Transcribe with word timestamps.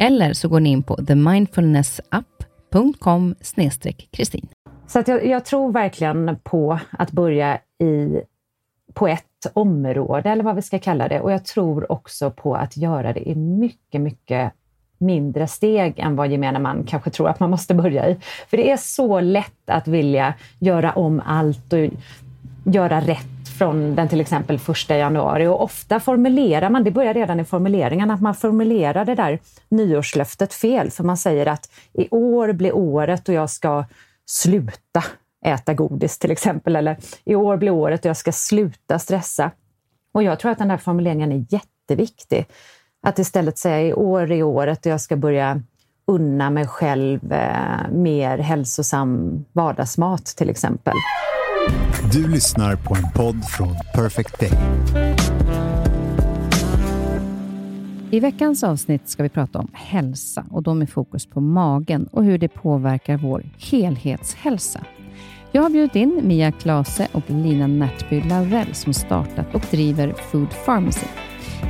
Eller 0.00 0.32
så 0.32 0.48
går 0.48 0.60
ni 0.60 0.70
in 0.70 0.82
på 0.82 0.96
themindfulnessapp.com 0.96 3.34
kristin. 4.10 4.48
Så 4.86 4.98
att 4.98 5.08
jag, 5.08 5.26
jag, 5.26 5.44
tror 5.44 5.72
verkligen 5.72 6.38
på 6.42 6.78
att 6.90 7.12
börja 7.12 7.58
i, 7.78 8.20
på 8.94 9.08
ett 9.08 9.24
område, 9.52 10.30
eller 10.30 10.44
vad 10.44 10.56
vi 10.56 10.62
ska 10.62 10.78
kalla 10.78 11.08
det. 11.08 11.20
Och 11.20 11.32
jag 11.32 11.44
tror 11.44 11.92
också 11.92 12.30
på 12.30 12.54
att 12.54 12.76
göra 12.76 13.12
det 13.12 13.28
i 13.28 13.34
mycket, 13.34 14.00
mycket 14.00 14.52
mindre 14.98 15.46
steg 15.46 15.98
än 15.98 16.16
vad 16.16 16.28
gemene 16.28 16.58
man 16.58 16.84
kanske 16.84 17.10
tror 17.10 17.28
att 17.28 17.40
man 17.40 17.50
måste 17.50 17.74
börja 17.74 18.08
i. 18.08 18.16
För 18.48 18.56
det 18.56 18.70
är 18.70 18.76
så 18.76 19.20
lätt 19.20 19.70
att 19.70 19.88
vilja 19.88 20.34
göra 20.58 20.92
om 20.92 21.22
allt 21.26 21.72
och 21.72 21.88
göra 22.64 23.00
rätt 23.00 23.37
från 23.58 23.94
den 23.94 24.08
till 24.08 24.20
exempel 24.20 24.58
första 24.58 24.96
januari 24.96 25.46
och 25.46 25.62
ofta 25.62 26.00
formulerar 26.00 26.70
man, 26.70 26.84
det 26.84 26.90
börjar 26.90 27.14
redan 27.14 27.40
i 27.40 27.44
formuleringen, 27.44 28.10
att 28.10 28.20
man 28.20 28.34
formulerar 28.34 29.04
det 29.04 29.14
där 29.14 29.38
nyårslöftet 29.68 30.54
fel 30.54 30.90
för 30.90 31.04
man 31.04 31.16
säger 31.16 31.46
att 31.46 31.70
i 31.92 32.08
år 32.10 32.52
blir 32.52 32.74
året 32.74 33.28
och 33.28 33.34
jag 33.34 33.50
ska 33.50 33.84
sluta 34.26 35.04
äta 35.44 35.74
godis 35.74 36.18
till 36.18 36.30
exempel 36.30 36.76
eller 36.76 36.96
i 37.24 37.34
år 37.34 37.56
blir 37.56 37.70
året 37.70 38.04
och 38.04 38.08
jag 38.08 38.16
ska 38.16 38.32
sluta 38.32 38.98
stressa. 38.98 39.50
Och 40.14 40.22
jag 40.22 40.38
tror 40.38 40.50
att 40.50 40.58
den 40.58 40.68
där 40.68 40.76
formuleringen 40.76 41.32
är 41.32 41.46
jätteviktig. 41.48 42.46
Att 43.02 43.18
istället 43.18 43.58
säga 43.58 43.80
i 43.80 43.92
år 43.92 44.30
är 44.32 44.42
året 44.42 44.86
och 44.86 44.92
jag 44.92 45.00
ska 45.00 45.16
börja 45.16 45.62
unna 46.06 46.50
mig 46.50 46.66
själv 46.66 47.32
eh, 47.32 47.90
mer 47.90 48.38
hälsosam 48.38 49.44
vardagsmat 49.52 50.26
till 50.26 50.50
exempel. 50.50 50.94
Du 52.12 52.28
lyssnar 52.28 52.76
på 52.76 52.94
en 52.94 53.12
podd 53.14 53.44
från 53.44 53.74
Perfect 53.94 54.40
Day. 54.40 54.52
I 58.10 58.20
veckans 58.20 58.64
avsnitt 58.64 59.08
ska 59.08 59.22
vi 59.22 59.28
prata 59.28 59.58
om 59.58 59.68
hälsa 59.72 60.44
och 60.50 60.62
då 60.62 60.74
med 60.74 60.90
fokus 60.90 61.26
på 61.26 61.40
magen 61.40 62.08
och 62.12 62.24
hur 62.24 62.38
det 62.38 62.48
påverkar 62.48 63.16
vår 63.16 63.44
helhetshälsa. 63.58 64.80
Jag 65.52 65.62
har 65.62 65.70
bjudit 65.70 65.96
in 65.96 66.20
Mia 66.24 66.52
Klase 66.52 67.08
och 67.12 67.22
Lina 67.26 67.66
Närtby 67.66 68.22
Laurell 68.22 68.74
som 68.74 68.92
startat 68.92 69.54
och 69.54 69.62
driver 69.70 70.12
Food 70.12 70.48
Pharmacy. 70.64 71.06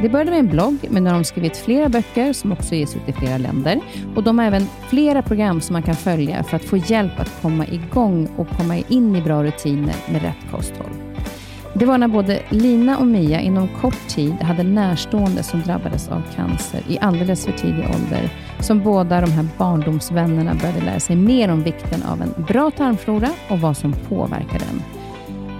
Det 0.02 0.08
började 0.08 0.30
med 0.30 0.40
en 0.40 0.48
blogg, 0.48 0.76
men 0.90 1.04
nu 1.04 1.10
har 1.10 1.14
de 1.14 1.24
skrivit 1.24 1.56
flera 1.56 1.88
böcker 1.88 2.32
som 2.32 2.52
också 2.52 2.74
ges 2.74 2.96
ut 2.96 3.08
i 3.08 3.12
flera 3.12 3.38
länder. 3.38 3.80
Och 4.16 4.22
De 4.22 4.38
har 4.38 4.46
även 4.46 4.66
flera 4.88 5.22
program 5.22 5.60
som 5.60 5.72
man 5.72 5.82
kan 5.82 5.96
följa 5.96 6.44
för 6.44 6.56
att 6.56 6.64
få 6.64 6.76
hjälp 6.76 7.20
att 7.20 7.42
komma 7.42 7.66
igång 7.66 8.28
och 8.36 8.48
komma 8.48 8.76
in 8.76 9.16
i 9.16 9.22
bra 9.22 9.44
rutiner 9.44 9.94
med 10.12 10.22
rätt 10.22 10.50
kosthåll. 10.50 10.92
Det 11.74 11.84
var 11.84 11.98
när 11.98 12.08
både 12.08 12.42
Lina 12.48 12.98
och 12.98 13.06
Mia 13.06 13.40
inom 13.40 13.68
kort 13.80 14.08
tid 14.08 14.32
hade 14.32 14.62
närstående 14.62 15.42
som 15.42 15.62
drabbades 15.62 16.08
av 16.08 16.22
cancer 16.36 16.80
i 16.88 16.98
alldeles 16.98 17.44
för 17.44 17.52
tidig 17.52 17.84
ålder, 17.94 18.30
som 18.60 18.80
båda 18.80 19.20
de 19.20 19.30
här 19.30 19.46
barndomsvännerna 19.58 20.54
började 20.54 20.80
lära 20.80 21.00
sig 21.00 21.16
mer 21.16 21.50
om 21.50 21.62
vikten 21.62 22.02
av 22.02 22.22
en 22.22 22.44
bra 22.44 22.70
tarmflora 22.70 23.28
och 23.48 23.60
vad 23.60 23.76
som 23.76 23.92
påverkar 23.92 24.58
den. 24.58 24.97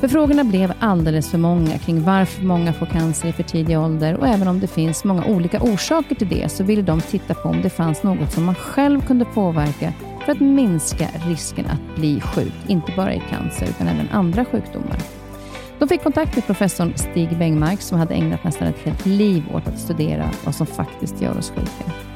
För 0.01 0.09
frågorna 0.09 0.45
blev 0.45 0.73
alldeles 0.79 1.31
för 1.31 1.39
många 1.39 1.79
kring 1.79 2.03
varför 2.03 2.43
många 2.43 2.73
får 2.73 2.87
cancer 2.87 3.29
i 3.29 3.33
för 3.33 3.43
tidig 3.43 3.79
ålder 3.79 4.15
och 4.15 4.29
även 4.29 4.49
om 4.49 4.61
det 4.61 4.67
finns 4.67 5.05
många 5.05 5.25
olika 5.25 5.63
orsaker 5.63 6.15
till 6.15 6.29
det 6.29 6.49
så 6.49 6.65
ville 6.65 6.83
de 6.83 7.01
titta 7.01 7.35
på 7.35 7.49
om 7.49 7.63
det 7.63 7.71
fanns 7.71 8.03
något 8.03 8.33
som 8.33 8.45
man 8.45 8.55
själv 8.55 9.01
kunde 9.07 9.25
påverka 9.25 9.93
för 10.25 10.33
att 10.33 10.41
minska 10.41 11.09
risken 11.27 11.67
att 11.67 11.97
bli 11.97 12.21
sjuk, 12.21 12.53
inte 12.67 12.93
bara 12.97 13.15
i 13.15 13.23
cancer 13.31 13.67
utan 13.67 13.89
även 13.89 14.09
andra 14.13 14.45
sjukdomar. 14.45 14.99
De 15.79 15.89
fick 15.89 16.03
kontakt 16.03 16.37
med 16.37 16.47
professorn 16.47 16.93
Stig 16.97 17.39
Bengmark 17.39 17.81
som 17.81 17.99
hade 17.99 18.15
ägnat 18.15 18.45
nästan 18.45 18.69
ett 18.69 18.85
helt 18.85 19.07
liv 19.07 19.45
åt 19.55 19.69
att 19.69 19.79
studera 19.79 20.31
vad 20.45 20.55
som 20.55 20.67
faktiskt 20.67 21.23
gör 21.23 21.39
oss 21.39 21.51
sjuka. 21.51 22.08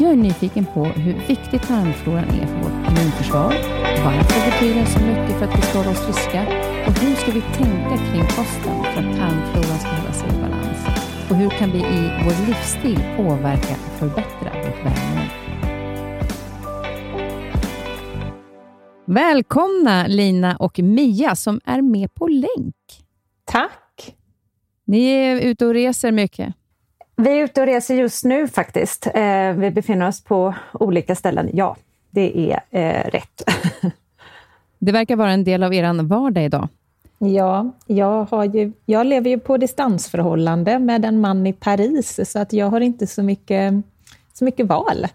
Jag 0.00 0.12
är 0.12 0.16
nyfiken 0.16 0.66
på 0.74 0.84
hur 0.84 1.12
viktig 1.28 1.62
tarmfloran 1.62 2.24
är 2.24 2.46
för 2.46 2.56
vårt 2.56 2.90
immunförsvar, 2.90 3.52
varför 4.04 4.50
betyder 4.50 4.74
den 4.74 4.86
så 4.86 5.00
mycket 5.00 5.38
för 5.38 5.44
att 5.44 5.58
vi 5.58 5.62
ska 5.62 5.78
hålla 5.78 5.90
oss 5.90 6.06
friska 6.06 6.42
och 6.86 6.98
hur 6.98 7.14
ska 7.14 7.32
vi 7.32 7.40
tänka 7.40 7.96
kring 8.10 8.22
kosten 8.22 8.82
för 8.82 9.00
att 9.00 9.16
tarmfloran 9.16 9.78
ska 9.78 9.88
hålla 9.88 10.12
sig 10.12 10.28
i 10.28 10.40
balans? 10.40 10.86
Och 11.30 11.36
hur 11.36 11.50
kan 11.50 11.70
vi 11.70 11.78
i 11.78 12.10
vår 12.24 12.46
livsstil 12.46 13.00
påverka 13.16 13.74
och 13.86 13.98
förbättra 13.98 14.50
vårt 14.54 14.84
välmående? 14.84 15.30
Välkomna 19.04 20.06
Lina 20.06 20.56
och 20.56 20.78
Mia 20.78 21.36
som 21.36 21.60
är 21.64 21.82
med 21.82 22.14
på 22.14 22.28
länk. 22.28 22.76
Tack! 23.44 24.16
Ni 24.84 25.06
är 25.06 25.40
ute 25.40 25.66
och 25.66 25.74
reser 25.74 26.12
mycket. 26.12 26.54
Vi 27.20 27.40
är 27.40 27.44
ute 27.44 27.60
och 27.60 27.66
reser 27.66 27.94
just 27.94 28.24
nu 28.24 28.48
faktiskt. 28.48 29.06
Eh, 29.06 29.52
vi 29.52 29.70
befinner 29.70 30.08
oss 30.08 30.24
på 30.24 30.54
olika 30.72 31.14
ställen. 31.14 31.50
Ja, 31.52 31.76
det 32.10 32.52
är 32.52 32.60
eh, 32.70 33.10
rätt. 33.10 33.42
det 34.78 34.92
verkar 34.92 35.16
vara 35.16 35.30
en 35.30 35.44
del 35.44 35.62
av 35.62 35.74
er 35.74 36.02
vardag 36.02 36.44
idag. 36.44 36.68
Ja, 37.18 37.72
jag, 37.86 38.24
har 38.24 38.44
ju, 38.44 38.72
jag 38.86 39.06
lever 39.06 39.30
ju 39.30 39.38
på 39.38 39.56
distansförhållande 39.56 40.78
med 40.78 41.04
en 41.04 41.20
man 41.20 41.46
i 41.46 41.52
Paris, 41.52 42.30
så 42.32 42.38
att 42.38 42.52
jag 42.52 42.66
har 42.66 42.80
inte 42.80 43.06
så 43.06 43.22
mycket, 43.22 43.74
så 44.32 44.44
mycket 44.44 44.66
val. 44.66 45.06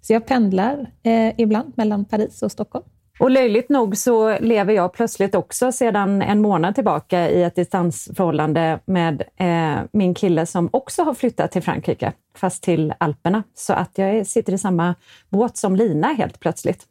Så 0.00 0.12
jag 0.12 0.26
pendlar 0.26 0.90
eh, 1.02 1.40
ibland 1.40 1.72
mellan 1.76 2.04
Paris 2.04 2.42
och 2.42 2.52
Stockholm. 2.52 2.84
Och 3.18 3.30
löjligt 3.30 3.68
nog 3.68 3.96
så 3.96 4.38
lever 4.38 4.72
jag 4.72 4.92
plötsligt 4.92 5.34
också 5.34 5.72
sedan 5.72 6.22
en 6.22 6.42
månad 6.42 6.74
tillbaka 6.74 7.30
i 7.30 7.42
ett 7.42 7.54
distansförhållande 7.54 8.78
med 8.84 9.22
eh, 9.36 9.84
min 9.92 10.14
kille 10.14 10.46
som 10.46 10.68
också 10.72 11.02
har 11.02 11.14
flyttat 11.14 11.52
till 11.52 11.62
Frankrike, 11.62 12.12
fast 12.36 12.62
till 12.62 12.94
Alperna. 12.98 13.42
Så 13.54 13.72
att 13.72 13.98
jag 13.98 14.26
sitter 14.26 14.52
i 14.52 14.58
samma 14.58 14.94
båt 15.28 15.56
som 15.56 15.76
Lina 15.76 16.12
helt 16.12 16.40
plötsligt. 16.40 16.86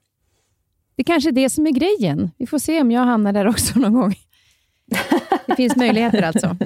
Det 0.95 1.03
kanske 1.03 1.29
är 1.29 1.31
det 1.31 1.49
som 1.49 1.67
är 1.67 1.71
grejen. 1.71 2.31
Vi 2.37 2.47
får 2.47 2.59
se 2.59 2.81
om 2.81 2.91
jag 2.91 3.01
hamnar 3.01 3.33
där 3.33 3.47
också 3.47 3.79
någon 3.79 3.93
gång. 3.93 4.15
Det 5.45 5.55
finns 5.55 5.75
möjligheter 5.75 6.21
alltså. 6.21 6.57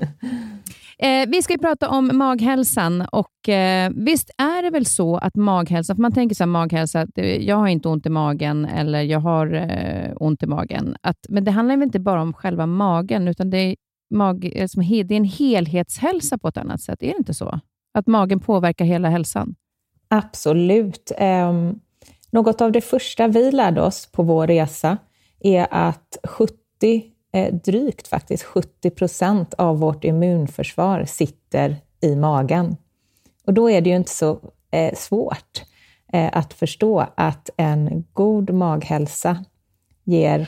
Eh, 1.00 1.30
vi 1.30 1.42
ska 1.42 1.58
prata 1.58 1.90
om 1.90 2.12
maghälsan 2.14 3.02
och 3.12 3.50
eh, 3.50 3.92
visst 3.96 4.30
är 4.38 4.64
det 4.64 4.70
väl 4.70 4.86
så 4.86 5.18
att 5.18 5.36
maghälsa, 5.36 5.96
för 5.96 6.02
man 6.02 6.14
tänker 6.14 6.36
så 6.36 6.44
här, 6.44 6.48
maghälsa, 6.48 7.08
eh, 7.16 7.26
jag 7.26 7.56
har 7.56 7.68
inte 7.68 7.90
ont 7.90 8.06
i 8.06 8.10
magen 8.10 8.66
eller 8.66 9.02
jag 9.02 9.20
har 9.20 9.54
eh, 9.54 10.14
ont 10.16 10.44
i 10.44 10.48
magen. 10.48 10.96
Att, 11.02 11.18
men 11.30 11.44
det 11.44 11.52
handlar 11.52 11.78
väl 11.78 11.84
inte 11.84 12.00
bara 12.00 12.22
om 12.22 12.34
själva 12.34 12.66
magen, 12.66 13.28
utan 13.28 13.50
det 13.50 13.58
är, 13.58 13.76
mag, 14.14 14.46
eh, 14.46 14.68
det 15.06 15.16
är 15.16 15.18
en 15.18 15.24
helhetshälsa 15.24 16.38
på 16.38 16.48
ett 16.48 16.58
annat 16.58 16.82
sätt. 16.82 17.04
Är 17.04 17.08
det 17.08 17.18
inte 17.18 17.34
så? 17.34 17.60
Att 17.94 18.08
magen 18.08 18.40
påverkar 18.40 18.86
hela 18.86 19.10
hälsan? 19.10 19.56
Absolut. 20.08 21.12
Um, 21.20 21.80
något 22.32 22.62
av 22.62 22.72
det 22.72 22.82
första 22.82 23.28
vi 23.28 23.52
lärde 23.52 23.82
oss 23.82 24.12
på 24.12 24.24
vår 24.24 24.48
resa 24.48 24.98
är 25.40 25.68
att 25.72 26.18
70 26.24 27.15
Eh, 27.36 27.54
drygt 27.54 28.08
faktiskt 28.08 28.44
70 28.44 28.90
procent 28.90 29.54
av 29.54 29.80
vårt 29.80 30.04
immunförsvar 30.04 31.06
sitter 31.06 31.76
i 32.02 32.16
magen. 32.16 32.76
Och 33.48 33.54
då 33.54 33.70
är 33.70 33.82
det 33.82 33.90
ju 33.90 33.96
inte 33.96 34.12
så 34.12 34.40
eh, 34.72 34.94
svårt 34.96 35.64
eh, 36.14 36.30
att 36.34 36.54
förstå 36.54 37.08
att 37.18 37.50
en 37.58 38.06
god 38.14 38.50
maghälsa 38.50 39.46
ger 40.04 40.48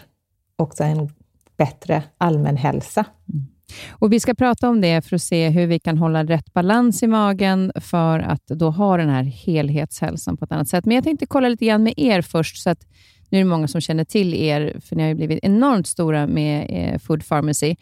också 0.56 0.84
en 0.84 1.10
bättre 1.58 2.04
allmänhälsa. 2.18 3.06
Mm. 3.34 3.48
Och 3.92 4.14
Vi 4.14 4.20
ska 4.20 4.34
prata 4.34 4.70
om 4.70 4.82
det 4.82 5.06
för 5.06 5.16
att 5.16 5.22
se 5.22 5.50
hur 5.50 5.68
vi 5.68 5.80
kan 5.80 5.98
hålla 5.98 6.24
rätt 6.24 6.54
balans 6.54 7.04
i 7.04 7.08
magen 7.08 7.72
för 7.76 8.20
att 8.20 8.48
då 8.48 8.70
ha 8.70 8.98
den 8.98 9.10
här 9.10 9.24
helhetshälsan 9.24 10.38
på 10.38 10.46
ett 10.46 10.52
annat 10.52 10.68
sätt. 10.68 10.86
Men 10.86 10.96
jag 10.96 11.04
tänkte 11.04 11.26
kolla 11.26 11.50
lite 11.50 11.66
grann 11.66 11.84
med 11.84 11.94
er 11.98 12.22
först, 12.22 12.58
så 12.58 12.70
att 12.70 12.86
nu 13.30 13.38
är 13.38 13.44
det 13.44 13.50
många 13.50 13.68
som 13.68 13.82
känner 13.82 14.04
till 14.04 14.34
er, 14.34 14.80
för 14.86 14.96
ni 14.96 15.04
har 15.04 15.10
ju 15.10 15.16
blivit 15.16 15.40
enormt 15.44 15.88
stora 15.88 16.28
med 16.28 16.66
eh, 16.70 17.00
Food 17.00 17.28
Pharmacy. 17.28 17.76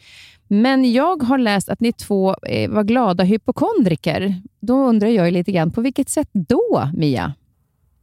Men 0.48 0.94
jag 0.94 1.24
har 1.24 1.38
läst 1.38 1.70
att 1.70 1.80
ni 1.80 1.94
två 1.94 2.36
eh, 2.48 2.70
var 2.70 2.84
glada 2.84 3.24
hypokondriker. 3.24 4.42
Då 4.60 4.74
undrar 4.74 5.08
jag 5.08 5.34
lite 5.34 5.52
grann, 5.52 5.72
på 5.72 5.82
vilket 5.82 6.10
sätt 6.10 6.30
då, 6.34 6.90
Mia? 6.94 7.34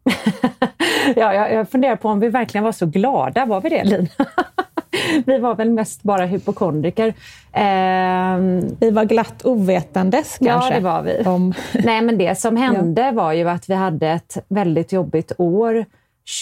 ja, 1.17 1.35
jag, 1.35 1.53
jag 1.53 1.71
funderar 1.71 1.97
på 1.97 2.09
om 2.09 2.21
vi 2.21 2.29
verkligen 2.29 2.65
var 2.65 2.73
så 2.73 2.87
glada. 2.87 3.47
Var 3.47 3.61
vi 3.61 3.69
det, 3.69 3.85
Lina? 3.85 4.07
vi 5.27 5.39
var 5.39 5.55
väl 5.55 5.71
mest 5.71 6.03
bara 6.03 6.27
hypokondriker. 6.27 7.09
Eh, 7.53 8.39
vi 8.81 8.91
var 8.91 9.05
glatt 9.05 9.45
ovetandes 9.45 10.39
kanske? 10.39 10.71
Ja, 10.71 10.75
det 10.75 10.85
var 10.85 11.03
vi. 11.03 11.23
Om... 11.27 11.55
Nej, 11.85 12.03
men 12.03 12.19
det 12.19 12.39
som 12.39 12.57
hände 12.67 13.03
ja. 13.03 13.13
var 13.13 13.33
ju 13.33 13.49
att 13.49 13.71
vi 13.71 13.75
hade 13.75 14.09
ett 14.09 14.45
väldigt 14.49 14.93
jobbigt 14.93 15.33
år 15.39 15.85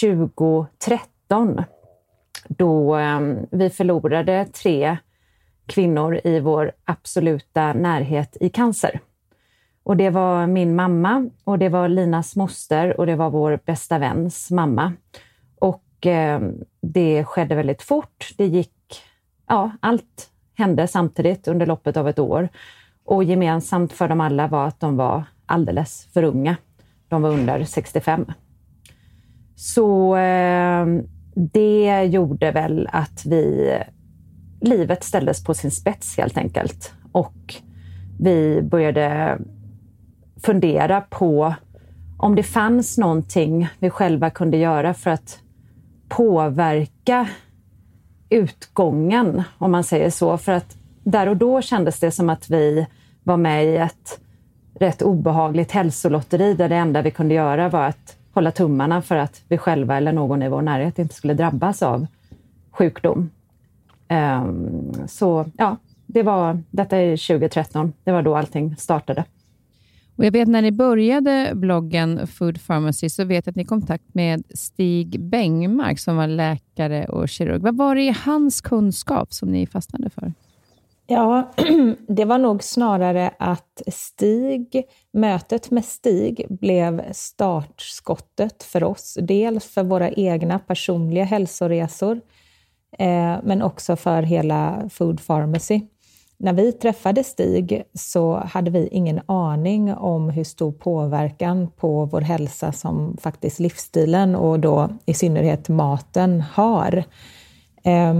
2013 0.01 1.63
då 2.47 2.95
ehm, 2.95 3.45
vi 3.51 3.69
förlorade 3.69 4.45
tre 4.45 4.97
kvinnor 5.65 6.21
i 6.23 6.39
vår 6.39 6.71
absoluta 6.85 7.73
närhet 7.73 8.37
i 8.39 8.49
cancer. 8.49 8.99
Och 9.83 9.97
det 9.97 10.09
var 10.09 10.47
min 10.47 10.75
mamma 10.75 11.29
och 11.43 11.59
det 11.59 11.69
var 11.69 11.87
Linas 11.87 12.35
moster 12.35 12.99
och 12.99 13.05
det 13.05 13.15
var 13.15 13.29
vår 13.29 13.59
bästa 13.65 13.99
väns 13.99 14.51
mamma. 14.51 14.93
Och 15.59 16.07
eh, 16.07 16.41
det 16.81 17.23
skedde 17.23 17.55
väldigt 17.55 17.81
fort. 17.81 18.33
Det 18.37 18.45
gick, 18.45 19.03
ja, 19.47 19.71
allt 19.79 20.29
hände 20.57 20.87
samtidigt 20.87 21.47
under 21.47 21.65
loppet 21.65 21.97
av 21.97 22.09
ett 22.09 22.19
år. 22.19 22.49
Och 23.05 23.23
gemensamt 23.23 23.93
för 23.93 24.07
dem 24.07 24.21
alla 24.21 24.47
var 24.47 24.67
att 24.67 24.79
de 24.79 24.97
var 24.97 25.23
alldeles 25.45 26.07
för 26.13 26.23
unga. 26.23 26.55
De 27.07 27.21
var 27.21 27.29
under 27.29 27.63
65. 27.63 28.25
Så 29.61 30.15
eh, 30.15 30.85
det 31.35 32.03
gjorde 32.03 32.51
väl 32.51 32.89
att 32.91 33.25
vi 33.25 33.73
livet 34.61 35.03
ställdes 35.03 35.43
på 35.43 35.53
sin 35.53 35.71
spets 35.71 36.17
helt 36.17 36.37
enkelt. 36.37 36.93
Och 37.11 37.55
vi 38.19 38.61
började 38.61 39.37
fundera 40.43 41.01
på 41.01 41.55
om 42.17 42.35
det 42.35 42.43
fanns 42.43 42.97
någonting 42.97 43.67
vi 43.79 43.89
själva 43.89 44.29
kunde 44.29 44.57
göra 44.57 44.93
för 44.93 45.09
att 45.09 45.39
påverka 46.09 47.27
utgången, 48.29 49.43
om 49.57 49.71
man 49.71 49.83
säger 49.83 50.09
så. 50.09 50.37
För 50.37 50.51
att 50.51 50.77
där 51.03 51.27
och 51.27 51.37
då 51.37 51.61
kändes 51.61 51.99
det 51.99 52.11
som 52.11 52.29
att 52.29 52.49
vi 52.49 52.87
var 53.23 53.37
med 53.37 53.65
i 53.65 53.77
ett 53.77 54.19
rätt 54.79 55.01
obehagligt 55.01 55.71
hälsolotteri 55.71 56.53
där 56.53 56.69
det 56.69 56.75
enda 56.75 57.01
vi 57.01 57.11
kunde 57.11 57.33
göra 57.33 57.69
var 57.69 57.83
att 57.83 58.17
hålla 58.33 58.51
tummarna 58.51 59.01
för 59.01 59.15
att 59.15 59.41
vi 59.47 59.57
själva 59.57 59.97
eller 59.97 60.11
någon 60.11 60.43
i 60.43 60.49
vår 60.49 60.61
närhet 60.61 60.99
inte 60.99 61.15
skulle 61.15 61.33
drabbas 61.33 61.83
av 61.83 62.07
sjukdom. 62.71 63.29
Ehm, 64.07 64.93
så 65.07 65.45
ja, 65.57 65.77
det 66.05 66.23
var, 66.23 66.63
detta 66.69 66.97
är 66.97 67.27
2013. 67.27 67.93
Det 68.03 68.11
var 68.11 68.21
då 68.21 68.35
allting 68.35 68.75
startade. 68.75 69.25
Och 70.15 70.25
jag 70.25 70.31
vet 70.31 70.47
när 70.47 70.61
ni 70.61 70.71
började 70.71 71.51
bloggen 71.53 72.27
Food 72.27 72.65
Pharmacy 72.67 73.09
så 73.09 73.23
vet 73.23 73.45
jag 73.45 73.51
att 73.51 73.55
ni 73.55 73.65
kom 73.65 73.77
i 73.77 73.81
kontakt 73.81 74.13
med 74.13 74.43
Stig 74.49 75.19
Bengmark 75.19 75.99
som 75.99 76.15
var 76.15 76.27
läkare 76.27 77.05
och 77.05 77.29
kirurg. 77.29 77.61
Vad 77.61 77.77
var 77.77 77.95
det 77.95 78.01
i 78.01 78.15
hans 78.25 78.61
kunskap 78.61 79.33
som 79.33 79.49
ni 79.49 79.67
fastnade 79.67 80.09
för? 80.09 80.33
Ja, 81.11 81.51
det 82.07 82.25
var 82.25 82.37
nog 82.37 82.63
snarare 82.63 83.31
att 83.39 83.81
Stig, 83.87 84.83
mötet 85.13 85.71
med 85.71 85.85
Stig 85.85 86.45
blev 86.49 87.11
startskottet 87.11 88.63
för 88.63 88.83
oss. 88.83 89.17
Dels 89.21 89.65
för 89.65 89.83
våra 89.83 90.11
egna 90.11 90.59
personliga 90.59 91.23
hälsoresor, 91.23 92.21
eh, 92.97 93.35
men 93.43 93.61
också 93.61 93.95
för 93.95 94.21
hela 94.21 94.89
Food 94.89 95.27
Pharmacy. 95.27 95.81
När 96.37 96.53
vi 96.53 96.71
träffade 96.71 97.23
Stig 97.23 97.83
så 97.93 98.35
hade 98.35 98.71
vi 98.71 98.87
ingen 98.87 99.21
aning 99.25 99.93
om 99.93 100.29
hur 100.29 100.43
stor 100.43 100.71
påverkan 100.71 101.71
på 101.71 102.05
vår 102.05 102.21
hälsa 102.21 102.71
som 102.71 103.17
faktiskt 103.21 103.59
livsstilen 103.59 104.35
och 104.35 104.59
då 104.59 104.89
i 105.05 105.13
synnerhet 105.13 105.69
maten 105.69 106.41
har. 106.41 107.03
Eh, 107.83 108.13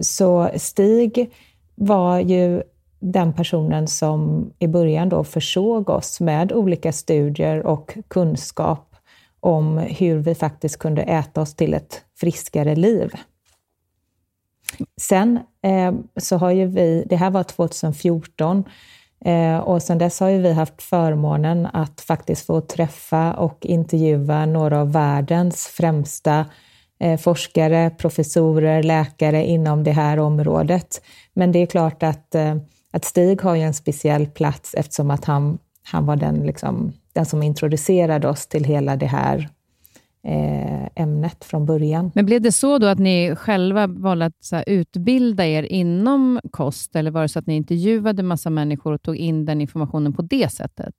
så 0.00 0.50
Stig 0.56 1.30
var 1.74 2.18
ju 2.18 2.62
den 3.00 3.32
personen 3.32 3.88
som 3.88 4.50
i 4.58 4.66
början 4.66 5.08
då 5.08 5.24
försåg 5.24 5.90
oss 5.90 6.20
med 6.20 6.52
olika 6.52 6.92
studier 6.92 7.66
och 7.66 7.98
kunskap 8.08 8.96
om 9.40 9.78
hur 9.78 10.18
vi 10.18 10.34
faktiskt 10.34 10.78
kunde 10.78 11.02
äta 11.02 11.40
oss 11.40 11.54
till 11.54 11.74
ett 11.74 12.04
friskare 12.16 12.76
liv. 12.76 13.12
Sen 15.00 15.38
eh, 15.62 15.92
så 16.16 16.36
har 16.36 16.50
ju 16.50 16.66
vi, 16.66 17.06
det 17.08 17.16
här 17.16 17.30
var 17.30 17.42
2014, 17.42 18.64
eh, 19.24 19.56
och 19.56 19.82
sen 19.82 19.98
dess 19.98 20.20
har 20.20 20.28
ju 20.28 20.38
vi 20.38 20.52
haft 20.52 20.82
förmånen 20.82 21.68
att 21.72 22.00
faktiskt 22.00 22.46
få 22.46 22.60
träffa 22.60 23.34
och 23.34 23.66
intervjua 23.66 24.46
några 24.46 24.80
av 24.80 24.92
världens 24.92 25.66
främsta 25.66 26.46
forskare, 27.20 27.90
professorer, 27.90 28.82
läkare 28.82 29.46
inom 29.46 29.84
det 29.84 29.90
här 29.90 30.18
området. 30.18 31.02
Men 31.34 31.52
det 31.52 31.58
är 31.58 31.66
klart 31.66 32.02
att, 32.02 32.34
eh, 32.34 32.56
att 32.90 33.04
Stig 33.04 33.42
har 33.42 33.54
ju 33.54 33.62
en 33.62 33.74
speciell 33.74 34.26
plats 34.26 34.74
eftersom 34.74 35.10
att 35.10 35.24
han, 35.24 35.58
han 35.82 36.06
var 36.06 36.16
den, 36.16 36.46
liksom, 36.46 36.92
den 37.12 37.26
som 37.26 37.42
introducerade 37.42 38.28
oss 38.28 38.46
till 38.46 38.64
hela 38.64 38.96
det 38.96 39.06
här 39.06 39.48
eh, 40.24 41.02
ämnet 41.02 41.44
från 41.44 41.66
början. 41.66 42.10
Men 42.14 42.26
blev 42.26 42.42
det 42.42 42.52
så 42.52 42.78
då 42.78 42.86
att 42.86 42.98
ni 42.98 43.36
själva 43.36 43.86
valde 43.86 44.26
att 44.26 44.52
utbilda 44.66 45.46
er 45.46 45.62
inom 45.62 46.40
kost, 46.50 46.96
eller 46.96 47.10
var 47.10 47.22
det 47.22 47.28
så 47.28 47.38
att 47.38 47.46
ni 47.46 47.56
intervjuade 47.56 48.22
massa 48.22 48.50
människor 48.50 48.92
och 48.92 49.02
tog 49.02 49.16
in 49.16 49.44
den 49.44 49.60
informationen 49.60 50.12
på 50.12 50.22
det 50.22 50.52
sättet? 50.52 50.94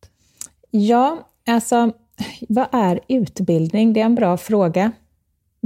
Ja, 0.72 1.20
alltså 1.48 1.92
vad 2.50 2.68
är 2.72 3.00
utbildning? 3.08 3.94
Det 3.94 4.02
är 4.02 4.06
en 4.06 4.16
bra 4.16 4.38
fråga. 4.38 4.92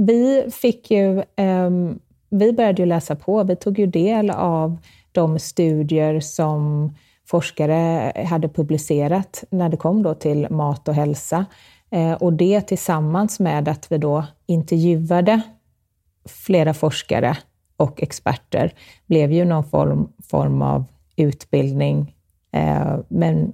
Vi 0.00 0.50
fick 0.50 0.90
ju, 0.90 1.22
ehm, 1.36 1.98
vi 2.30 2.52
började 2.52 2.82
ju 2.82 2.86
läsa 2.86 3.16
på, 3.16 3.44
vi 3.44 3.56
tog 3.56 3.78
ju 3.78 3.86
del 3.86 4.30
av 4.30 4.76
de 5.12 5.38
studier 5.38 6.20
som 6.20 6.92
forskare 7.26 8.12
hade 8.26 8.48
publicerat 8.48 9.44
när 9.50 9.68
det 9.68 9.76
kom 9.76 10.02
då 10.02 10.14
till 10.14 10.46
mat 10.50 10.88
och 10.88 10.94
hälsa. 10.94 11.46
Eh, 11.90 12.12
och 12.12 12.32
det 12.32 12.60
tillsammans 12.60 13.40
med 13.40 13.68
att 13.68 13.92
vi 13.92 13.98
då 13.98 14.24
intervjuade 14.46 15.40
flera 16.28 16.74
forskare 16.74 17.36
och 17.76 18.02
experter 18.02 18.72
blev 19.06 19.32
ju 19.32 19.44
någon 19.44 19.64
form, 19.64 20.12
form 20.22 20.62
av 20.62 20.84
utbildning. 21.16 22.14
Eh, 22.52 22.98
men 23.08 23.52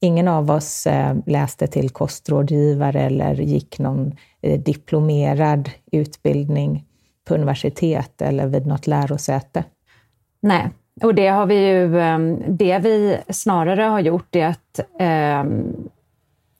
ingen 0.00 0.28
av 0.28 0.50
oss 0.50 0.86
eh, 0.86 1.16
läste 1.26 1.66
till 1.66 1.90
kostrådgivare 1.90 3.00
eller 3.00 3.34
gick 3.34 3.78
någon 3.78 4.16
Eh, 4.42 4.60
diplomerad 4.60 5.70
utbildning 5.92 6.84
på 7.24 7.34
universitet 7.34 8.22
eller 8.22 8.46
vid 8.46 8.66
något 8.66 8.86
lärosäte. 8.86 9.64
Nej, 10.40 10.70
och 11.02 11.14
det 11.14 11.28
har 11.28 11.46
vi 11.46 11.68
ju, 11.68 12.00
ehm, 12.00 12.56
det 12.56 12.78
vi 12.78 13.18
snarare 13.28 13.82
har 13.82 14.00
gjort 14.00 14.36
är 14.36 14.46
att 14.46 14.80
ehm, 14.98 15.74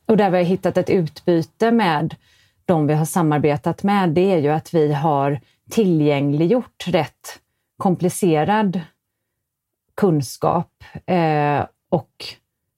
och 0.06 0.16
där 0.16 0.30
vi 0.30 0.36
har 0.36 0.44
hittat 0.44 0.76
ett 0.76 0.90
utbyte 0.90 1.70
med 1.70 2.14
de 2.64 2.86
vi 2.86 2.94
har 2.94 3.04
samarbetat 3.04 3.82
med, 3.82 4.08
det 4.08 4.32
är 4.32 4.38
ju 4.38 4.48
att 4.48 4.74
vi 4.74 4.92
har 4.92 5.40
tillgängliggjort 5.70 6.84
rätt 6.86 7.40
komplicerad 7.76 8.80
kunskap 9.96 10.84
eh, 11.06 11.66
och 11.88 12.24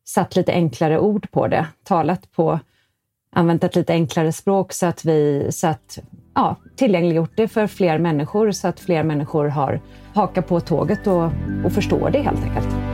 satt 0.04 0.37
lite 0.37 0.52
enklare 0.52 0.99
ord 0.99 1.30
på 1.30 1.49
det. 1.49 1.66
Talat 1.82 2.32
på, 2.32 2.61
använt 3.33 3.65
ett 3.65 3.77
lite 3.77 3.93
enklare 3.93 4.33
språk 4.33 4.73
så 4.73 4.87
att 4.87 5.05
vi 5.05 5.49
satt, 5.53 5.99
ja, 6.35 6.57
tillgängliggjort 6.77 7.33
det 7.37 7.49
för 7.49 7.67
fler 7.67 7.99
människor 7.99 8.51
så 8.51 8.69
att 8.69 8.81
fler 8.81 9.03
människor 9.03 9.49
har 9.49 9.81
hakat 10.15 10.49
på 10.49 10.61
tåget 10.61 11.07
och, 11.07 11.31
och 11.65 11.73
förstår 11.73 12.11
det 12.11 12.19
helt 12.19 12.43
enkelt. 12.43 12.91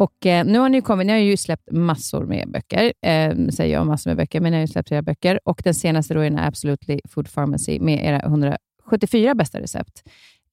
Och 0.00 0.26
eh, 0.26 0.44
nu 0.44 0.58
har 0.58 0.68
ni 0.68 0.80
kommit, 0.80 1.06
ni 1.06 1.12
har 1.12 1.18
ju 1.18 1.36
släppt 1.36 1.72
massor 1.72 2.24
med 2.24 2.50
böcker, 2.50 2.92
eh, 3.02 3.48
säger 3.52 3.74
jag 3.74 3.86
massor 3.86 4.10
med 4.10 4.16
böcker, 4.16 4.40
men 4.40 4.52
ni 4.52 4.56
har 4.56 4.60
ju 4.60 4.66
släppt 4.66 4.92
era 4.92 5.02
böcker. 5.02 5.40
Och 5.44 5.60
den 5.64 5.74
senaste 5.74 6.14
då 6.14 6.20
är 6.20 6.30
den 6.30 6.38
Absolutely 6.38 7.00
Food 7.08 7.34
Pharmacy 7.34 7.80
med 7.80 8.04
era 8.04 8.20
174 8.20 9.34
bästa 9.34 9.60
recept 9.60 10.02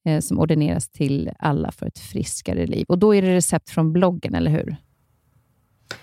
eh, 0.04 0.20
som 0.20 0.40
ordineras 0.40 0.88
till 0.88 1.30
alla 1.38 1.72
för 1.72 1.86
ett 1.86 1.98
friskare 1.98 2.66
liv. 2.66 2.84
Och 2.88 2.98
då 2.98 3.14
är 3.14 3.22
det 3.22 3.34
recept 3.34 3.70
från 3.70 3.92
bloggen, 3.92 4.34
eller 4.34 4.50
hur? 4.50 4.76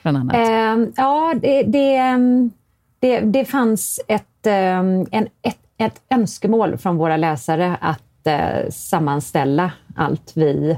Bland 0.02 0.18
annat. 0.18 0.36
Eh, 0.36 0.90
ja, 0.96 1.34
det, 1.42 1.64
det, 1.64 1.96
ehm, 1.96 2.52
det, 3.00 3.20
det 3.20 3.46
fanns 3.46 4.02
ett, 4.08 4.48
ehm, 4.48 5.06
en, 5.12 5.28
ett, 5.42 5.60
ett 5.78 6.02
önskemål 6.10 6.78
från 6.78 6.98
våra 6.98 7.18
läsare 7.18 7.78
att 7.82 8.28
eh, 8.28 8.70
sammanställa 8.70 9.72
allt 9.96 10.32
vi 10.36 10.78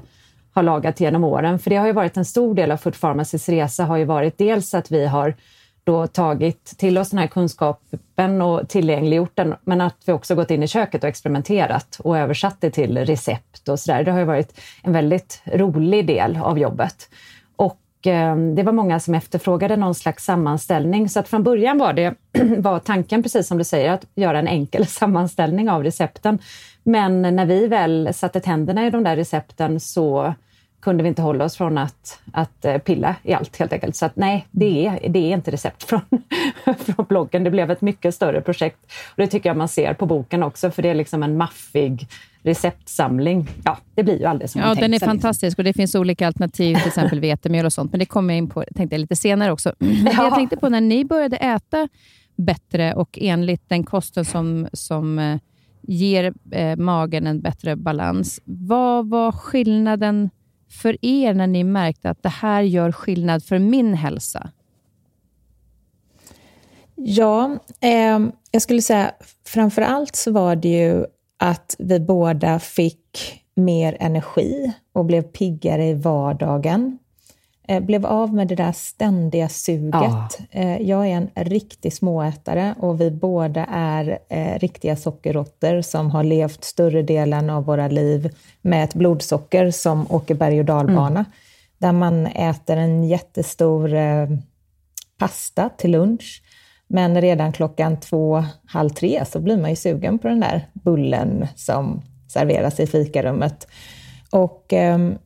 har 0.57 0.63
lagat 0.63 0.99
genom 0.99 1.23
åren. 1.23 1.59
För 1.59 1.69
det 1.69 1.75
har 1.75 1.87
ju 1.87 1.93
varit 1.93 2.17
en 2.17 2.25
stor 2.25 2.55
del 2.55 2.71
av 2.71 2.77
Food 2.77 2.99
Pharmacys 3.01 3.49
resa 3.49 3.85
har 3.85 3.97
ju 3.97 4.05
varit 4.05 4.37
dels 4.37 4.73
att 4.73 4.91
vi 4.91 5.05
har 5.05 5.35
då 5.83 6.07
tagit 6.07 6.65
till 6.77 6.97
oss 6.97 7.09
den 7.09 7.19
här 7.19 7.27
kunskapen 7.27 8.41
och 8.41 8.69
tillgängliggjort 8.69 9.35
den, 9.35 9.55
men 9.63 9.81
att 9.81 9.95
vi 10.05 10.13
också 10.13 10.35
gått 10.35 10.51
in 10.51 10.63
i 10.63 10.67
köket 10.67 11.03
och 11.03 11.09
experimenterat 11.09 11.99
och 12.03 12.17
översatt 12.17 12.57
det 12.59 12.71
till 12.71 12.97
recept 12.97 13.69
och 13.69 13.79
sådär. 13.79 14.03
Det 14.03 14.11
har 14.11 14.19
ju 14.19 14.25
varit 14.25 14.59
en 14.83 14.93
väldigt 14.93 15.41
rolig 15.45 16.07
del 16.07 16.37
av 16.37 16.59
jobbet. 16.59 17.09
Och 17.55 18.07
eh, 18.07 18.37
det 18.37 18.63
var 18.63 18.73
många 18.73 18.99
som 18.99 19.15
efterfrågade 19.15 19.75
någon 19.75 19.95
slags 19.95 20.25
sammanställning, 20.25 21.09
så 21.09 21.19
att 21.19 21.27
från 21.27 21.43
början 21.43 21.77
var 21.77 21.93
det 21.93 22.15
var 22.57 22.79
tanken, 22.79 23.23
precis 23.23 23.47
som 23.47 23.57
du 23.57 23.63
säger, 23.63 23.91
att 23.91 24.05
göra 24.15 24.39
en 24.39 24.47
enkel 24.47 24.87
sammanställning 24.87 25.69
av 25.69 25.83
recepten. 25.83 26.39
Men 26.83 27.21
när 27.21 27.45
vi 27.45 27.67
väl 27.67 28.09
satte 28.13 28.39
tänderna 28.39 28.87
i 28.87 28.89
de 28.89 29.03
där 29.03 29.15
recepten 29.15 29.79
så 29.79 30.33
kunde 30.79 31.03
vi 31.03 31.09
inte 31.09 31.21
hålla 31.21 31.45
oss 31.45 31.57
från 31.57 31.77
att, 31.77 32.19
att 32.33 32.65
eh, 32.65 32.77
pilla 32.77 33.15
i 33.23 33.33
allt 33.33 33.57
helt 33.57 33.73
enkelt. 33.73 33.95
Så 33.95 34.05
att, 34.05 34.15
nej, 34.15 34.47
det 34.51 34.85
är, 34.85 35.09
det 35.09 35.19
är 35.19 35.33
inte 35.33 35.51
recept 35.51 35.83
från, 35.83 36.01
från 36.77 37.05
bloggen. 37.09 37.43
Det 37.43 37.51
blev 37.51 37.71
ett 37.71 37.81
mycket 37.81 38.15
större 38.15 38.41
projekt. 38.41 38.77
Och 39.09 39.15
det 39.15 39.27
tycker 39.27 39.49
jag 39.49 39.57
man 39.57 39.67
ser 39.67 39.93
på 39.93 40.05
boken 40.05 40.43
också, 40.43 40.71
för 40.71 40.81
det 40.81 40.89
är 40.89 40.95
liksom 40.95 41.23
en 41.23 41.37
maffig 41.37 42.07
receptsamling. 42.41 43.49
Ja, 43.63 43.77
det 43.95 44.03
blir 44.03 44.19
ju 44.19 44.25
aldrig 44.25 44.49
som 44.49 44.61
ja, 44.61 44.67
man 44.67 44.77
Den 44.77 44.93
är 44.93 44.99
fantastisk 44.99 45.57
och 45.57 45.63
det 45.63 45.73
finns 45.73 45.95
olika 45.95 46.27
alternativ, 46.27 46.75
till 46.75 46.87
exempel 46.87 47.19
vetemjöl 47.19 47.65
och 47.65 47.73
sånt, 47.73 47.91
men 47.91 47.99
det 47.99 48.05
kommer 48.05 48.33
jag 48.33 48.37
in 48.37 48.49
på 48.49 48.63
tänkte 48.75 48.95
jag, 48.95 48.99
lite 48.99 49.15
senare 49.15 49.51
också. 49.51 49.73
Men 49.79 50.13
jag 50.17 50.35
tänkte 50.35 50.57
på 50.57 50.69
när 50.69 50.81
ni 50.81 51.05
började 51.05 51.37
äta 51.37 51.89
bättre 52.35 52.93
och 52.93 53.19
enligt 53.21 53.69
den 53.69 53.83
kosten 53.83 54.25
som, 54.25 54.67
som 54.73 55.19
eh, 55.19 55.37
ger 55.81 56.33
eh, 56.51 56.75
magen 56.75 57.27
en 57.27 57.41
bättre 57.41 57.75
balans. 57.75 58.39
Vad 58.45 59.09
var 59.09 59.31
skillnaden 59.31 60.29
för 60.69 61.05
er 61.05 61.33
när 61.33 61.47
ni 61.47 61.63
märkte 61.63 62.09
att 62.09 62.23
det 62.23 62.29
här 62.29 62.61
gör 62.61 62.91
skillnad 62.91 63.43
för 63.43 63.59
min 63.59 63.93
hälsa? 63.93 64.51
Ja, 66.95 67.57
eh, 67.81 68.19
jag 68.51 68.61
skulle 68.61 68.81
säga 68.81 69.11
framför 69.45 69.81
allt 69.81 70.15
så 70.15 70.31
var 70.31 70.55
det 70.55 70.69
ju 70.69 71.05
att 71.39 71.75
vi 71.79 71.99
båda 71.99 72.59
fick 72.59 73.43
mer 73.55 73.97
energi 73.99 74.73
och 74.93 75.05
blev 75.05 75.21
piggare 75.21 75.85
i 75.85 75.93
vardagen. 75.93 76.97
Eh, 77.69 77.79
blev 77.79 78.05
av 78.05 78.33
med 78.33 78.47
det 78.47 78.55
där 78.55 78.71
ständiga 78.71 79.49
suget. 79.49 79.93
Ja. 79.93 80.29
Eh, 80.51 80.81
jag 80.81 81.07
är 81.07 81.11
en 81.11 81.29
riktig 81.35 81.93
småätare 81.93 82.75
och 82.79 83.01
vi 83.01 83.11
båda 83.11 83.65
är 83.71 84.19
eh, 84.29 84.59
riktiga 84.59 84.95
sockerråttor 84.95 85.81
som 85.81 86.11
har 86.11 86.23
levt 86.23 86.63
större 86.63 87.01
delen 87.01 87.49
av 87.49 87.65
våra 87.65 87.87
liv 87.87 88.35
med 88.61 88.83
ett 88.83 88.93
blodsocker 88.93 89.71
som 89.71 90.11
åker 90.11 90.35
berg 90.35 90.59
och 90.59 90.65
dalbana. 90.65 91.19
Mm. 91.19 91.31
Där 91.77 91.91
man 91.91 92.27
äter 92.27 92.77
en 92.77 93.03
jättestor 93.03 93.89
pasta 95.17 95.69
till 95.69 95.91
lunch. 95.91 96.43
Men 96.87 97.21
redan 97.21 97.51
klockan 97.51 97.99
två, 97.99 98.43
halv 98.65 98.89
tre 98.89 99.23
så 99.25 99.39
blir 99.39 99.57
man 99.57 99.69
ju 99.69 99.75
sugen 99.75 100.19
på 100.19 100.27
den 100.27 100.39
där 100.39 100.67
bullen 100.73 101.47
som 101.55 102.01
serveras 102.27 102.79
i 102.79 102.87
fikarummet. 102.87 103.67
Och 104.31 104.73
ehm, 104.73 105.17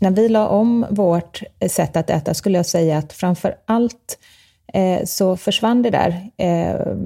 när 0.00 0.10
vi 0.10 0.28
la 0.28 0.48
om 0.48 0.86
vårt 0.90 1.42
sätt 1.70 1.96
att 1.96 2.10
äta 2.10 2.34
skulle 2.34 2.58
jag 2.58 2.66
säga 2.66 2.98
att 2.98 3.12
framför 3.12 3.54
allt 3.64 4.18
eh, 4.72 5.04
så 5.04 5.36
försvann 5.36 5.82
det 5.82 5.90
där 5.90 6.30
eh, 6.36 6.96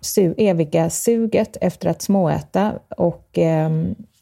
su 0.00 0.34
eviga 0.38 0.90
suget 0.90 1.56
efter 1.60 1.88
att 1.88 2.02
småäta 2.02 2.72
och 2.96 3.38
eh, 3.38 3.70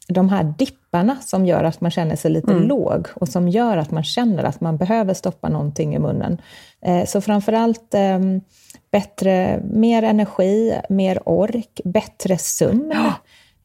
de 0.07 0.29
här 0.29 0.53
dipparna 0.57 1.15
som 1.21 1.45
gör 1.45 1.63
att 1.63 1.81
man 1.81 1.91
känner 1.91 2.15
sig 2.15 2.31
lite 2.31 2.51
mm. 2.51 2.67
låg 2.67 3.07
och 3.13 3.27
som 3.27 3.49
gör 3.49 3.77
att 3.77 3.91
man 3.91 4.03
känner 4.03 4.43
att 4.43 4.61
man 4.61 4.77
behöver 4.77 5.13
stoppa 5.13 5.49
någonting 5.49 5.95
i 5.95 5.99
munnen. 5.99 6.41
Eh, 6.81 7.05
så 7.05 7.21
framför 7.21 7.53
allt 7.53 7.93
eh, 7.93 8.19
bättre, 8.91 9.61
mer 9.63 10.03
energi, 10.03 10.79
mer 10.89 11.19
ork, 11.25 11.81
bättre 11.83 12.37
sömn, 12.37 12.93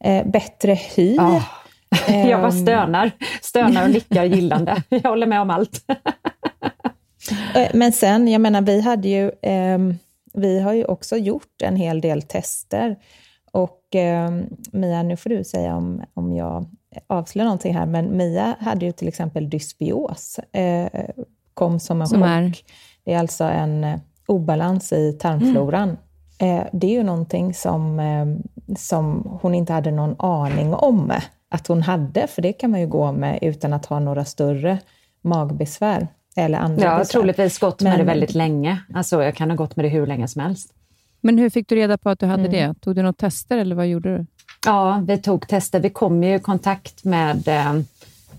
eh, 0.03 0.25
bättre 0.27 0.73
hy. 0.73 1.17
Oh 1.17 1.43
jag 2.07 2.41
bara 2.41 2.51
ehm. 2.51 2.65
stönar, 2.65 3.11
stönar 3.41 3.83
och 3.83 3.89
nickar 3.89 4.23
gillande. 4.23 4.83
Jag 4.89 5.09
håller 5.09 5.27
med 5.27 5.41
om 5.41 5.49
allt. 5.49 5.81
Eh, 7.55 7.71
men 7.73 7.91
sen, 7.91 8.27
jag 8.27 8.41
menar, 8.41 8.61
vi 8.61 8.81
hade 8.81 9.07
ju, 9.07 9.31
eh, 9.41 9.79
vi 10.33 10.59
har 10.59 10.73
ju 10.73 10.85
också 10.85 11.17
gjort 11.17 11.61
en 11.63 11.75
hel 11.75 12.01
del 12.01 12.21
tester. 12.21 12.95
Och 13.51 13.95
eh, 13.95 14.31
Mia, 14.71 15.03
nu 15.03 15.17
får 15.17 15.29
du 15.29 15.43
säga 15.43 15.75
om, 15.75 16.03
om 16.13 16.33
jag 16.33 16.65
avslöjar 17.07 17.45
någonting 17.45 17.75
här, 17.75 17.85
men 17.85 18.17
Mia 18.17 18.55
hade 18.59 18.85
ju 18.85 18.91
till 18.91 19.07
exempel 19.07 19.49
dysbios, 19.49 20.39
eh, 20.51 20.87
kom 21.53 21.79
som 21.79 22.01
en 22.01 22.07
som 22.07 22.19
chock. 22.19 22.29
Är? 22.29 22.53
Det 23.03 23.13
är 23.13 23.19
alltså 23.19 23.43
en 23.43 23.83
eh, 23.83 23.99
obalans 24.27 24.93
i 24.93 25.13
tarmfloran. 25.13 25.97
Mm. 26.39 26.59
Eh, 26.59 26.67
det 26.71 26.87
är 26.87 26.91
ju 26.91 27.03
någonting 27.03 27.53
som, 27.53 27.99
ehm, 27.99 28.43
som 28.77 29.37
hon 29.41 29.55
inte 29.55 29.73
hade 29.73 29.91
någon 29.91 30.15
aning 30.19 30.73
om 30.73 31.13
att 31.55 31.67
hon 31.67 31.81
hade, 31.81 32.27
för 32.27 32.41
det 32.41 32.53
kan 32.53 32.71
man 32.71 32.79
ju 32.79 32.87
gå 32.87 33.11
med 33.11 33.39
utan 33.41 33.73
att 33.73 33.85
ha 33.85 33.99
några 33.99 34.25
större 34.25 34.79
magbesvär. 35.21 36.07
Eller 36.35 36.57
andra 36.57 36.85
jag 36.85 36.91
har 36.91 37.05
troligtvis 37.05 37.59
gått 37.59 37.81
med 37.81 37.91
Men, 37.91 37.99
det 37.99 38.05
väldigt 38.05 38.33
länge. 38.33 38.81
Alltså, 38.93 39.23
jag 39.23 39.35
kan 39.35 39.49
ha 39.49 39.57
gått 39.57 39.75
med 39.75 39.85
det 39.85 39.89
hur 39.89 40.07
länge 40.07 40.27
som 40.27 40.41
helst. 40.41 40.73
Men 41.21 41.37
hur 41.37 41.49
fick 41.49 41.69
du 41.69 41.75
reda 41.75 41.97
på 41.97 42.09
att 42.09 42.19
du 42.19 42.25
hade 42.25 42.47
mm. 42.47 42.51
det? 42.51 42.79
Tog 42.79 42.95
du 42.95 43.01
några 43.01 43.13
tester 43.13 43.57
eller 43.57 43.75
vad 43.75 43.87
gjorde 43.87 44.17
du? 44.17 44.25
Ja, 44.65 45.03
vi 45.07 45.17
tog 45.17 45.47
tester. 45.47 45.79
Vi 45.79 45.89
kom 45.89 46.23
ju 46.23 46.35
i 46.35 46.39
kontakt 46.39 47.03
med 47.03 47.47
eh, 47.47 47.73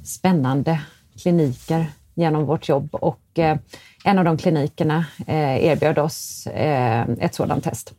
spännande 0.04 0.80
kliniker 1.22 1.86
genom 2.14 2.46
vårt 2.46 2.68
jobb 2.68 2.94
och 2.94 3.38
eh, 3.38 3.58
en 4.04 4.18
av 4.18 4.24
de 4.24 4.38
klinikerna 4.38 5.04
eh, 5.26 5.64
erbjöd 5.64 5.98
oss 5.98 6.46
eh, 6.46 7.08
ett 7.20 7.34
sådant 7.34 7.64
test 7.64 7.94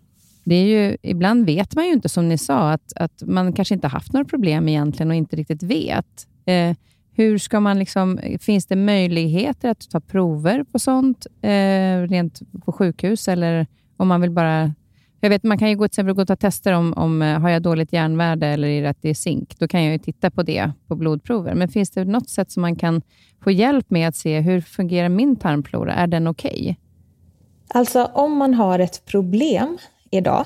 det 0.48 0.56
är 0.56 0.66
ju, 0.66 0.98
ibland 1.01 1.46
vet 1.46 1.75
man 1.75 1.86
ju 1.86 1.94
inte, 1.94 2.10
som 2.10 2.30
ni 2.30 2.38
sa, 2.38 2.72
att, 2.72 2.94
att 2.96 3.24
man 3.25 3.54
kanske 3.54 3.74
inte 3.74 3.88
haft 3.88 4.13
några 4.13 4.25
problem 4.25 4.70
egentligen 4.70 5.10
och 5.10 5.16
inte 5.16 5.36
riktigt 5.36 5.63
vet. 5.63 6.27
Eh, 6.46 6.75
hur 7.13 7.38
ska 7.38 7.60
man 7.60 7.80
liksom, 7.80 8.20
finns 8.42 8.66
det 8.66 8.75
möjligheter 8.75 9.70
att 9.70 9.89
ta 9.89 10.00
prover 10.00 10.63
på 10.63 10.80
sånt, 10.80 11.27
eh, 11.42 12.01
rent 12.10 12.42
på 12.66 12.72
sjukhus, 12.72 13.27
eller 13.27 13.68
om 13.98 14.08
man 14.08 14.22
vill 14.22 14.32
bara... 14.32 14.74
Jag 15.20 15.30
vet, 15.30 15.44
man 15.44 15.58
kan 15.58 15.70
ju 15.70 15.75
gå, 15.75 15.84
till 15.84 15.92
exempel 15.92 16.13
gå 16.13 16.22
och 16.22 16.27
ta 16.27 16.36
tester 16.36 16.74
om, 16.74 16.94
om 16.94 17.22
eh, 17.22 17.39
har 17.39 17.50
jag 17.50 17.62
dåligt 17.62 17.94
järnvärde 17.94 18.48
eller 18.48 18.68
är 18.68 18.82
det 18.82 18.89
att 18.89 19.01
det 19.01 19.10
är 19.10 19.13
zink. 19.13 19.60
Då 19.60 19.68
kan 19.68 19.84
jag 19.84 19.94
ju 19.94 20.00
titta 20.00 20.32
på 20.32 20.44
det 20.44 20.72
på 20.88 20.96
blodprover. 20.96 21.56
Men 21.56 21.70
finns 21.70 21.89
det 21.89 22.06
något 22.06 22.30
sätt 22.30 22.51
som 22.51 22.62
man 22.62 22.75
kan 22.75 23.01
få 23.44 23.51
hjälp 23.51 23.89
med 23.89 24.08
att 24.08 24.16
se 24.16 24.39
hur 24.39 24.62
fungerar 24.62 25.10
min 25.10 25.36
tarmflora? 25.36 25.94
Är 25.94 26.08
den 26.08 26.27
okej? 26.27 26.51
Okay? 26.51 26.75
Alltså 27.68 28.06
om 28.06 28.38
man 28.38 28.54
har 28.54 28.80
ett 28.80 29.06
problem 29.06 29.77
idag 30.12 30.46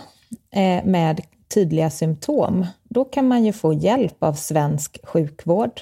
eh, 0.52 0.86
med 0.86 1.22
tydliga 1.54 1.90
symptom, 1.90 2.66
då 2.84 3.06
kan 3.06 3.28
man 3.28 3.46
ju 3.46 3.54
få 3.54 3.74
hjälp 3.74 4.24
av 4.24 4.34
svensk 4.34 4.98
sjukvård. 5.04 5.82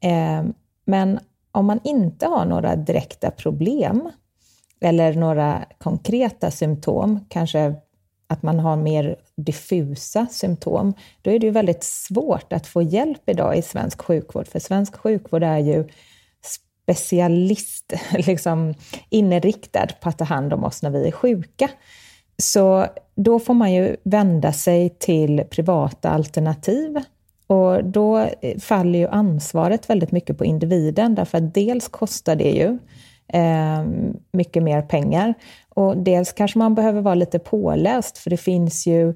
Eh, 0.00 0.44
men 0.84 1.20
om 1.52 1.66
man 1.66 1.80
inte 1.84 2.26
har 2.26 2.44
några 2.44 2.76
direkta 2.76 3.30
problem 3.30 4.10
eller 4.80 5.14
några 5.14 5.64
konkreta 5.78 6.50
symptom, 6.50 7.24
kanske 7.28 7.74
att 8.26 8.42
man 8.42 8.58
har 8.58 8.76
mer 8.76 9.16
diffusa 9.36 10.26
symptom, 10.30 10.94
då 11.22 11.30
är 11.30 11.38
det 11.38 11.46
ju 11.46 11.52
väldigt 11.52 11.84
svårt 11.84 12.52
att 12.52 12.66
få 12.66 12.82
hjälp 12.82 13.28
idag 13.28 13.58
i 13.58 13.62
svensk 13.62 14.02
sjukvård, 14.02 14.48
för 14.48 14.58
svensk 14.58 14.96
sjukvård 14.96 15.42
är 15.42 15.58
ju 15.58 15.88
specialist, 16.86 17.92
liksom 18.12 18.74
inriktad 19.08 19.86
på 20.00 20.08
att 20.08 20.18
ta 20.18 20.24
hand 20.24 20.52
om 20.52 20.64
oss 20.64 20.82
när 20.82 20.90
vi 20.90 21.06
är 21.06 21.12
sjuka. 21.12 21.68
Så 22.40 22.86
då 23.14 23.38
får 23.38 23.54
man 23.54 23.72
ju 23.72 23.96
vända 24.02 24.52
sig 24.52 24.88
till 24.98 25.44
privata 25.50 26.10
alternativ. 26.10 26.98
Och 27.46 27.84
då 27.84 28.18
eh, 28.18 28.58
faller 28.58 28.98
ju 28.98 29.08
ansvaret 29.08 29.90
väldigt 29.90 30.12
mycket 30.12 30.38
på 30.38 30.44
individen, 30.44 31.14
därför 31.14 31.38
att 31.38 31.54
dels 31.54 31.88
kostar 31.88 32.36
det 32.36 32.50
ju 32.50 32.78
eh, 33.32 33.84
mycket 34.32 34.62
mer 34.62 34.82
pengar 34.82 35.34
och 35.68 35.96
dels 35.96 36.32
kanske 36.32 36.58
man 36.58 36.74
behöver 36.74 37.00
vara 37.00 37.14
lite 37.14 37.38
påläst, 37.38 38.18
för 38.18 38.30
det 38.30 38.36
finns 38.36 38.86
ju 38.86 39.14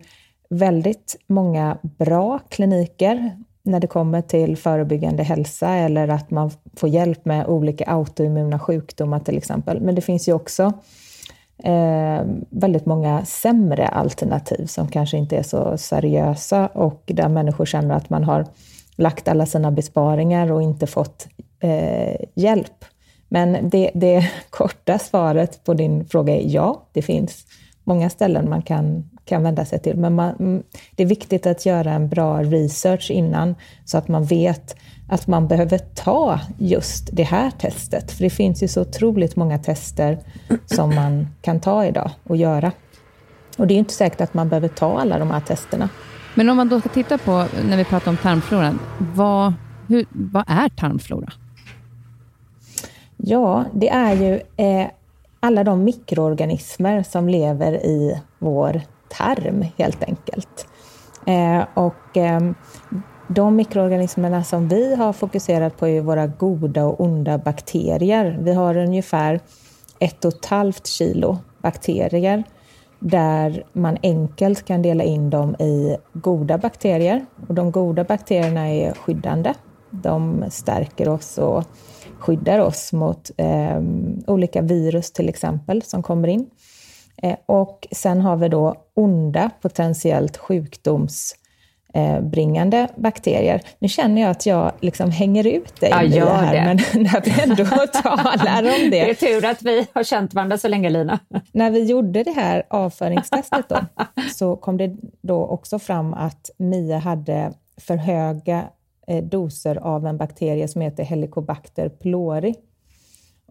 väldigt 0.48 1.16
många 1.26 1.78
bra 1.82 2.38
kliniker 2.48 3.36
när 3.62 3.80
det 3.80 3.86
kommer 3.86 4.22
till 4.22 4.56
förebyggande 4.56 5.22
hälsa 5.22 5.68
eller 5.68 6.08
att 6.08 6.30
man 6.30 6.50
får 6.76 6.88
hjälp 6.88 7.24
med 7.24 7.46
olika 7.46 7.84
autoimmuna 7.84 8.58
sjukdomar 8.58 9.20
till 9.20 9.38
exempel. 9.38 9.80
Men 9.80 9.94
det 9.94 10.00
finns 10.00 10.28
ju 10.28 10.32
också 10.32 10.72
eh, 11.58 12.26
väldigt 12.50 12.86
många 12.86 13.24
sämre 13.24 13.88
alternativ 13.88 14.66
som 14.66 14.88
kanske 14.88 15.16
inte 15.16 15.36
är 15.36 15.42
så 15.42 15.78
seriösa 15.78 16.66
och 16.66 17.02
där 17.06 17.28
människor 17.28 17.66
känner 17.66 17.94
att 17.94 18.10
man 18.10 18.24
har 18.24 18.46
lagt 18.96 19.28
alla 19.28 19.46
sina 19.46 19.70
besparingar 19.70 20.52
och 20.52 20.62
inte 20.62 20.86
fått 20.86 21.26
eh, 21.60 22.16
hjälp. 22.34 22.84
Men 23.28 23.68
det, 23.70 23.90
det 23.94 24.30
korta 24.50 24.98
svaret 24.98 25.64
på 25.64 25.74
din 25.74 26.04
fråga 26.04 26.36
är 26.36 26.42
ja, 26.46 26.82
det 26.92 27.02
finns 27.02 27.46
många 27.84 28.10
ställen 28.10 28.50
man 28.50 28.62
kan, 28.62 29.10
kan 29.24 29.42
vända 29.42 29.64
sig 29.64 29.78
till. 29.78 29.96
Men 29.96 30.14
man, 30.14 30.34
mm, 30.38 30.62
det 30.96 31.02
är 31.02 31.06
viktigt 31.06 31.46
att 31.46 31.66
göra 31.66 31.92
en 31.92 32.08
bra 32.08 32.42
research 32.42 33.10
innan 33.10 33.54
så 33.84 33.98
att 33.98 34.08
man 34.08 34.24
vet 34.24 34.76
att 35.08 35.26
man 35.26 35.48
behöver 35.48 35.78
ta 35.78 36.40
just 36.58 37.08
det 37.12 37.22
här 37.22 37.50
testet. 37.50 38.12
För 38.12 38.24
det 38.24 38.30
finns 38.30 38.62
ju 38.62 38.68
så 38.68 38.80
otroligt 38.80 39.36
många 39.36 39.58
tester 39.58 40.18
som 40.66 40.94
man 40.94 41.28
kan 41.42 41.60
ta 41.60 41.84
idag 41.84 42.10
och 42.24 42.36
göra. 42.36 42.72
Och 43.56 43.66
det 43.66 43.74
är 43.74 43.78
inte 43.78 43.94
säkert 43.94 44.20
att 44.20 44.34
man 44.34 44.48
behöver 44.48 44.68
ta 44.68 45.00
alla 45.00 45.18
de 45.18 45.30
här 45.30 45.40
testerna. 45.40 45.88
Men 46.34 46.50
om 46.50 46.56
man 46.56 46.68
då 46.68 46.80
ska 46.80 46.88
titta 46.88 47.18
på, 47.18 47.46
när 47.68 47.76
vi 47.76 47.84
pratar 47.84 48.10
om 48.10 48.16
tarmfloran, 48.16 48.78
vad, 48.98 49.54
hur, 49.88 50.06
vad 50.10 50.44
är 50.46 50.68
tarmflora? 50.68 51.32
Ja, 53.16 53.64
det 53.72 53.88
är 53.88 54.14
ju 54.14 54.40
eh, 54.56 54.86
alla 55.44 55.64
de 55.64 55.84
mikroorganismer 55.84 57.02
som 57.02 57.28
lever 57.28 57.72
i 57.72 58.20
vår 58.38 58.80
tarm 59.08 59.64
helt 59.76 60.02
enkelt. 60.02 60.66
Eh, 61.26 61.64
och 61.74 62.16
eh, 62.16 62.40
de 63.28 63.56
mikroorganismerna 63.56 64.44
som 64.44 64.68
vi 64.68 64.94
har 64.94 65.12
fokuserat 65.12 65.76
på 65.76 65.88
är 65.88 66.00
våra 66.00 66.26
goda 66.26 66.84
och 66.84 67.00
onda 67.00 67.38
bakterier. 67.38 68.38
Vi 68.40 68.54
har 68.54 68.76
ungefär 68.76 69.40
ett 69.98 70.24
och 70.24 70.34
ett 70.34 70.46
halvt 70.46 70.86
kilo 70.86 71.38
bakterier 71.62 72.44
där 72.98 73.64
man 73.72 73.98
enkelt 74.02 74.64
kan 74.64 74.82
dela 74.82 75.04
in 75.04 75.30
dem 75.30 75.54
i 75.54 75.96
goda 76.12 76.58
bakterier. 76.58 77.26
Och 77.48 77.54
de 77.54 77.70
goda 77.70 78.04
bakterierna 78.04 78.68
är 78.68 78.92
skyddande. 78.92 79.54
De 79.90 80.44
stärker 80.50 81.08
oss 81.08 81.38
och 81.38 81.64
skyddar 82.24 82.58
oss 82.58 82.92
mot 82.92 83.30
eh, 83.36 83.80
olika 84.26 84.62
virus 84.62 85.12
till 85.12 85.28
exempel 85.28 85.82
som 85.82 86.02
kommer 86.02 86.28
in. 86.28 86.46
Eh, 87.22 87.36
och 87.46 87.88
sen 87.92 88.20
har 88.20 88.36
vi 88.36 88.48
då 88.48 88.74
onda, 88.94 89.50
potentiellt 89.60 90.36
sjukdomsbringande 90.36 92.88
bakterier. 92.96 93.62
Nu 93.78 93.88
känner 93.88 94.22
jag 94.22 94.30
att 94.30 94.46
jag 94.46 94.72
liksom 94.80 95.10
hänger 95.10 95.46
ut 95.46 95.80
dig 95.80 95.90
ja, 95.90 96.02
i 96.02 96.08
det 96.08 96.24
här, 96.24 96.54
det. 96.54 96.64
men 96.64 96.76
när 97.02 97.20
vi 97.20 97.42
ändå 97.42 97.64
talar 98.02 98.62
om 98.62 98.90
det. 98.90 98.90
Det 99.04 99.10
är 99.10 99.14
tur 99.14 99.44
att 99.44 99.62
vi 99.62 99.86
har 99.92 100.04
känt 100.04 100.34
varandra 100.34 100.58
så 100.58 100.68
länge, 100.68 100.90
Lina. 100.90 101.18
När 101.52 101.70
vi 101.70 101.84
gjorde 101.84 102.22
det 102.22 102.32
här 102.32 102.62
avföringstestet 102.70 103.68
då, 103.68 103.80
så 104.34 104.56
kom 104.56 104.76
det 104.76 104.96
då 105.22 105.46
också 105.46 105.78
fram 105.78 106.14
att 106.14 106.50
Mia 106.58 106.98
hade 106.98 107.52
för 107.76 107.96
höga 107.96 108.58
Eh, 108.58 108.64
Eh, 109.06 109.24
doser 109.24 109.76
av 109.76 110.06
en 110.06 110.16
bakterie 110.16 110.68
som 110.68 110.80
heter 110.80 111.04
Helicobacter 111.04 111.88
pylori. 111.88 112.54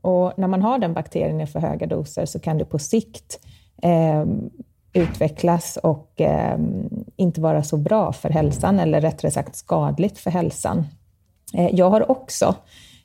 Och 0.01 0.33
när 0.38 0.48
man 0.48 0.62
har 0.62 0.79
den 0.79 0.93
bakterien 0.93 1.41
i 1.41 1.48
för 1.48 1.60
höga 1.60 1.88
doser 1.88 2.25
så 2.25 2.39
kan 2.39 2.57
det 2.57 2.65
på 2.65 2.79
sikt 2.79 3.39
eh, 3.81 4.25
utvecklas 4.93 5.77
och 5.83 6.22
eh, 6.22 6.60
inte 7.15 7.41
vara 7.41 7.63
så 7.63 7.77
bra 7.77 8.13
för 8.13 8.29
hälsan, 8.29 8.79
eller 8.79 9.01
rättare 9.01 9.31
sagt 9.31 9.55
skadligt 9.55 10.17
för 10.17 10.31
hälsan. 10.31 10.88
Eh, 11.53 11.75
jag 11.75 11.89
har 11.89 12.12
också 12.12 12.55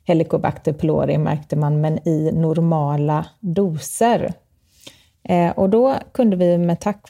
Helicobacter 0.03 0.73
pylori, 0.73 1.17
märkte 1.17 1.55
man, 1.55 1.81
men 1.81 2.07
i 2.07 2.31
normala 2.31 3.25
doser. 3.39 4.33
Eh, 5.23 5.51
och 5.51 5.69
då 5.69 5.95
kunde 6.11 6.35
vi 6.35 6.57
med 6.57 6.79
tack, 6.79 7.05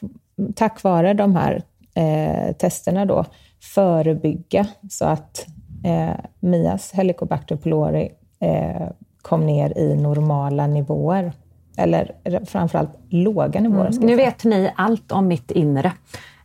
tack 0.54 0.82
vare 0.82 1.14
de 1.14 1.36
här 1.36 1.62
eh, 1.94 2.52
testerna 2.52 3.06
då 3.06 3.24
förebygga 3.60 4.66
så 4.90 5.04
att 5.04 5.46
eh, 5.84 6.24
Mias 6.40 6.92
Helicobacter 6.92 7.56
pylori 7.56 8.12
eh, 8.40 8.88
kom 9.22 9.46
ner 9.46 9.78
i 9.78 9.96
normala 9.96 10.66
nivåer. 10.66 11.32
Eller 11.76 12.14
framförallt 12.46 12.90
låga 13.08 13.60
nivåer. 13.60 13.90
Mm. 13.90 14.06
Nu 14.06 14.16
vet 14.16 14.44
ni 14.44 14.72
allt 14.76 15.12
om 15.12 15.28
mitt 15.28 15.50
inre. 15.50 15.92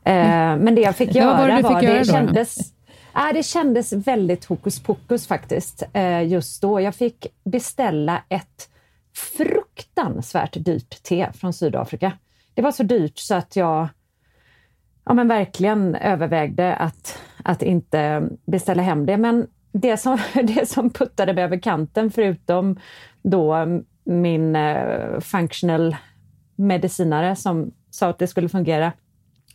Eh, 0.06 0.14
mm. 0.14 0.60
Men 0.60 0.76
det 0.76 0.82
jag 0.82 0.96
fick 0.96 1.16
göra 1.16 1.38
var, 1.38 1.48
det, 1.48 1.62
var, 1.62 1.82
göra 1.82 2.00
det, 2.00 2.06
kändes, 2.06 2.58
äh, 3.16 3.34
det 3.34 3.44
kändes 3.44 3.94
väldigt 3.94 4.46
hokus 4.46 4.84
pokus 4.84 5.28
faktiskt 5.28 5.84
eh, 5.94 6.28
just 6.28 6.62
då. 6.62 6.82
Jag 6.82 6.96
fick 6.96 7.28
beställa 7.44 8.22
ett 8.30 8.70
fruktansvärt 9.38 10.66
dyrt 10.66 11.04
te 11.04 11.28
från 11.34 11.54
Sydafrika. 11.54 12.12
Det 12.54 12.62
var 12.62 12.72
så 12.72 12.84
dyrt 12.84 13.18
så 13.18 13.36
att 13.36 13.56
jag 13.56 13.88
ja, 15.06 15.14
men 15.14 15.28
verkligen 15.28 15.96
övervägde 15.96 16.76
att, 16.76 17.22
att 17.44 17.62
inte 17.62 18.30
beställa 18.46 18.84
hem 18.84 19.06
det. 19.06 19.18
Men 19.18 19.48
det 19.72 19.98
som, 19.98 20.18
det 20.44 20.70
som 20.70 20.90
puttade 20.90 21.34
mig 21.34 21.44
över 21.44 21.60
kanten, 21.60 22.12
förutom 22.12 22.80
då 23.22 23.66
min 24.04 24.56
eh, 24.56 25.20
functional 25.20 25.96
medicinare 26.56 27.36
som 27.36 27.72
sa 27.90 28.10
att 28.10 28.20
det 28.20 28.28
skulle 28.28 28.50
fungera, 28.50 28.92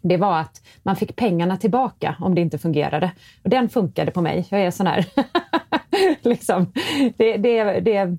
det 0.03 0.17
var 0.17 0.41
att 0.41 0.63
man 0.83 0.97
fick 0.97 1.17
pengarna 1.17 1.57
tillbaka 1.57 2.17
om 2.21 2.35
det 2.35 2.41
inte 2.41 2.59
fungerade. 2.59 3.13
Och 3.43 3.51
den 3.51 3.69
funkade 3.69 4.11
på 4.11 4.23
mig. 4.23 4.47
Jag 4.51 4.61
är 4.61 4.71
sån 4.71 4.87
här... 4.87 5.07
liksom, 6.23 6.73
det, 7.17 7.37
det, 7.37 7.81
det, 7.81 8.17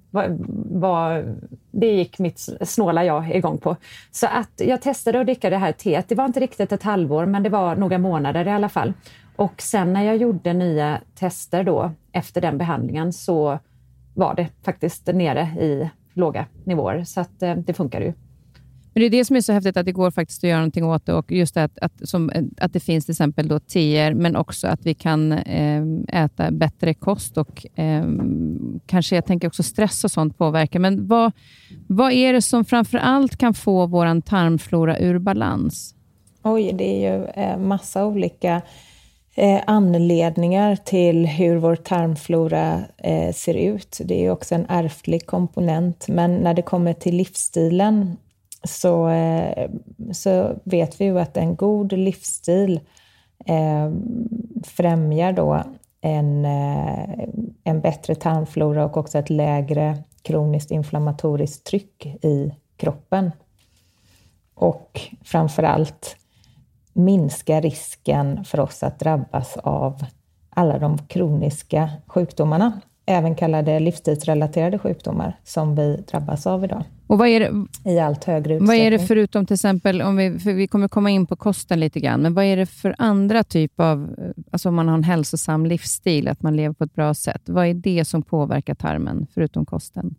var, 0.71 1.35
det 1.71 1.91
gick 1.91 2.19
mitt 2.19 2.49
snåla 2.61 3.05
jag 3.05 3.35
igång 3.35 3.57
på. 3.57 3.75
Så 4.11 4.27
att 4.27 4.51
jag 4.57 4.81
testade 4.81 5.19
att 5.19 5.25
dricka 5.25 5.49
det 5.49 5.57
här 5.57 5.71
teet. 5.71 6.09
Det 6.09 6.15
var 6.15 6.25
inte 6.25 6.39
riktigt 6.39 6.71
ett 6.71 6.83
halvår, 6.83 7.25
men 7.25 7.43
det 7.43 7.49
var 7.49 7.75
några 7.75 7.97
månader 7.97 8.47
i 8.47 8.51
alla 8.51 8.69
fall. 8.69 8.93
Och 9.35 9.61
sen 9.61 9.93
när 9.93 10.03
jag 10.03 10.17
gjorde 10.17 10.53
nya 10.53 11.01
tester 11.15 11.63
då 11.63 11.91
efter 12.11 12.41
den 12.41 12.57
behandlingen 12.57 13.13
så 13.13 13.59
var 14.13 14.35
det 14.35 14.47
faktiskt 14.63 15.07
nere 15.07 15.41
i 15.41 15.89
låga 16.13 16.45
nivåer. 16.63 17.03
Så 17.03 17.21
att 17.21 17.43
eh, 17.43 17.55
det 17.55 17.73
funkar 17.73 18.01
ju. 18.01 18.13
Men 18.93 19.01
det 19.01 19.05
är 19.05 19.09
det 19.09 19.25
som 19.25 19.35
är 19.35 19.41
så 19.41 19.53
häftigt, 19.53 19.77
att 19.77 19.85
det 19.85 19.91
går 19.91 20.11
faktiskt 20.11 20.43
att 20.43 20.49
göra 20.49 20.59
någonting 20.59 20.85
åt 20.85 21.05
det. 21.05 21.13
Och 21.13 21.31
just 21.31 21.53
det 21.53 21.63
att, 21.63 21.79
att, 21.79 22.09
som, 22.09 22.31
att 22.57 22.73
det 22.73 22.79
finns 22.79 23.05
till 23.05 23.13
exempel 23.13 23.47
då 23.47 23.59
teer, 23.59 24.13
men 24.13 24.35
också 24.35 24.67
att 24.67 24.85
vi 24.85 24.93
kan 24.93 25.31
eh, 25.31 25.83
äta 26.07 26.51
bättre 26.51 26.93
kost 26.93 27.37
och 27.37 27.79
eh, 27.79 28.05
kanske, 28.85 29.15
jag 29.15 29.25
tänker 29.25 29.47
också 29.47 29.63
stress 29.63 30.03
och 30.03 30.11
sånt 30.11 30.37
påverkar. 30.37 30.79
Men 30.79 31.07
vad, 31.07 31.31
vad 31.87 32.11
är 32.11 32.33
det 32.33 32.41
som 32.41 32.65
framför 32.65 32.97
allt 32.97 33.37
kan 33.37 33.53
få 33.53 33.87
vår 33.87 34.21
tarmflora 34.21 34.99
ur 34.99 35.19
balans? 35.19 35.95
Oj, 36.43 36.71
det 36.73 37.05
är 37.05 37.17
ju 37.17 37.25
eh, 37.25 37.57
massa 37.57 38.05
olika 38.05 38.61
eh, 39.35 39.59
anledningar 39.67 40.75
till 40.75 41.25
hur 41.25 41.57
vår 41.57 41.75
tarmflora 41.75 42.81
eh, 42.97 43.33
ser 43.33 43.53
ut. 43.53 43.99
Det 44.03 44.25
är 44.25 44.31
också 44.31 44.55
en 44.55 44.65
ärftlig 44.69 45.25
komponent, 45.25 46.07
men 46.07 46.35
när 46.35 46.53
det 46.53 46.61
kommer 46.61 46.93
till 46.93 47.15
livsstilen 47.15 48.17
så, 48.63 49.09
eh, 49.09 49.69
så 50.11 50.59
vet 50.63 51.01
vi 51.01 51.05
ju 51.05 51.19
att 51.19 51.37
en 51.37 51.55
god 51.55 51.93
livsstil 51.93 52.79
eh, 53.45 53.91
främjar 54.63 55.33
då 55.33 55.63
en, 56.01 56.45
eh, 56.45 57.27
en 57.63 57.81
bättre 57.81 58.15
tarmflora 58.15 58.85
och 58.85 58.97
också 58.97 59.17
ett 59.17 59.29
lägre 59.29 60.03
kroniskt 60.21 60.71
inflammatoriskt 60.71 61.65
tryck 61.65 62.05
i 62.05 62.51
kroppen. 62.77 63.31
Och 64.53 65.01
framför 65.23 65.63
allt 65.63 66.15
minska 66.93 67.61
risken 67.61 68.43
för 68.43 68.59
oss 68.59 68.83
att 68.83 68.99
drabbas 68.99 69.57
av 69.57 70.05
alla 70.49 70.79
de 70.79 70.97
kroniska 70.97 71.89
sjukdomarna 72.07 72.81
även 73.05 73.35
kallade 73.35 73.79
livsstilsrelaterade 73.79 74.79
sjukdomar 74.79 75.39
som 75.43 75.75
vi 75.75 76.03
drabbas 76.11 76.47
av 76.47 76.63
idag. 76.63 76.83
Och 77.07 77.17
vad 77.17 77.27
är 77.27 77.39
det, 77.39 77.65
I 77.91 77.99
allt 77.99 78.23
högre 78.23 78.53
utsträckning. 78.53 78.67
Vad 78.67 78.75
är 78.75 78.91
det 78.91 78.99
förutom 78.99 79.45
till 79.45 79.53
exempel, 79.53 80.01
om 80.01 80.15
vi, 80.15 80.39
för 80.39 80.53
vi 80.53 80.67
kommer 80.67 80.87
komma 80.87 81.09
in 81.09 81.25
på 81.27 81.35
kosten 81.35 81.79
lite 81.79 81.99
grann, 81.99 82.21
men 82.21 82.33
vad 82.33 82.45
är 82.45 82.57
det 82.57 82.65
för 82.65 82.95
andra 82.97 83.43
typ 83.43 83.79
av, 83.79 84.15
alltså 84.51 84.69
om 84.69 84.75
man 84.75 84.87
har 84.87 84.95
en 84.95 85.03
hälsosam 85.03 85.65
livsstil, 85.65 86.27
att 86.27 86.41
man 86.41 86.55
lever 86.55 86.73
på 86.73 86.83
ett 86.83 86.95
bra 86.95 87.13
sätt, 87.13 87.41
vad 87.45 87.67
är 87.67 87.73
det 87.73 88.05
som 88.05 88.21
påverkar 88.21 88.75
tarmen 88.75 89.27
förutom 89.33 89.65
kosten? 89.65 90.15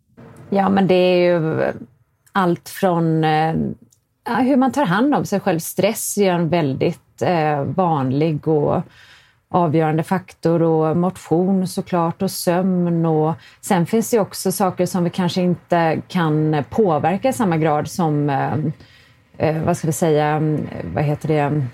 Ja, 0.49 0.69
men 0.69 0.87
det 0.87 0.95
är 0.95 1.17
ju 1.17 1.63
allt 2.31 2.69
från 2.69 3.23
eh, 3.23 3.55
hur 4.25 4.57
man 4.57 4.71
tar 4.71 4.85
hand 4.85 5.15
om 5.15 5.25
sig 5.25 5.39
själv. 5.39 5.59
Stress 5.59 6.17
är 6.17 6.31
en 6.31 6.49
väldigt 6.49 7.21
eh, 7.21 7.63
vanlig 7.63 8.47
och 8.47 8.81
avgörande 9.53 10.03
faktor 10.03 10.61
och 10.61 10.97
motion 10.97 11.67
såklart 11.67 12.21
och 12.21 12.31
sömn 12.31 13.05
och 13.05 13.33
sen 13.61 13.85
finns 13.85 14.09
det 14.09 14.19
också 14.19 14.51
saker 14.51 14.85
som 14.85 15.03
vi 15.03 15.09
kanske 15.09 15.41
inte 15.41 16.01
kan 16.07 16.63
påverka 16.69 17.29
i 17.29 17.33
samma 17.33 17.57
grad 17.57 17.87
som, 17.87 18.29
eh, 18.29 18.53
eh 19.37 19.63
vad 19.63 19.77
ska 19.77 19.87
vi 19.87 19.93
säga, 19.93 20.41
vad 20.93 21.03
heter 21.03 21.27
det, 21.27 21.65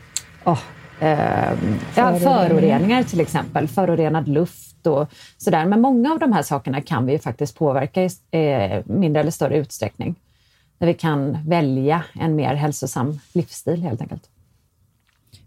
oh, 0.46 0.60
eh, 1.00 1.54
ja, 1.96 2.20
föroreningar 2.20 3.04
till 3.04 3.22
exempel, 3.22 3.68
förorenad 3.68 4.28
luft 4.28 4.88
och 4.88 5.08
sådär. 5.38 5.66
Men 5.66 5.82
många 5.82 6.12
av 6.12 6.20
de 6.20 6.34
här 6.34 6.44
sakerna 6.44 6.82
kan 6.82 7.06
vi 7.06 7.14
ju 7.14 7.20
faktiskt 7.20 7.58
påverka 7.58 8.04
i 8.04 8.10
eh, 8.32 8.82
mindre 8.86 9.22
eller 9.22 9.32
större 9.32 9.58
utsträckning. 9.58 10.16
Där 10.78 10.88
vi 10.88 10.94
kan 10.94 11.38
välja 11.48 12.04
en 12.14 12.36
mer 12.36 12.56
hälsosam 12.56 13.20
livsstil 13.34 13.82
helt 13.82 14.02
enkelt. 14.02 14.24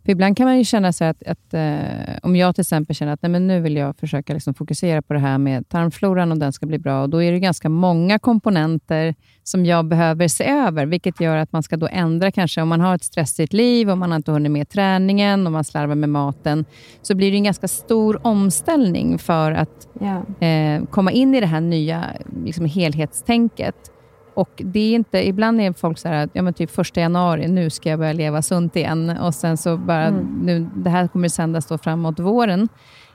För 0.04 0.12
ibland 0.12 0.36
kan 0.36 0.46
man 0.46 0.58
ju 0.58 0.64
känna 0.64 0.92
så 0.92 1.04
att, 1.04 1.22
att 1.22 1.54
eh, 1.54 2.16
om 2.22 2.36
jag 2.36 2.54
till 2.54 2.62
exempel 2.62 2.96
känner 2.96 3.12
att 3.12 3.22
nej, 3.22 3.30
men 3.30 3.46
nu 3.46 3.60
vill 3.60 3.76
jag 3.76 3.96
försöka 3.96 4.34
liksom 4.34 4.54
fokusera 4.54 5.02
på 5.02 5.12
det 5.12 5.18
här 5.18 5.38
med 5.38 5.68
tarmfloran 5.68 6.32
och 6.32 6.38
den 6.38 6.52
ska 6.52 6.66
bli 6.66 6.78
bra. 6.78 7.02
Och 7.02 7.10
då 7.10 7.22
är 7.22 7.32
det 7.32 7.38
ganska 7.38 7.68
många 7.68 8.18
komponenter 8.18 9.14
som 9.42 9.66
jag 9.66 9.84
behöver 9.84 10.28
se 10.28 10.44
över, 10.44 10.86
vilket 10.86 11.20
gör 11.20 11.36
att 11.36 11.52
man 11.52 11.62
ska 11.62 11.76
då 11.76 11.88
ändra 11.92 12.30
kanske 12.30 12.62
om 12.62 12.68
man 12.68 12.80
har 12.80 12.94
ett 12.94 13.04
stressigt 13.04 13.52
liv, 13.52 13.90
om 13.90 13.98
man 13.98 14.12
inte 14.12 14.32
hunnit 14.32 14.52
med 14.52 14.68
träningen, 14.68 15.46
om 15.46 15.52
man 15.52 15.64
slarvar 15.64 15.94
med 15.94 16.08
maten, 16.08 16.64
så 17.02 17.14
blir 17.14 17.30
det 17.30 17.36
en 17.36 17.44
ganska 17.44 17.68
stor 17.68 18.26
omställning 18.26 19.18
för 19.18 19.52
att 19.52 19.88
ja. 20.00 20.46
eh, 20.46 20.84
komma 20.84 21.12
in 21.12 21.34
i 21.34 21.40
det 21.40 21.46
här 21.46 21.60
nya 21.60 22.04
liksom, 22.44 22.66
helhetstänket. 22.66 23.91
Och 24.34 24.50
det 24.64 24.80
är 24.80 24.94
inte, 24.94 25.28
ibland 25.28 25.60
är 25.60 25.72
folk 25.72 25.98
så 25.98 26.08
här, 26.08 26.28
ja 26.32 26.42
men 26.42 26.54
typ 26.54 26.70
första 26.70 27.00
januari, 27.00 27.48
nu 27.48 27.70
ska 27.70 27.90
jag 27.90 27.98
börja 27.98 28.12
leva 28.12 28.42
sunt 28.42 28.76
igen. 28.76 29.10
Och 29.10 29.34
sen 29.34 29.56
så 29.56 29.76
bara, 29.76 30.06
mm. 30.06 30.40
nu, 30.42 30.66
det 30.74 30.90
här 30.90 31.08
kommer 31.08 31.28
sändas 31.28 31.66
då 31.66 31.78
framåt 31.78 32.18
våren. 32.18 32.68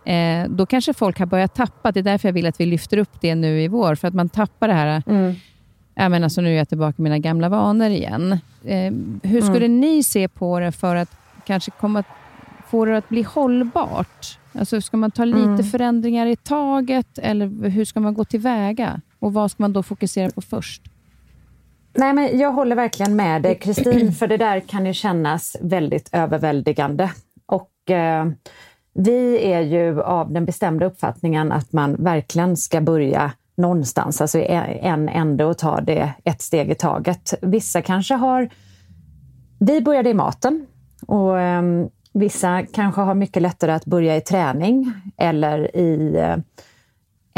Eh, 0.06 0.50
då 0.50 0.66
kanske 0.66 0.94
folk 0.94 1.20
har 1.20 1.26
börjat 1.26 1.56
tappa, 1.56 1.92
det 1.92 2.00
är 2.00 2.04
därför 2.04 2.28
jag 2.28 2.34
vill 2.34 2.46
att 2.46 2.60
vi 2.60 2.66
lyfter 2.66 2.98
upp 2.98 3.22
det 3.22 3.36
nu 3.36 3.62
i 3.62 3.68
vår, 3.68 3.96
för 3.96 4.08
att 4.08 4.14
man 4.14 4.30
tappar 4.30 4.68
det 4.68 4.74
här, 4.74 5.04
mm. 5.08 5.36
ja, 5.96 6.10
men 6.10 6.24
alltså 6.24 6.42
nu 6.42 6.54
är 6.54 6.58
jag 6.58 6.70
tillbaka 6.70 6.96
i 6.98 7.02
mina 7.02 7.20
gamla 7.20 7.50
vanor 7.50 7.90
igen. 7.90 8.40
Eh, 8.64 8.94
hur 9.24 9.42
skulle 9.42 9.66
mm. 9.66 9.80
ni 9.80 10.04
se 10.04 10.28
på 10.28 10.60
det 10.60 10.72
för 10.72 10.96
att 10.96 11.18
kanske 11.46 11.72
komma, 11.72 12.04
få 12.68 12.86
det 12.86 12.98
att 12.98 13.10
bli 13.10 13.22
hållbart? 13.22 14.38
Alltså, 14.60 14.82
ska 14.82 14.98
man 14.98 15.12
ta 15.12 15.26
lite 15.26 15.40
mm. 15.40 15.64
förändringar 15.64 16.26
i 16.26 16.36
taget, 16.36 17.18
eller 17.18 17.70
hur 17.70 17.86
ska 17.86 18.00
man 18.00 18.14
gå 18.14 18.24
tillväga? 18.24 19.02
Och 19.20 19.34
vad 19.34 19.52
ska 19.52 19.64
man 19.64 19.74
då 19.74 19.84
fokusera 19.84 20.32
på 20.32 20.42
först? 20.42 20.82
Nej, 21.98 22.14
men 22.14 22.40
jag 22.40 22.52
håller 22.52 22.76
verkligen 22.76 23.16
med 23.16 23.42
dig, 23.42 23.56
Kristin, 23.56 24.12
för 24.20 24.28
det 24.28 24.38
där 24.38 24.60
kan 24.60 24.86
ju 24.86 24.94
kännas 24.94 25.58
väldigt 25.62 26.10
överväldigande. 26.12 27.12
Och 27.46 27.92
eh, 27.92 28.26
vi 28.94 29.52
är 29.52 29.62
ju 29.62 30.02
av 30.02 30.34
den 30.34 30.46
bestämda 30.46 30.86
uppfattningen 30.86 31.52
att 31.52 31.74
man 31.74 31.96
verkligen 32.04 32.58
ska 32.58 32.82
börja 32.82 33.32
någonstans, 33.58 34.22
alltså 34.22 34.40
en 34.40 35.10
ände 35.10 35.46
och 35.46 35.58
ta 35.58 35.82
det 35.82 36.14
ett 36.24 36.42
steg 36.42 36.72
i 36.72 36.76
taget. 36.76 37.34
Vissa 37.42 37.82
kanske 37.82 38.14
har... 38.14 38.50
Vi 39.60 39.82
började 39.82 40.10
i 40.10 40.14
maten 40.14 40.66
och 41.08 41.40
eh, 41.40 41.64
vissa 42.14 42.66
kanske 42.74 43.02
har 43.02 43.16
mycket 43.16 43.42
lättare 43.42 43.72
att 43.72 43.86
börja 43.86 44.16
i 44.16 44.22
träning 44.22 44.94
eller 45.18 45.78
i 45.78 46.16
eh, 46.18 46.38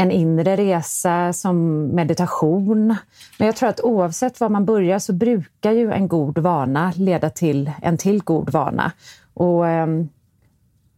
en 0.00 0.10
inre 0.10 0.56
resa 0.56 1.32
som 1.32 1.86
meditation. 1.86 2.96
Men 3.38 3.46
jag 3.46 3.56
tror 3.56 3.68
att 3.68 3.80
oavsett 3.80 4.40
var 4.40 4.48
man 4.48 4.64
börjar 4.64 4.98
så 4.98 5.12
brukar 5.12 5.72
ju 5.72 5.92
en 5.92 6.08
god 6.08 6.38
vana 6.38 6.92
leda 6.96 7.30
till 7.30 7.70
en 7.82 7.98
till 7.98 8.22
god 8.22 8.50
vana. 8.50 8.92
Och 9.34 9.64
um, 9.64 10.08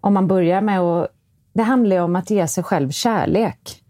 om 0.00 0.14
man 0.14 0.26
börjar 0.26 0.60
med 0.60 0.80
att... 0.80 1.08
Det 1.52 1.62
handlar 1.62 1.96
ju 1.96 2.02
om 2.02 2.16
att 2.16 2.30
ge 2.30 2.48
sig 2.48 2.64
själv 2.64 2.90
kärlek 2.90 3.82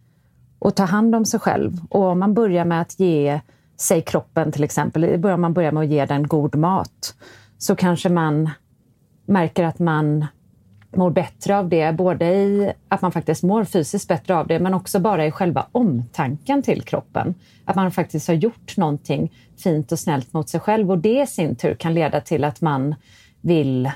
och 0.58 0.74
ta 0.74 0.84
hand 0.84 1.14
om 1.14 1.24
sig 1.24 1.40
själv. 1.40 1.80
Och 1.90 2.02
om 2.02 2.18
man 2.18 2.34
börjar 2.34 2.64
med 2.64 2.80
att 2.80 3.00
ge 3.00 3.40
sig 3.76 4.02
kroppen 4.02 4.52
till 4.52 4.64
exempel, 4.64 5.24
om 5.24 5.40
man 5.40 5.52
börjar 5.52 5.72
med 5.72 5.82
att 5.82 5.88
ge 5.88 6.06
den 6.06 6.26
god 6.26 6.54
mat, 6.54 7.14
så 7.58 7.76
kanske 7.76 8.08
man 8.08 8.50
märker 9.26 9.64
att 9.64 9.78
man 9.78 10.26
mår 10.96 11.10
bättre 11.10 11.58
av 11.58 11.68
det, 11.68 11.92
både 11.92 12.26
i 12.26 12.72
att 12.88 13.02
man 13.02 13.12
faktiskt 13.12 13.42
mår 13.42 13.64
fysiskt 13.64 14.08
bättre 14.08 14.36
av 14.36 14.46
det, 14.46 14.58
men 14.58 14.74
också 14.74 15.00
bara 15.00 15.26
i 15.26 15.30
själva 15.30 15.66
omtanken 15.72 16.62
till 16.62 16.82
kroppen. 16.82 17.34
Att 17.64 17.76
man 17.76 17.90
faktiskt 17.90 18.28
har 18.28 18.34
gjort 18.34 18.76
någonting 18.76 19.32
fint 19.62 19.92
och 19.92 19.98
snällt 19.98 20.32
mot 20.32 20.48
sig 20.48 20.60
själv 20.60 20.90
och 20.90 20.98
det 20.98 21.22
i 21.22 21.26
sin 21.26 21.56
tur 21.56 21.74
kan 21.74 21.94
leda 21.94 22.20
till 22.20 22.44
att 22.44 22.60
man 22.60 22.94
vill 23.40 23.90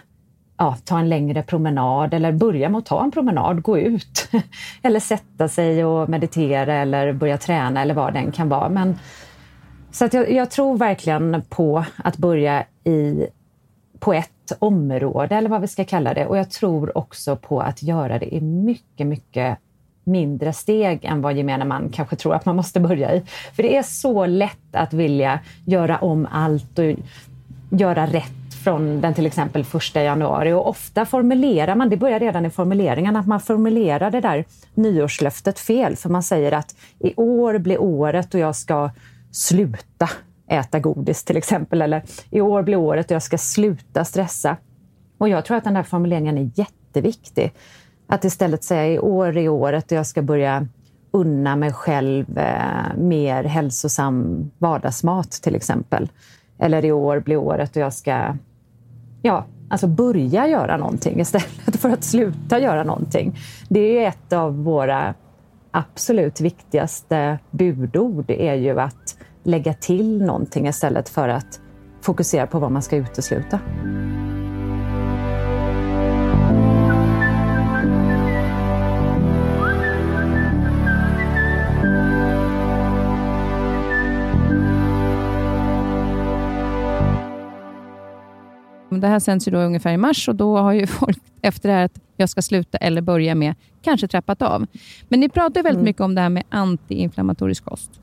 ja, 0.58 0.76
ta 0.84 0.98
en 0.98 1.08
längre 1.08 1.42
promenad 1.42 2.14
eller 2.14 2.32
börja 2.32 2.68
med 2.68 2.78
att 2.78 2.86
ta 2.86 3.04
en 3.04 3.10
promenad, 3.10 3.62
gå 3.62 3.78
ut 3.78 4.28
eller 4.82 5.00
sätta 5.00 5.48
sig 5.48 5.84
och 5.84 6.08
meditera 6.08 6.74
eller 6.74 7.12
börja 7.12 7.38
träna 7.38 7.82
eller 7.82 7.94
vad 7.94 8.12
den 8.12 8.32
kan 8.32 8.48
vara. 8.48 8.68
Men, 8.68 8.98
så 9.90 10.04
att 10.04 10.14
jag, 10.14 10.32
jag 10.32 10.50
tror 10.50 10.76
verkligen 10.76 11.42
på 11.48 11.84
att 11.96 12.16
börja 12.16 12.64
i 12.84 13.26
på 13.98 14.12
ett 14.12 14.30
område 14.58 15.34
eller 15.34 15.48
vad 15.48 15.60
vi 15.60 15.68
ska 15.68 15.84
kalla 15.84 16.14
det. 16.14 16.26
Och 16.26 16.38
jag 16.38 16.50
tror 16.50 16.98
också 16.98 17.36
på 17.36 17.60
att 17.60 17.82
göra 17.82 18.18
det 18.18 18.34
i 18.34 18.40
mycket, 18.40 19.06
mycket 19.06 19.58
mindre 20.04 20.52
steg 20.52 21.04
än 21.04 21.22
vad 21.22 21.36
gemene 21.36 21.64
man 21.64 21.88
kanske 21.88 22.16
tror 22.16 22.34
att 22.34 22.44
man 22.44 22.56
måste 22.56 22.80
börja 22.80 23.14
i. 23.14 23.22
För 23.56 23.62
det 23.62 23.76
är 23.76 23.82
så 23.82 24.26
lätt 24.26 24.72
att 24.72 24.92
vilja 24.92 25.40
göra 25.64 25.98
om 25.98 26.28
allt 26.30 26.78
och 26.78 26.84
göra 27.70 28.06
rätt 28.06 28.54
från 28.64 29.00
den 29.00 29.14
till 29.14 29.26
exempel 29.26 29.64
första 29.64 30.02
januari 30.02 30.52
och 30.52 30.68
ofta 30.68 31.04
formulerar 31.04 31.74
man, 31.74 31.88
det 31.88 31.96
börjar 31.96 32.20
redan 32.20 32.46
i 32.46 32.50
formuleringen, 32.50 33.16
att 33.16 33.26
man 33.26 33.40
formulerar 33.40 34.10
det 34.10 34.20
där 34.20 34.44
nyårslöftet 34.74 35.58
fel 35.58 35.96
för 35.96 36.08
man 36.08 36.22
säger 36.22 36.52
att 36.52 36.74
i 36.98 37.14
år 37.16 37.58
blir 37.58 37.80
året 37.80 38.34
och 38.34 38.40
jag 38.40 38.56
ska 38.56 38.90
sluta 39.32 40.08
äta 40.48 40.80
godis 40.80 41.24
till 41.24 41.36
exempel. 41.36 41.82
Eller 41.82 42.02
i 42.30 42.40
år 42.40 42.62
blir 42.62 42.76
året 42.76 43.06
och 43.06 43.14
jag 43.14 43.22
ska 43.22 43.38
sluta 43.38 44.04
stressa. 44.04 44.56
Och 45.18 45.28
jag 45.28 45.44
tror 45.44 45.56
att 45.56 45.64
den 45.64 45.74
där 45.74 45.82
formuleringen 45.82 46.38
är 46.38 46.50
jätteviktig. 46.54 47.52
Att 48.06 48.24
istället 48.24 48.64
säga 48.64 48.86
i 48.86 48.98
år 48.98 49.36
är 49.36 49.48
året 49.48 49.92
och 49.92 49.98
jag 49.98 50.06
ska 50.06 50.22
börja 50.22 50.66
unna 51.10 51.56
mig 51.56 51.72
själv 51.72 52.38
eh, 52.38 52.96
mer 52.96 53.44
hälsosam 53.44 54.50
vardagsmat 54.58 55.30
till 55.30 55.54
exempel. 55.54 56.08
Eller 56.58 56.84
i 56.84 56.92
år 56.92 57.20
blir 57.20 57.36
året 57.36 57.76
och 57.76 57.82
jag 57.82 57.92
ska 57.92 58.36
ja, 59.22 59.44
alltså 59.68 59.86
börja 59.86 60.48
göra 60.48 60.76
någonting 60.76 61.20
istället 61.20 61.76
för 61.80 61.90
att 61.90 62.04
sluta 62.04 62.58
göra 62.58 62.84
någonting. 62.84 63.38
Det 63.68 64.04
är 64.04 64.08
ett 64.08 64.32
av 64.32 64.64
våra 64.64 65.14
absolut 65.70 66.40
viktigaste 66.40 67.38
budord 67.50 68.30
är 68.30 68.54
ju 68.54 68.80
att 68.80 69.15
lägga 69.46 69.74
till 69.74 70.22
någonting 70.22 70.66
istället 70.68 71.08
för 71.08 71.28
att 71.28 71.60
fokusera 72.00 72.46
på 72.46 72.58
vad 72.58 72.72
man 72.72 72.82
ska 72.82 72.96
utesluta. 72.96 73.60
Det 88.90 89.06
här 89.06 89.18
sänds 89.18 89.48
ju 89.48 89.52
då 89.52 89.58
ungefär 89.58 89.92
i 89.92 89.96
mars 89.96 90.28
och 90.28 90.36
då 90.36 90.56
har 90.56 90.72
ju 90.72 90.86
folk 90.86 91.18
efter 91.42 91.68
det 91.68 91.74
här 91.74 91.84
att 91.84 92.00
jag 92.16 92.28
ska 92.28 92.42
sluta 92.42 92.78
eller 92.78 93.00
börja 93.00 93.34
med 93.34 93.54
kanske 93.82 94.08
trappat 94.08 94.42
av. 94.42 94.66
Men 95.08 95.20
ni 95.20 95.28
pratar 95.28 95.62
väldigt 95.62 95.72
mm. 95.72 95.84
mycket 95.84 96.00
om 96.00 96.14
det 96.14 96.20
här 96.20 96.28
med 96.28 96.44
antiinflammatorisk 96.48 97.64
kost. 97.64 98.00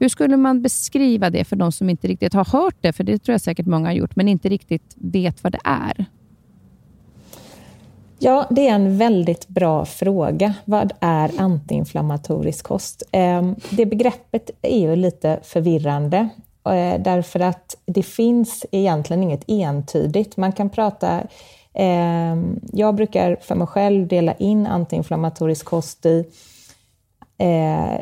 Hur 0.00 0.08
skulle 0.08 0.36
man 0.36 0.62
beskriva 0.62 1.30
det 1.30 1.44
för 1.44 1.56
de 1.56 1.72
som 1.72 1.90
inte 1.90 2.08
riktigt 2.08 2.34
har 2.34 2.44
hört 2.44 2.76
det? 2.80 2.92
För 2.92 3.04
det 3.04 3.18
tror 3.18 3.34
jag 3.34 3.40
säkert 3.40 3.66
många 3.66 3.88
har 3.88 3.92
gjort, 3.92 4.16
men 4.16 4.28
inte 4.28 4.48
riktigt 4.48 4.94
vet 4.96 5.44
vad 5.44 5.52
det 5.52 5.60
är. 5.64 6.04
Ja, 8.18 8.46
det 8.50 8.68
är 8.68 8.74
en 8.74 8.98
väldigt 8.98 9.48
bra 9.48 9.84
fråga. 9.84 10.54
Vad 10.64 10.92
är 11.00 11.40
antiinflammatorisk 11.40 12.64
kost? 12.64 13.02
Ehm, 13.12 13.56
det 13.70 13.86
begreppet 13.86 14.50
är 14.62 14.78
ju 14.78 14.96
lite 14.96 15.40
förvirrande 15.42 16.28
eh, 16.64 17.02
därför 17.02 17.40
att 17.40 17.76
det 17.86 18.02
finns 18.02 18.66
egentligen 18.72 19.22
inget 19.22 19.44
entydigt. 19.46 20.36
Man 20.36 20.52
kan 20.52 20.70
prata 20.70 21.20
ehm, 21.74 22.60
jag 22.72 22.94
brukar 22.94 23.36
för 23.40 23.54
mig 23.54 23.66
själv 23.66 24.06
dela 24.08 24.34
in 24.34 24.66
antiinflammatorisk 24.66 25.66
kost 25.66 26.06
i 26.06 26.24
eh, 27.38 28.00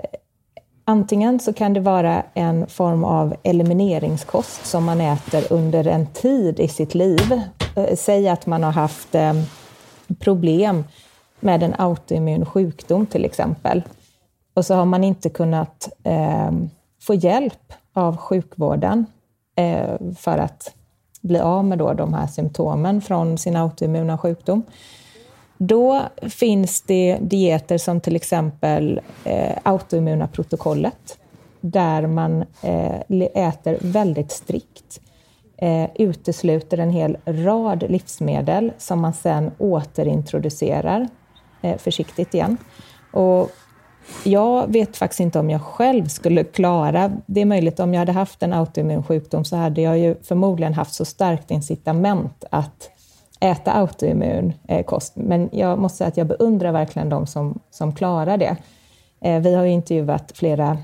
Antingen 0.91 1.41
så 1.41 1.53
kan 1.53 1.73
det 1.73 1.81
vara 1.81 2.23
en 2.35 2.67
form 2.67 3.05
av 3.05 3.37
elimineringskost 3.43 4.67
som 4.67 4.85
man 4.85 5.01
äter 5.01 5.53
under 5.53 5.87
en 5.87 6.07
tid 6.07 6.61
i 6.61 6.69
sitt 6.69 6.95
liv. 6.95 7.41
Eh, 7.77 7.97
säg 7.97 8.29
att 8.29 8.47
man 8.47 8.63
har 8.63 8.73
haft 8.73 9.15
eh, 9.15 9.33
problem 10.19 10.85
med 11.41 11.63
en 11.63 11.75
autoimmun 11.79 12.47
sjukdom 12.47 13.07
till 13.07 13.25
exempel. 13.25 13.83
Och 14.55 14.67
så 14.67 14.75
har 14.75 14.85
man 14.85 15.05
inte 15.05 15.31
kunnat 15.31 15.89
eh, 16.05 16.51
få 17.03 17.15
hjälp 17.15 17.73
av 17.93 18.17
sjukvården 18.17 19.07
eh, 19.57 20.15
för 20.19 20.39
att 20.39 20.75
bli 21.21 21.39
av 21.39 21.65
med 21.65 21.79
då 21.79 21.93
de 21.93 22.15
här 22.15 22.27
symptomen 22.27 23.01
från 23.01 23.39
sin 23.39 23.57
autoimmuna 23.57 24.19
sjukdom. 24.19 24.63
Då 25.59 26.03
finns 26.29 26.83
det 26.83 27.19
dieter 27.21 27.79
som 27.79 28.01
till 28.01 28.17
exempel 28.17 29.01
eh, 29.25 29.57
autoimmuna 29.63 30.29
protokollet, 30.29 31.19
där 31.61 32.07
man 32.07 32.45
eh, 32.63 33.01
äter 33.35 33.79
väldigt 33.81 34.31
strikt. 34.33 35.01
eh, 35.57 35.91
utesluter 35.95 36.79
en 36.79 36.91
hel 36.91 37.17
rad 37.25 37.85
livsmedel 37.89 38.73
som 38.79 39.01
man 39.01 39.13
sen 39.13 39.51
återintroducerar 39.59 41.09
eh, 41.63 41.77
försiktigt 41.79 42.35
igen. 42.35 42.57
Och 43.13 43.51
jag 44.25 44.73
vet 44.73 44.97
faktiskt 44.97 45.21
inte 45.21 45.39
om 45.39 45.51
jag 45.51 45.63
själv 45.63 46.07
skulle 46.07 46.45
klara, 46.45 47.13
det 47.27 47.41
är 47.41 47.45
möjligt 47.45 47.81
om 47.81 47.95
jag 47.95 47.99
hade 47.99 48.13
haft 48.13 48.43
en 48.43 48.53
autoimmun 48.53 49.03
sjukdom 49.03 49.45
så 49.45 49.57
hade 49.57 49.81
jag 49.81 49.99
ju 49.99 50.15
förmodligen 50.23 50.75
haft 50.75 50.95
så 50.95 51.05
starkt 51.05 51.51
incitament 51.51 52.45
att 52.51 52.91
äta 53.41 53.73
autoimmun 53.73 54.53
eh, 54.69 54.85
kost. 54.85 55.17
Men 55.17 55.49
jag 55.53 55.79
måste 55.79 55.99
säga 55.99 56.09
att 56.09 56.17
jag 56.17 56.27
beundrar 56.27 56.73
verkligen 56.73 57.09
de 57.09 57.27
som, 57.27 57.59
som 57.71 57.93
klarar 57.93 58.37
det. 58.37 58.57
Eh, 59.21 59.41
vi 59.41 59.55
har 59.55 59.65
ju 59.65 59.71
intervjuat 59.71 60.33
flera 60.35 60.79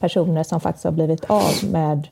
personer 0.00 0.42
som 0.42 0.60
faktiskt 0.60 0.84
har 0.84 0.92
blivit 0.92 1.24
av 1.24 1.70
med 1.70 2.08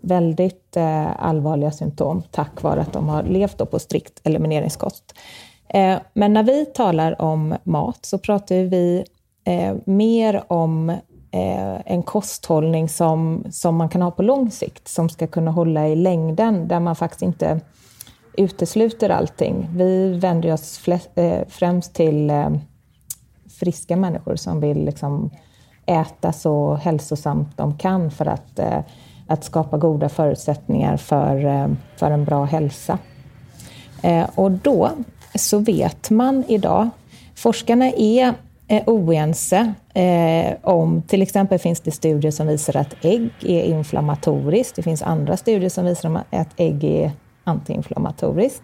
väldigt 0.00 0.76
eh, 0.76 1.24
allvarliga 1.24 1.70
symptom 1.70 2.22
tack 2.30 2.62
vare 2.62 2.80
att 2.80 2.92
de 2.92 3.08
har 3.08 3.22
levt 3.22 3.70
på 3.70 3.78
strikt 3.78 4.20
elimineringskost. 4.24 5.14
Men 6.12 6.32
när 6.32 6.42
vi 6.42 6.66
talar 6.66 7.22
om 7.22 7.54
mat 7.64 7.98
så 8.02 8.18
pratar 8.18 8.54
vi 8.54 9.04
mer 9.84 10.42
om 10.46 10.92
en 11.84 12.02
kosthållning 12.02 12.88
som, 12.88 13.44
som 13.50 13.76
man 13.76 13.88
kan 13.88 14.02
ha 14.02 14.10
på 14.10 14.22
lång 14.22 14.50
sikt, 14.50 14.88
som 14.88 15.08
ska 15.08 15.26
kunna 15.26 15.50
hålla 15.50 15.88
i 15.88 15.96
längden, 15.96 16.68
där 16.68 16.80
man 16.80 16.96
faktiskt 16.96 17.22
inte 17.22 17.60
utesluter 18.36 19.10
allting. 19.10 19.68
Vi 19.76 20.18
vänder 20.18 20.52
oss 20.52 20.78
flest, 20.78 21.10
eh, 21.14 21.40
främst 21.48 21.94
till 21.94 22.30
eh, 22.30 22.50
friska 23.60 23.96
människor 23.96 24.36
som 24.36 24.60
vill 24.60 24.84
liksom 24.84 25.30
äta 25.86 26.32
så 26.32 26.74
hälsosamt 26.74 27.56
de 27.56 27.78
kan 27.78 28.10
för 28.10 28.26
att, 28.26 28.58
eh, 28.58 28.78
att 29.26 29.44
skapa 29.44 29.78
goda 29.78 30.08
förutsättningar 30.08 30.96
för, 30.96 31.68
för 31.96 32.10
en 32.10 32.24
bra 32.24 32.44
hälsa. 32.44 32.98
Och 34.34 34.50
då 34.50 34.90
så 35.34 35.58
vet 35.58 36.10
man 36.10 36.44
idag, 36.48 36.88
forskarna 37.34 37.90
är 37.90 38.34
oense 38.86 39.74
om, 40.62 41.02
till 41.02 41.22
exempel 41.22 41.58
finns 41.58 41.80
det 41.80 41.90
studier 41.90 42.30
som 42.30 42.46
visar 42.46 42.76
att 42.76 42.94
ägg 43.02 43.30
är 43.42 43.62
inflammatoriskt. 43.62 44.76
Det 44.76 44.82
finns 44.82 45.02
andra 45.02 45.36
studier 45.36 45.68
som 45.68 45.84
visar 45.84 46.24
att 46.30 46.48
ägg 46.56 46.84
är 46.84 47.12
antiinflammatoriskt. 47.44 48.62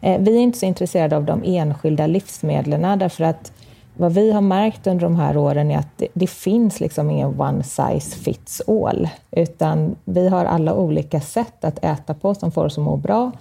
Eh, 0.00 0.20
vi 0.20 0.36
är 0.36 0.40
inte 0.40 0.58
så 0.58 0.66
intresserade 0.66 1.16
av 1.16 1.24
de 1.24 1.42
enskilda 1.44 2.06
livsmedlen 2.06 2.98
därför 2.98 3.24
att 3.24 3.52
vad 3.96 4.12
vi 4.12 4.32
har 4.32 4.40
märkt 4.40 4.86
under 4.86 5.02
de 5.02 5.16
här 5.16 5.36
åren 5.36 5.70
är 5.70 5.78
att 5.78 5.88
det, 5.98 6.08
det, 6.14 6.26
finns 6.26 6.80
liksom 6.80 7.10
ingen 7.10 7.40
one 7.40 7.62
size 7.62 8.16
fits 8.16 8.62
all, 8.66 9.08
utan 9.30 9.96
vi 10.04 10.28
har 10.28 10.44
alla 10.44 10.74
olika 10.74 11.20
sätt 11.20 11.64
att 11.64 11.84
äta 11.84 12.14
på 12.14 12.34
som 12.34 12.52
får 12.52 12.64
oss 12.64 12.78
att 12.78 12.84
må 12.84 12.96
bra. 12.96 13.32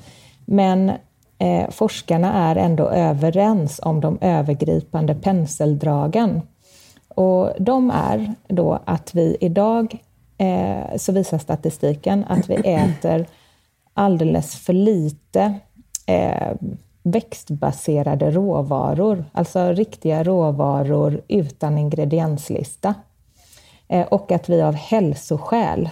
Men 0.45 0.91
eh, 1.38 1.69
forskarna 1.69 2.34
är 2.34 2.56
ändå 2.56 2.89
överens 2.89 3.80
om 3.84 4.02
de 4.02 4.17
övergripande 4.21 5.15
penseldragen. 5.15 6.41
Och 7.08 7.52
de 7.60 7.91
är 7.91 8.34
då 8.47 8.80
att 8.86 9.15
vi 9.15 9.38
idag, 9.41 9.97
eh, 10.38 10.97
så 10.97 11.12
visar 11.12 11.38
statistiken, 11.38 12.26
att 12.30 12.49
vi 12.49 12.56
äter 12.56 13.26
alldeles 13.93 14.56
för 14.56 14.73
lite 14.73 15.53
eh, 16.06 16.51
växtbaserade 17.03 18.32
råvaror, 18.32 19.25
alltså 19.32 19.71
riktiga 19.71 20.23
råvaror 20.23 21.21
utan 21.27 21.77
ingredienslista. 21.77 22.93
Eh, 23.88 24.08
och 24.08 24.32
att 24.32 24.49
vi 24.49 24.62
av 24.62 24.73
hälsoskäl 24.73 25.89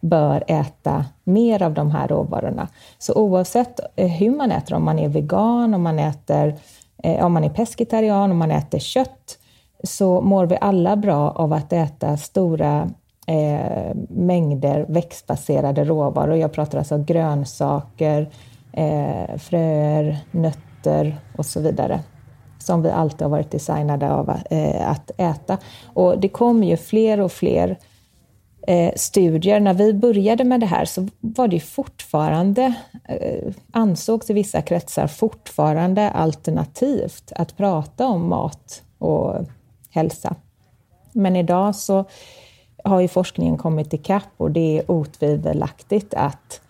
bör 0.00 0.44
äta 0.46 1.04
mer 1.24 1.62
av 1.62 1.74
de 1.74 1.90
här 1.90 2.08
råvarorna. 2.08 2.68
Så 2.98 3.14
oavsett 3.14 3.80
eh, 3.96 4.08
hur 4.08 4.30
man 4.30 4.52
äter, 4.52 4.74
om 4.74 4.84
man 4.84 4.98
är 4.98 5.08
vegan, 5.08 5.74
om 5.74 5.82
man, 5.82 5.98
äter, 5.98 6.54
eh, 7.02 7.24
om 7.24 7.32
man 7.32 7.44
är 7.44 7.48
pescetarian, 7.48 8.30
om 8.30 8.38
man 8.38 8.50
äter 8.50 8.78
kött, 8.78 9.38
så 9.84 10.20
mår 10.20 10.46
vi 10.46 10.58
alla 10.60 10.96
bra 10.96 11.30
av 11.30 11.52
att 11.52 11.72
äta 11.72 12.16
stora 12.16 12.90
eh, 13.26 13.94
mängder 14.08 14.86
växtbaserade 14.88 15.84
råvaror. 15.84 16.36
Jag 16.36 16.52
pratar 16.52 16.78
alltså 16.78 16.98
grönsaker, 16.98 18.30
eh, 18.72 19.38
fröer, 19.38 20.18
nötter 20.30 21.16
och 21.36 21.46
så 21.46 21.60
vidare 21.60 22.00
som 22.62 22.82
vi 22.82 22.90
alltid 22.90 23.22
har 23.22 23.28
varit 23.28 23.50
designade 23.50 24.12
av 24.12 24.30
eh, 24.50 24.90
att 24.90 25.10
äta. 25.16 25.58
Och 25.84 26.18
det 26.18 26.28
kommer 26.28 26.66
ju 26.66 26.76
fler 26.76 27.20
och 27.20 27.32
fler 27.32 27.78
eh, 28.66 28.92
studier. 28.96 29.60
När 29.60 29.74
vi 29.74 29.94
började 29.94 30.44
med 30.44 30.60
det 30.60 30.66
här 30.66 30.84
så 30.84 31.08
var 31.20 31.48
det 31.48 31.60
fortfarande, 31.60 32.74
eh, 33.08 33.52
ansågs 33.70 34.30
i 34.30 34.32
vissa 34.32 34.62
kretsar 34.62 35.06
fortfarande 35.06 36.10
alternativt 36.10 37.32
att 37.36 37.56
prata 37.56 38.06
om 38.06 38.28
mat 38.28 38.82
och 38.98 39.34
hälsa. 39.90 40.34
Men 41.12 41.36
idag 41.36 41.76
så 41.76 42.04
har 42.82 43.00
ju 43.00 43.08
forskningen 43.08 43.58
kommit 43.58 43.92
ikapp 43.92 44.30
och 44.36 44.50
det 44.50 44.78
är 44.78 44.90
otvivelaktigt 44.90 46.14
att 46.14 46.60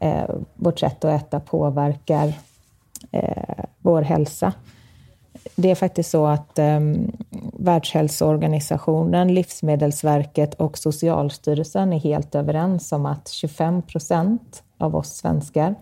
eh, 0.00 0.30
vårt 0.54 0.78
sätt 0.78 1.04
att 1.04 1.22
äta 1.22 1.40
påverkar 1.40 2.32
eh, 3.12 3.64
vår 3.78 4.02
hälsa. 4.02 4.52
Det 5.56 5.70
är 5.70 5.74
faktiskt 5.74 6.10
så 6.10 6.26
att 6.26 6.58
eh, 6.58 6.80
Världshälsoorganisationen, 7.58 9.34
Livsmedelsverket 9.34 10.54
och 10.54 10.78
Socialstyrelsen 10.78 11.92
är 11.92 11.98
helt 11.98 12.34
överens 12.34 12.92
om 12.92 13.06
att 13.06 13.28
25 13.28 13.82
procent 13.82 14.62
av 14.78 14.96
oss 14.96 15.16
svenskar 15.16 15.74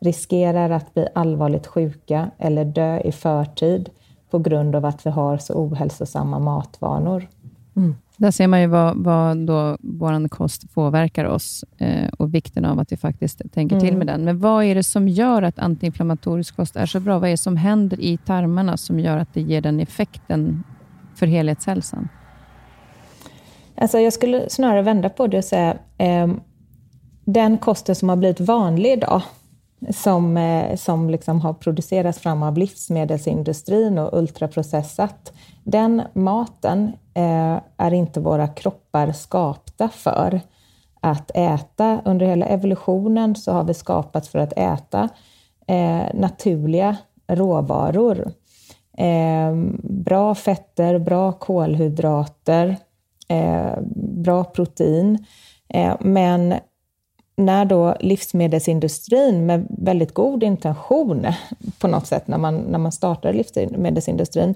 riskerar 0.00 0.70
att 0.70 0.94
bli 0.94 1.06
allvarligt 1.14 1.66
sjuka 1.66 2.30
eller 2.38 2.64
dö 2.64 3.00
i 3.00 3.12
förtid 3.12 3.90
på 4.30 4.38
grund 4.38 4.76
av 4.76 4.84
att 4.84 5.06
vi 5.06 5.10
har 5.10 5.38
så 5.38 5.54
ohälsosamma 5.54 6.38
matvanor. 6.38 7.28
Mm. 7.76 7.96
Där 8.16 8.30
ser 8.30 8.46
man 8.46 8.60
ju 8.60 8.66
vad, 8.66 8.96
vad 8.96 9.36
då 9.36 9.76
vår 9.80 10.28
kost 10.28 10.74
påverkar 10.74 11.24
oss 11.24 11.64
eh, 11.78 12.08
och 12.18 12.34
vikten 12.34 12.64
av 12.64 12.78
att 12.78 12.92
vi 12.92 12.96
faktiskt 12.96 13.42
tänker 13.54 13.76
mm. 13.76 13.88
till 13.88 13.96
med 13.96 14.06
den. 14.06 14.24
Men 14.24 14.38
vad 14.38 14.64
är 14.64 14.74
det 14.74 14.82
som 14.82 15.08
gör 15.08 15.42
att 15.42 15.58
antiinflammatorisk 15.58 16.56
kost 16.56 16.76
är 16.76 16.86
så 16.86 17.00
bra? 17.00 17.18
Vad 17.18 17.28
är 17.28 17.30
det 17.30 17.36
som 17.36 17.56
händer 17.56 18.00
i 18.00 18.16
tarmarna 18.16 18.76
som 18.76 19.00
gör 19.00 19.16
att 19.18 19.34
det 19.34 19.40
ger 19.40 19.60
den 19.60 19.80
effekten 19.80 20.64
för 21.14 21.26
helhetshälsan? 21.26 22.08
Alltså 23.74 23.98
jag 23.98 24.12
skulle 24.12 24.50
snarare 24.50 24.82
vända 24.82 25.08
på 25.08 25.26
det 25.26 25.38
och 25.38 25.44
säga 25.44 25.76
eh, 25.98 26.28
den 27.24 27.58
kosten 27.58 27.94
som 27.94 28.08
har 28.08 28.16
blivit 28.16 28.40
vanlig 28.40 28.92
idag, 28.92 29.22
som, 29.90 30.36
eh, 30.36 30.76
som 30.76 31.10
liksom 31.10 31.40
har 31.40 31.52
producerats 31.54 32.18
fram 32.18 32.42
av 32.42 32.58
livsmedelsindustrin 32.58 33.98
och 33.98 34.18
ultraprocessat, 34.18 35.32
den 35.64 36.02
maten 36.12 36.92
eh, 37.14 37.60
är 37.76 37.92
inte 37.92 38.20
våra 38.20 38.48
kroppar 38.48 39.12
skapta 39.12 39.88
för 39.88 40.40
att 41.00 41.30
äta. 41.34 42.00
Under 42.04 42.26
hela 42.26 42.46
evolutionen 42.46 43.34
så 43.34 43.52
har 43.52 43.64
vi 43.64 43.74
skapats 43.74 44.28
för 44.28 44.38
att 44.38 44.52
äta 44.52 45.08
eh, 45.66 46.04
naturliga 46.14 46.96
råvaror. 47.26 48.32
Eh, 48.98 49.54
bra 49.82 50.34
fetter, 50.34 50.98
bra 50.98 51.32
kolhydrater, 51.32 52.76
eh, 53.28 53.78
bra 53.96 54.44
protein. 54.44 55.26
Eh, 55.68 55.94
men 56.00 56.54
när 57.36 57.64
då 57.64 57.96
livsmedelsindustrin 58.00 59.46
med 59.46 59.66
väldigt 59.78 60.14
god 60.14 60.42
intention 60.42 61.26
på 61.78 61.88
något 61.88 62.06
sätt, 62.06 62.28
när 62.28 62.38
man, 62.38 62.56
när 62.56 62.78
man 62.78 62.92
startar 62.92 63.32
livsmedelsindustrin, 63.32 64.54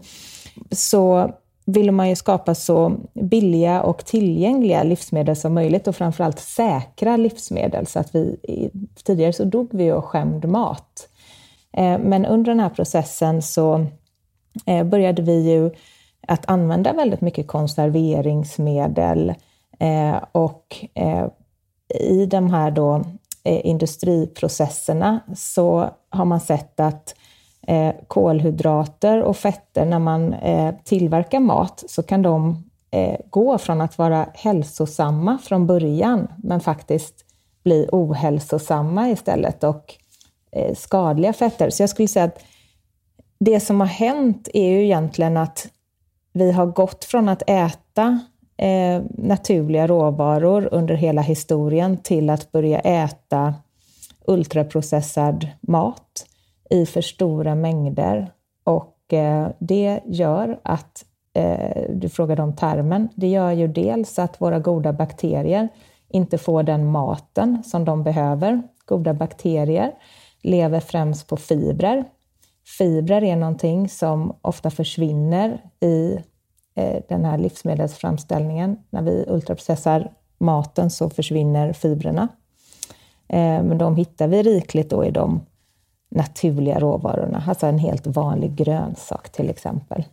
så 0.71 1.31
ville 1.67 1.93
man 1.93 2.09
ju 2.09 2.17
skapa 2.17 2.55
så 2.55 2.97
billiga 3.15 3.83
och 3.83 4.05
tillgängliga 4.05 4.83
livsmedel 4.83 5.37
som 5.37 5.55
möjligt 5.55 5.89
och 5.89 5.97
framförallt 5.97 6.39
säkra 6.39 7.17
livsmedel. 7.17 7.87
Så 7.87 7.99
att 7.99 8.15
vi, 8.15 8.39
tidigare 9.05 9.33
så 9.33 9.45
dog 9.45 9.69
vi 9.73 9.91
av 9.91 10.03
skämd 10.03 10.49
mat. 10.49 11.09
Eh, 11.73 11.99
men 11.99 12.27
under 12.27 12.51
den 12.51 12.61
här 12.61 12.71
processen 12.71 13.43
så 13.43 13.87
eh, 14.67 14.85
började 14.85 15.23
vi 15.23 15.53
ju 15.53 15.71
att 16.29 16.51
använda 16.51 16.93
väldigt 16.93 17.21
mycket 17.21 17.47
konserveringsmedel 17.47 19.35
eh, 19.79 20.17
och 20.33 20.85
i 22.01 22.27
de 22.27 22.51
här 22.51 22.71
då 22.71 23.05
industriprocesserna 23.45 25.21
så 25.37 25.91
har 26.11 26.25
man 26.25 26.41
sett 26.41 26.81
att 26.81 27.15
eh, 27.67 27.95
kolhydrater 28.09 29.23
och 29.23 29.37
fetter 29.37 29.87
när 29.87 29.99
man 29.99 30.33
eh, 30.33 30.75
tillverkar 30.85 31.41
mat 31.41 31.85
så 31.87 32.03
kan 32.03 32.23
de 32.23 32.65
eh, 32.91 33.17
gå 33.31 33.59
från 33.59 33.81
att 33.81 33.99
vara 33.99 34.29
hälsosamma 34.35 35.39
från 35.39 35.67
början 35.67 36.29
men 36.43 36.61
faktiskt 36.61 37.25
bli 37.65 37.89
ohälsosamma 37.93 39.11
istället 39.11 39.65
och 39.65 39.95
eh, 40.53 40.75
skadliga 40.75 41.33
fetter. 41.33 41.71
Så 41.71 41.83
jag 41.83 41.91
skulle 41.91 42.09
säga 42.09 42.25
att 42.25 42.43
det 43.39 43.61
som 43.61 43.81
har 43.81 43.87
hänt 43.87 44.49
är 44.55 44.71
ju 44.71 44.85
egentligen 44.85 45.37
att 45.37 45.69
vi 46.33 46.53
har 46.53 46.67
gått 46.67 47.05
från 47.05 47.29
att 47.29 47.43
äta 47.47 48.21
eh, 48.57 49.03
naturliga 49.11 49.87
råvaror 49.87 50.69
under 50.73 50.95
hela 50.95 51.23
historien 51.23 51.97
till 51.97 52.31
att 52.31 52.53
börja 52.53 52.81
äta 52.81 53.55
ultraprocessad 54.27 55.49
mat 55.61 56.26
i 56.71 56.87
för 56.87 57.01
stora 57.01 57.55
mängder. 57.55 58.33
Och 58.65 59.13
eh, 59.13 59.49
det 59.59 60.01
gör 60.07 60.61
att, 60.63 61.05
eh, 61.35 61.83
du 61.91 62.09
frågade 62.09 62.43
om 62.43 62.57
tarmen, 62.57 63.09
det 63.15 63.29
gör 63.29 63.53
ju 63.53 63.69
dels 63.69 64.19
att 64.19 64.41
våra 64.41 64.59
goda 64.59 64.93
bakterier 64.93 65.69
inte 66.09 66.39
får 66.39 66.63
den 66.63 66.87
maten 66.87 67.63
som 67.65 67.85
de 67.85 68.03
behöver. 68.03 68.63
Goda 68.85 69.15
bakterier 69.15 69.93
lever 70.43 70.81
främst 70.81 71.27
på 71.27 71.37
fibrer. 71.37 72.05
Fibrer 72.79 73.25
är 73.25 73.37
någonting 73.37 73.89
som 73.89 74.37
ofta 74.43 74.71
försvinner 74.71 75.61
i 75.81 76.19
eh, 76.75 77.03
den 77.09 77.25
här 77.25 77.39
livsmedelsframställningen. 77.39 78.79
När 78.91 79.03
vi 79.03 79.25
ultraprocessar 79.29 80.13
maten 80.39 80.91
så 80.91 81.11
försvinner 81.11 81.73
fibrerna. 81.73 82.29
Eh, 83.29 83.63
men 83.63 83.79
de 83.79 83.97
hittar 83.97 84.29
vi 84.29 84.43
rikligt 84.43 84.91
då 84.91 85.05
i 85.05 85.11
de 85.11 85.41
naturliga 86.09 86.81
råvarorna, 86.81 87.43
alltså 87.49 87.67
en 87.67 87.79
helt 87.79 88.07
vanlig 88.07 88.55
grönsak 88.55 89.33
till 89.33 89.51
exempel. 89.51 90.05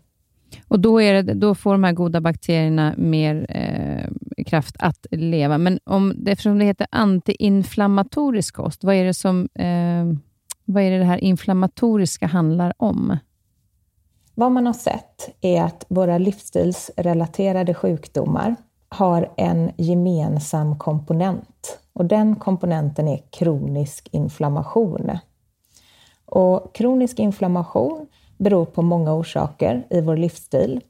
Och 0.68 0.80
då, 0.80 1.00
det, 1.00 1.22
då 1.22 1.56
får 1.56 1.72
de 1.72 1.84
här 1.84 1.92
goda 1.92 2.22
bakterierna 2.22 2.94
mer 2.98 3.46
eh, 3.50 4.44
kraft 4.44 4.76
att 4.80 5.06
leva. 5.12 5.58
Men 5.58 5.80
om, 5.86 6.26
eftersom 6.28 6.60
det 6.60 6.66
heter 6.66 6.88
antiinflammatorisk 6.92 8.56
kost, 8.56 8.84
vad 8.84 8.96
är, 8.96 9.06
det 9.06 9.14
som, 9.14 9.50
eh, 9.56 10.06
vad 10.66 10.84
är 10.84 10.92
det, 10.92 10.98
det 10.98 11.06
här 11.06 11.24
inflammatoriska 11.24 12.28
handlar 12.28 12.74
om? 12.78 13.18
Vad 14.36 14.52
man 14.52 14.66
har 14.66 14.74
sett 14.74 15.36
är 15.42 15.64
att 15.64 15.86
våra 15.90 16.18
livsstilsrelaterade 16.18 17.74
sjukdomar 17.74 18.56
har 18.90 19.30
en 19.38 19.72
gemensam 19.78 20.80
komponent 20.80 21.80
och 21.94 22.06
den 22.06 22.36
komponenten 22.36 23.08
är 23.08 23.20
kronisk 23.30 24.10
inflammation. 24.12 25.12
Och 26.34 26.76
kronisk 26.76 27.20
inflammation 27.20 28.08
beror 28.38 28.66
på 28.66 28.82
många 28.82 29.14
orsaker 29.14 29.88
i 29.90 30.02
vår 30.02 30.18
livsstil. 30.18 30.82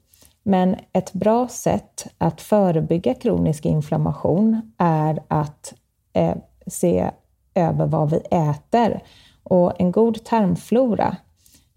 Men 0.42 0.76
ett 0.92 1.12
bra 1.12 1.48
sätt 1.48 2.06
att 2.18 2.40
förebygga 2.40 3.14
kronisk 3.14 3.66
inflammation 3.66 4.72
är 4.78 5.22
att 5.28 5.74
eh, 6.12 6.34
se 6.66 7.10
över 7.54 7.86
vad 7.86 8.10
vi 8.10 8.16
äter. 8.30 9.02
Och 9.42 9.80
en 9.80 9.92
god 9.92 10.24
tarmflora 10.24 11.16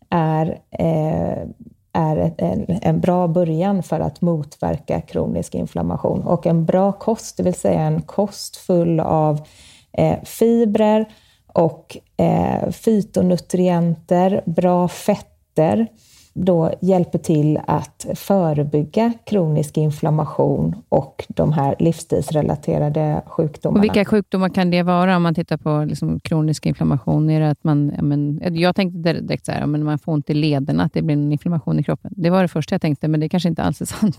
är, 0.09 0.59
eh, 0.71 1.47
är 1.93 2.33
en, 2.37 2.65
en, 2.81 2.99
bra 2.99 3.27
början 3.27 3.83
för 3.83 3.99
att 3.99 4.21
motverka 4.21 5.01
kronisk 5.01 5.55
inflammation. 5.55 6.23
Och 6.23 6.47
en 6.47 6.65
bra 6.65 6.91
kost, 6.91 7.37
det 7.37 7.43
vill 7.43 7.53
säga 7.53 7.81
en 7.81 8.01
kost 8.01 8.55
full 8.57 8.99
av 8.99 9.41
eh, 9.91 10.23
fibrer 10.23 11.05
och 11.57 11.97
eh, 12.17 12.71
fytonutrienter, 12.71 14.41
bra 14.45 14.87
fetter, 14.87 15.87
då 16.33 16.71
hjälper 16.79 17.19
till 17.19 17.59
att 17.67 18.05
förebygga 18.15 19.13
kronisk 19.25 19.77
inflammation 19.77 20.75
och 20.89 21.25
de 21.27 21.53
här 21.53 21.75
livsstilsrelaterade 21.79 23.21
sjukdomarna. 23.25 23.79
Och 23.79 23.83
vilka 23.83 24.05
sjukdomar 24.05 24.49
kan 24.49 24.71
det 24.71 24.83
vara 24.83 25.15
om 25.15 25.23
man 25.23 25.35
tittar 25.35 25.57
på 25.57 25.85
liksom 25.87 26.19
kronisk 26.19 26.65
inflammation? 26.65 27.29
Är 27.29 27.41
att 27.41 27.63
man, 27.63 27.93
ja, 27.95 28.01
men, 28.01 28.41
jag 28.55 28.75
tänkte 28.75 29.13
direkt 29.13 29.45
så 29.45 29.51
här, 29.51 29.65
men 29.65 29.83
man 29.83 29.99
får 29.99 30.11
ont 30.11 30.29
i 30.29 30.33
lederna, 30.33 30.83
att 30.83 30.93
det 30.93 31.01
blir 31.01 31.15
en 31.15 31.31
inflammation 31.31 31.79
i 31.79 31.83
kroppen. 31.83 32.13
Det 32.15 32.29
var 32.29 32.41
det 32.41 32.47
första 32.47 32.73
jag 32.73 32.81
tänkte, 32.81 33.07
men 33.07 33.19
det 33.19 33.29
kanske 33.29 33.49
inte 33.49 33.63
alls 33.63 33.81
är 33.81 33.85
sant. 33.85 34.17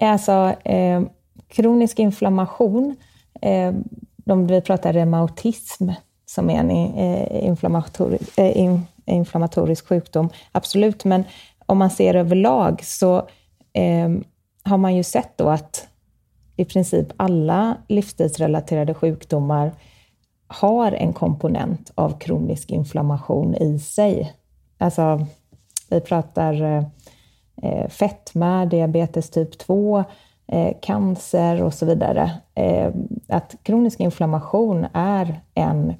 Alltså, 0.00 0.54
eh, 0.64 1.02
kronisk 1.48 1.98
inflammation, 1.98 2.96
eh, 3.42 3.74
de, 4.16 4.46
vi 4.46 4.60
pratar 4.60 4.92
reumautism, 4.92 5.90
som 6.26 6.50
är 6.50 6.54
en 6.54 6.70
eh, 6.70 7.44
inflammatorisk, 7.44 8.38
eh, 8.38 8.72
inflammatorisk 9.06 9.88
sjukdom, 9.88 10.28
absolut. 10.52 11.04
Men 11.04 11.24
om 11.66 11.78
man 11.78 11.90
ser 11.90 12.14
överlag 12.14 12.84
så 12.84 13.16
eh, 13.72 14.10
har 14.62 14.76
man 14.76 14.96
ju 14.96 15.02
sett 15.02 15.38
då 15.38 15.48
att 15.48 15.88
i 16.56 16.64
princip 16.64 17.06
alla 17.16 17.76
livsstilsrelaterade 17.88 18.94
sjukdomar 18.94 19.72
har 20.46 20.92
en 20.92 21.12
komponent 21.12 21.92
av 21.94 22.18
kronisk 22.18 22.70
inflammation 22.70 23.54
i 23.54 23.78
sig. 23.78 24.32
Alltså, 24.78 25.26
vi 25.90 26.00
pratar 26.00 26.62
eh, 26.62 26.84
eh 27.62 27.88
fetma, 27.88 28.66
diabetes 28.66 29.30
typ 29.30 29.58
2, 29.58 30.04
eh, 30.46 30.76
cancer 30.82 31.62
och 31.62 31.74
så 31.74 31.86
vidare. 31.86 32.30
Eh, 32.54 32.92
att 33.28 33.56
kronisk 33.62 34.00
inflammation 34.00 34.86
är 34.92 35.40
en 35.54 35.94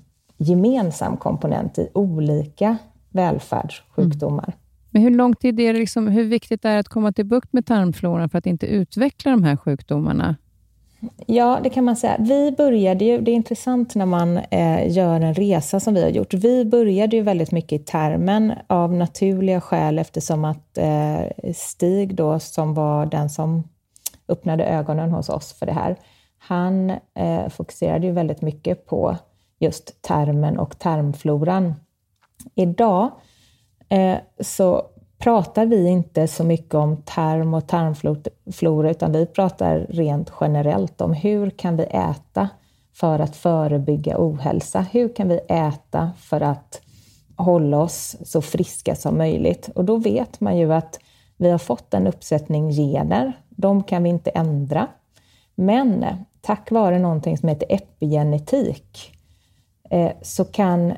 gemensam 0.45 1.17
komponent 1.17 1.79
i 1.79 1.89
olika 1.95 2.77
välfärdssjukdomar. 3.11 4.45
Mm. 4.45 4.59
Men 4.91 5.03
hur 5.03 5.11
lång 5.11 5.35
tid 5.35 5.61
är 5.61 5.73
det 5.73 5.79
liksom, 5.79 6.09
hur 6.09 6.25
viktigt 6.25 6.65
är 6.65 6.73
det 6.73 6.79
att 6.79 6.89
komma 6.89 7.13
till 7.13 7.27
bukt 7.27 7.53
med 7.53 7.67
tarmfloran 7.67 8.29
för 8.29 8.39
att 8.39 8.47
inte 8.47 8.67
utveckla 8.67 9.31
de 9.31 9.43
här 9.45 9.57
sjukdomarna? 9.57 10.37
Ja, 11.27 11.61
det 11.63 11.71
kan 11.71 11.85
man 11.85 11.97
säga. 11.97 12.17
Vi 12.19 12.53
började 12.53 13.05
ju, 13.05 13.21
det 13.21 13.31
är 13.31 13.35
intressant 13.35 13.95
när 13.95 14.07
man 14.07 14.37
eh, 14.37 14.93
gör 14.93 15.21
en 15.21 15.35
resa 15.35 15.81
som 15.81 15.95
vi 15.95 16.03
har 16.03 16.11
gjort. 16.11 16.35
Vi 16.35 16.65
började 16.65 17.17
ju 17.17 17.23
väldigt 17.23 17.53
mycket 17.53 17.81
i 17.81 17.85
termen 17.85 18.53
av 18.67 18.93
naturliga 18.93 19.61
skäl 19.61 19.99
eftersom 19.99 20.45
att 20.45 20.79
eh, 20.79 21.53
Stig 21.55 22.15
då, 22.15 22.39
som 22.39 22.75
var 22.75 23.07
den 23.07 23.31
som 23.31 23.69
öppnade 24.29 24.65
ögonen 24.65 25.11
hos 25.11 25.29
oss 25.29 25.53
för 25.53 25.67
det 25.67 25.73
här, 25.73 25.97
han 26.39 26.91
eh, 26.91 27.49
fokuserade 27.49 28.07
ju 28.07 28.13
väldigt 28.13 28.43
mycket 28.43 28.87
på 28.87 29.17
just 29.59 30.03
termen 30.03 30.59
och 30.59 30.79
tarmfloran. 30.79 31.75
Idag 32.55 33.11
eh, 33.89 34.17
så 34.41 34.83
pratar 35.19 35.67
vi 35.67 35.89
inte 35.89 36.29
så 36.29 36.45
mycket 36.45 36.75
om 36.75 36.97
tarm 36.97 37.55
och 37.55 37.69
tarmflora, 37.69 38.91
utan 38.91 39.13
vi 39.13 39.27
pratar 39.27 39.87
rent 39.89 40.33
generellt 40.41 41.01
om 41.01 41.13
hur 41.13 41.51
kan 41.51 41.77
vi 41.77 41.85
äta 41.85 42.49
för 42.95 43.19
att 43.19 43.37
förebygga 43.37 44.15
ohälsa? 44.19 44.81
Hur 44.81 45.17
kan 45.17 45.29
vi 45.29 45.41
äta 45.49 46.13
för 46.19 46.41
att 46.41 46.81
hålla 47.37 47.79
oss 47.79 48.17
så 48.25 48.43
friska 48.43 48.95
som 48.95 49.19
möjligt? 49.19 49.71
Och 49.75 49.85
då 49.85 49.97
vet 49.97 50.41
man 50.41 50.57
ju 50.57 50.73
att 50.73 50.99
vi 51.37 51.51
har 51.51 51.59
fått 51.59 51.95
en 51.95 52.07
uppsättning 52.07 52.71
gener. 52.71 53.33
De 53.49 53.83
kan 53.83 54.03
vi 54.03 54.09
inte 54.09 54.31
ändra. 54.31 54.87
Men 55.55 56.03
eh, 56.03 56.15
tack 56.41 56.71
vare 56.71 56.99
någonting 56.99 57.39
som 57.39 57.49
heter 57.49 57.67
epigenetik 57.71 59.14
Eh, 59.91 60.13
så 60.23 60.45
kan 60.45 60.95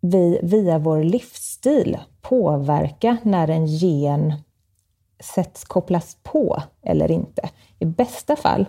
vi 0.00 0.40
via 0.42 0.78
vår 0.78 1.02
livsstil 1.02 1.98
påverka 2.20 3.16
när 3.22 3.48
en 3.48 3.66
gen 3.66 4.34
sätts, 5.20 5.64
kopplas 5.64 6.16
på 6.22 6.62
eller 6.82 7.10
inte. 7.10 7.50
I 7.78 7.84
bästa 7.84 8.36
fall 8.36 8.66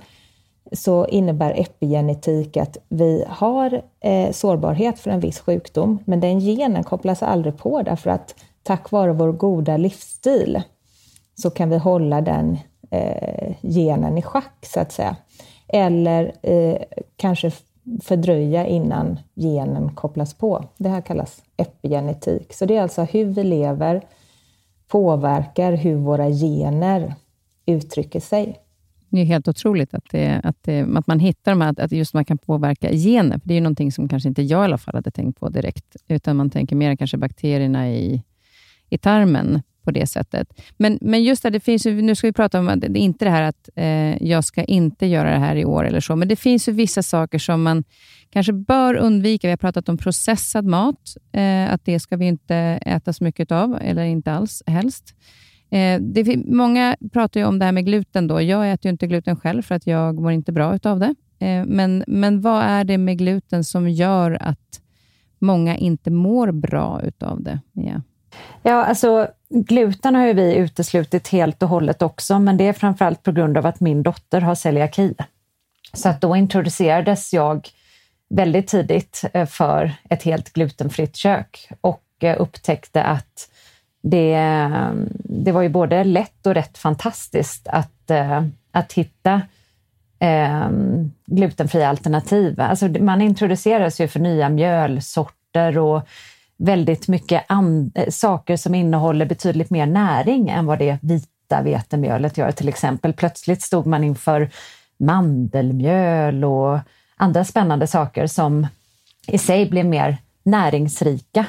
så 0.71 1.07
innebär 1.07 1.59
epigenetik 1.59 2.57
att 2.57 2.77
vi 2.89 3.25
har 3.27 3.81
eh, 3.99 4.31
sårbarhet 4.31 4.99
för 4.99 5.11
en 5.11 5.19
viss 5.19 5.39
sjukdom, 5.39 5.99
men 6.05 6.19
den 6.19 6.39
genen 6.39 6.83
kopplas 6.83 7.23
aldrig 7.23 7.57
på 7.57 7.81
därför 7.81 8.09
att 8.09 8.35
tack 8.63 8.91
vare 8.91 9.13
vår 9.13 9.31
goda 9.31 9.77
livsstil 9.77 10.61
så 11.35 11.49
kan 11.49 11.69
vi 11.69 11.77
hålla 11.77 12.21
den 12.21 12.57
eh, 12.91 13.55
genen 13.61 14.17
i 14.17 14.21
schack, 14.21 14.65
så 14.65 14.79
att 14.79 14.91
säga. 14.91 15.15
Eller 15.67 16.31
eh, 16.41 16.77
kanske 17.15 17.51
fördröja 18.03 18.65
innan 18.65 19.19
genen 19.35 19.95
kopplas 19.95 20.33
på. 20.33 20.65
Det 20.77 20.89
här 20.89 21.01
kallas 21.01 21.43
epigenetik. 21.57 22.53
Så 22.53 22.65
det 22.65 22.77
är 22.77 22.81
alltså 22.81 23.03
hur 23.03 23.25
vi 23.25 23.43
lever 23.43 24.01
påverkar 24.87 25.73
hur 25.73 25.95
våra 25.95 26.29
gener 26.29 27.13
uttrycker 27.65 28.19
sig. 28.19 28.59
Det 29.09 29.21
är 29.21 29.25
helt 29.25 29.47
otroligt 29.47 29.93
att, 29.93 30.03
det, 30.11 30.41
att, 30.43 30.57
det, 30.61 30.87
att 30.95 31.07
man 31.07 31.19
hittar 31.19 31.51
de 31.51 31.61
här, 31.61 31.81
att 31.81 31.91
just 31.91 32.13
man 32.13 32.25
kan 32.25 32.37
påverka 32.37 32.91
gener. 32.91 33.39
För 33.39 33.47
det 33.47 33.53
är 33.53 33.55
ju 33.55 33.61
någonting 33.61 33.91
som 33.91 34.09
kanske 34.09 34.29
inte 34.29 34.41
jag 34.41 34.61
i 34.61 34.63
alla 34.63 34.77
fall 34.77 34.95
hade 34.95 35.11
tänkt 35.11 35.39
på 35.39 35.49
direkt, 35.49 35.95
utan 36.07 36.37
man 36.37 36.49
tänker 36.49 36.75
mer 36.75 36.95
kanske 36.95 37.17
bakterierna 37.17 37.89
i, 37.89 38.23
i 38.89 38.97
tarmen 38.97 39.61
på 39.89 39.93
det 39.93 40.07
sättet. 40.07 40.47
Men, 40.77 40.97
men 41.01 41.23
just 41.23 41.43
det, 41.43 41.49
det 41.49 41.59
finns 41.59 41.85
ju, 41.85 42.01
nu 42.01 42.15
ska 42.15 42.27
vi 42.27 42.33
prata 42.33 42.59
om 42.59 42.69
att 42.69 42.81
det 42.81 42.87
är 42.87 42.97
inte 42.97 43.25
det 43.25 43.31
här 43.31 43.41
att 43.41 43.69
eh, 43.75 44.23
jag 44.27 44.43
ska 44.43 44.63
inte 44.63 45.05
göra 45.05 45.31
det 45.31 45.39
här 45.39 45.55
i 45.55 45.65
år 45.65 45.87
eller 45.87 45.99
så, 45.99 46.15
men 46.15 46.27
det 46.27 46.35
finns 46.35 46.67
ju 46.67 46.71
vissa 46.71 47.03
saker 47.03 47.39
som 47.39 47.63
man 47.63 47.83
kanske 48.29 48.53
bör 48.53 48.95
undvika. 48.95 49.47
Vi 49.47 49.51
har 49.51 49.57
pratat 49.57 49.89
om 49.89 49.97
processad 49.97 50.65
mat, 50.65 51.15
eh, 51.31 51.73
att 51.73 51.85
det 51.85 51.99
ska 51.99 52.17
vi 52.17 52.25
inte 52.25 52.55
äta 52.85 53.13
så 53.13 53.23
mycket 53.23 53.51
av, 53.51 53.77
eller 53.81 54.03
inte 54.03 54.31
alls 54.31 54.63
helst. 54.67 55.15
Eh, 55.71 56.01
det, 56.01 56.45
många 56.45 56.95
pratar 57.13 57.39
ju 57.39 57.45
om 57.45 57.59
det 57.59 57.65
här 57.65 57.71
med 57.71 57.85
gluten. 57.85 58.27
Då. 58.27 58.41
Jag 58.41 58.71
äter 58.71 58.85
ju 58.85 58.91
inte 58.91 59.07
gluten 59.07 59.35
själv, 59.35 59.61
för 59.61 59.75
att 59.75 59.87
jag 59.87 60.19
mår 60.19 60.31
inte 60.31 60.51
bra 60.51 60.79
av 60.83 60.99
det. 60.99 61.15
Eh, 61.39 61.65
men, 61.65 62.03
men 62.07 62.41
vad 62.41 62.63
är 62.63 62.83
det 62.83 62.97
med 62.97 63.17
gluten 63.17 63.63
som 63.63 63.89
gör 63.89 64.37
att 64.41 64.81
många 65.39 65.77
inte 65.77 66.11
mår 66.11 66.51
bra 66.51 67.01
av 67.19 67.43
det? 67.43 67.59
Yeah. 67.75 68.01
Ja, 68.63 68.85
alltså 68.85 69.27
gluten 69.49 70.15
har 70.15 70.25
ju 70.25 70.33
vi 70.33 70.55
uteslutit 70.55 71.27
helt 71.27 71.63
och 71.63 71.69
hållet 71.69 72.01
också, 72.01 72.39
men 72.39 72.57
det 72.57 72.67
är 72.67 72.73
framförallt 72.73 73.23
på 73.23 73.31
grund 73.31 73.57
av 73.57 73.65
att 73.65 73.79
min 73.79 74.03
dotter 74.03 74.41
har 74.41 74.55
celiaki. 74.55 75.13
Så 75.93 76.09
att 76.09 76.21
då 76.21 76.35
introducerades 76.35 77.33
jag 77.33 77.69
väldigt 78.29 78.67
tidigt 78.67 79.25
eh, 79.33 79.45
för 79.45 79.91
ett 80.09 80.23
helt 80.23 80.53
glutenfritt 80.53 81.15
kök 81.15 81.69
och 81.81 82.03
eh, 82.19 82.41
upptäckte 82.41 83.03
att 83.03 83.49
det, 84.01 84.33
eh, 84.33 84.91
det 85.23 85.51
var 85.51 85.61
ju 85.61 85.69
både 85.69 86.03
lätt 86.03 86.47
och 86.47 86.53
rätt 86.53 86.77
fantastiskt 86.77 87.67
att, 87.67 88.11
att 88.71 88.93
hitta 88.93 89.41
glutenfria 91.25 91.89
alternativ. 91.89 92.61
Alltså 92.61 92.87
man 92.87 93.21
introduceras 93.21 94.01
ju 94.01 94.07
för 94.07 94.19
nya 94.19 94.49
mjölsorter 94.49 95.77
och 95.77 96.07
väldigt 96.59 97.07
mycket 97.07 97.51
eh, 97.95 98.09
saker 98.09 98.57
som 98.57 98.75
innehåller 98.75 99.25
betydligt 99.25 99.69
mer 99.69 99.85
näring 99.85 100.49
än 100.49 100.65
vad 100.65 100.79
det 100.79 100.97
vita 101.01 101.61
vetemjölet 101.61 102.37
gör 102.37 102.51
till 102.51 102.69
exempel. 102.69 103.13
Plötsligt 103.13 103.61
stod 103.61 103.85
man 103.85 104.03
inför 104.03 104.49
mandelmjöl 104.97 106.43
och 106.43 106.79
andra 107.15 107.45
spännande 107.45 107.87
saker 107.87 108.27
som 108.27 108.67
i 109.27 109.37
sig 109.37 109.69
blev 109.69 109.85
mer 109.85 110.17
näringsrika 110.43 111.45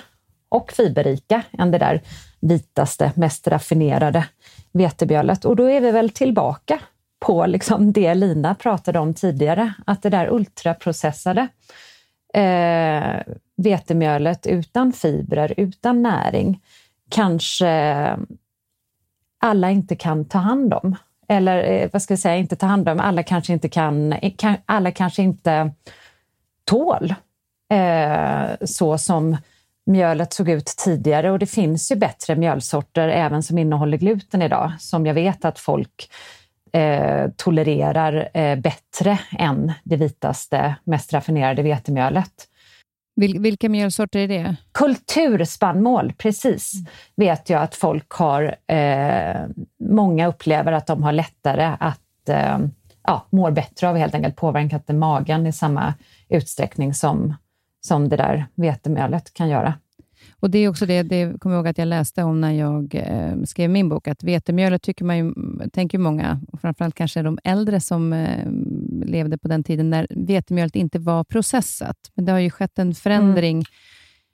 och 0.49 0.73
fiberrika 0.73 1.43
än 1.59 1.71
det 1.71 1.79
där 1.79 2.03
vitaste, 2.41 3.13
mest 3.15 3.49
raffinerade 3.49 4.27
vetemjölet. 4.73 5.45
Och 5.45 5.57
då 5.57 5.71
är 5.71 5.81
vi 5.81 5.91
väl 5.91 6.11
tillbaka 6.11 6.81
på 7.21 7.47
liksom 7.47 7.93
det 7.93 8.15
Lina 8.15 8.55
pratade 8.55 8.99
om 8.99 9.15
tidigare, 9.15 9.73
att 9.87 10.03
det 10.03 10.11
där 10.11 10.33
ultraprocessade 10.33 11.49
eh, 12.35 13.35
vetemjölet 13.57 14.47
utan 14.47 14.93
fibrer, 14.93 15.55
utan 15.57 16.03
näring, 16.03 16.61
kanske 17.11 18.17
alla 19.41 19.71
inte 19.71 19.97
kan 19.97 20.25
ta 20.25 20.39
hand 20.39 20.75
om. 20.75 20.97
Eller 21.29 21.73
eh, 21.73 21.89
vad 21.93 22.03
ska 22.03 22.13
jag 22.13 22.19
säga, 22.19 22.37
inte 22.37 22.57
ta 22.57 22.67
hand 22.67 22.89
om, 22.89 23.01
alla 23.01 23.23
kanske 23.23 23.53
inte 23.53 23.69
kan, 23.69 24.13
eh, 24.13 24.33
kan 24.37 24.57
alla 24.67 24.91
kanske 24.93 25.23
inte 25.23 25.71
tål 26.65 27.15
eh, 27.73 28.67
så 28.67 28.99
som 28.99 29.37
mjölet 29.87 30.33
såg 30.33 30.49
ut 30.49 30.67
tidigare 30.67 31.31
och 31.31 31.39
det 31.39 31.47
finns 31.47 31.93
ju 31.93 31.97
bättre 31.97 32.37
mjölsorter 32.37 33.09
även 33.09 33.43
som 33.43 33.59
innehåller 33.59 33.99
gluten 33.99 34.43
idag 34.43 34.73
som 34.79 35.07
jag 35.07 35.15
vet 35.15 35.45
att 35.45 35.59
folk 35.59 36.11
eh, 36.73 37.31
tolererar 37.37 38.29
eh, 38.35 38.57
bättre 38.57 39.19
än 39.39 39.73
det 39.85 39.97
vitaste, 39.97 40.75
mest 40.85 41.13
raffinerade 41.13 41.63
vetemjölet. 41.63 42.47
Vil 43.17 43.41
vilka 43.41 43.69
mjölsorter 43.69 44.19
är 44.19 44.29
det? 44.29 44.57
Kulturspannmål, 44.73 46.13
precis. 46.13 46.75
Mm. 46.75 46.87
Vet 47.17 47.51
jag 47.51 47.63
att 47.63 47.75
folk 47.75 48.11
har, 48.11 48.57
eh, 48.67 49.41
många 49.85 50.27
upplever 50.27 50.73
att 50.73 50.87
de 50.87 51.03
har 51.03 51.13
lättare 51.13 51.77
att 51.81 52.29
eh, 52.29 52.59
ja, 53.03 53.27
mår 53.31 53.51
bättre 53.51 53.89
av 53.89 53.97
helt 53.97 54.15
enkelt 54.15 54.37
påverkat 54.37 54.89
magen 54.89 55.47
i 55.47 55.53
samma 55.53 55.95
utsträckning 56.29 56.95
som, 56.95 57.35
som 57.81 58.09
det 58.09 58.17
där 58.17 58.47
vetemjölet 58.55 59.35
kan 59.35 59.49
göra. 59.49 59.75
Och 60.41 60.51
Det 60.51 60.59
är 60.59 60.69
också 60.69 60.87
det, 60.87 61.03
det 61.03 61.41
kommer 61.41 61.57
jag 61.57 61.61
ihåg 61.61 61.69
att 61.69 61.79
jag 61.79 61.89
läste 61.89 62.23
om 62.23 62.41
när 62.41 62.53
jag 62.53 62.95
eh, 62.95 63.43
skrev 63.45 63.71
min 63.71 63.89
bok, 63.89 64.09
att 64.09 64.23
vetemjölet 64.25 64.83
tycker 64.83 65.05
man 65.05 65.19
ju, 65.19 65.35
tänker 65.73 65.99
många, 65.99 66.41
och 66.53 66.61
framförallt 66.61 66.95
kanske 66.95 67.23
de 67.23 67.39
äldre 67.45 67.81
som 67.81 68.13
eh, 68.13 68.51
levde 69.07 69.39
på 69.39 69.49
den 69.49 69.65
tiden 69.65 69.91
när 69.91 70.07
vetemjölet 70.11 70.77
inte 70.77 70.99
var 70.99 71.25
processat. 71.25 71.97
Men 72.15 72.25
det 72.25 72.33
har 72.33 72.39
ju 72.39 72.51
skett 72.51 72.79
en 72.79 72.95
förändring 72.95 73.57
mm. 73.57 73.65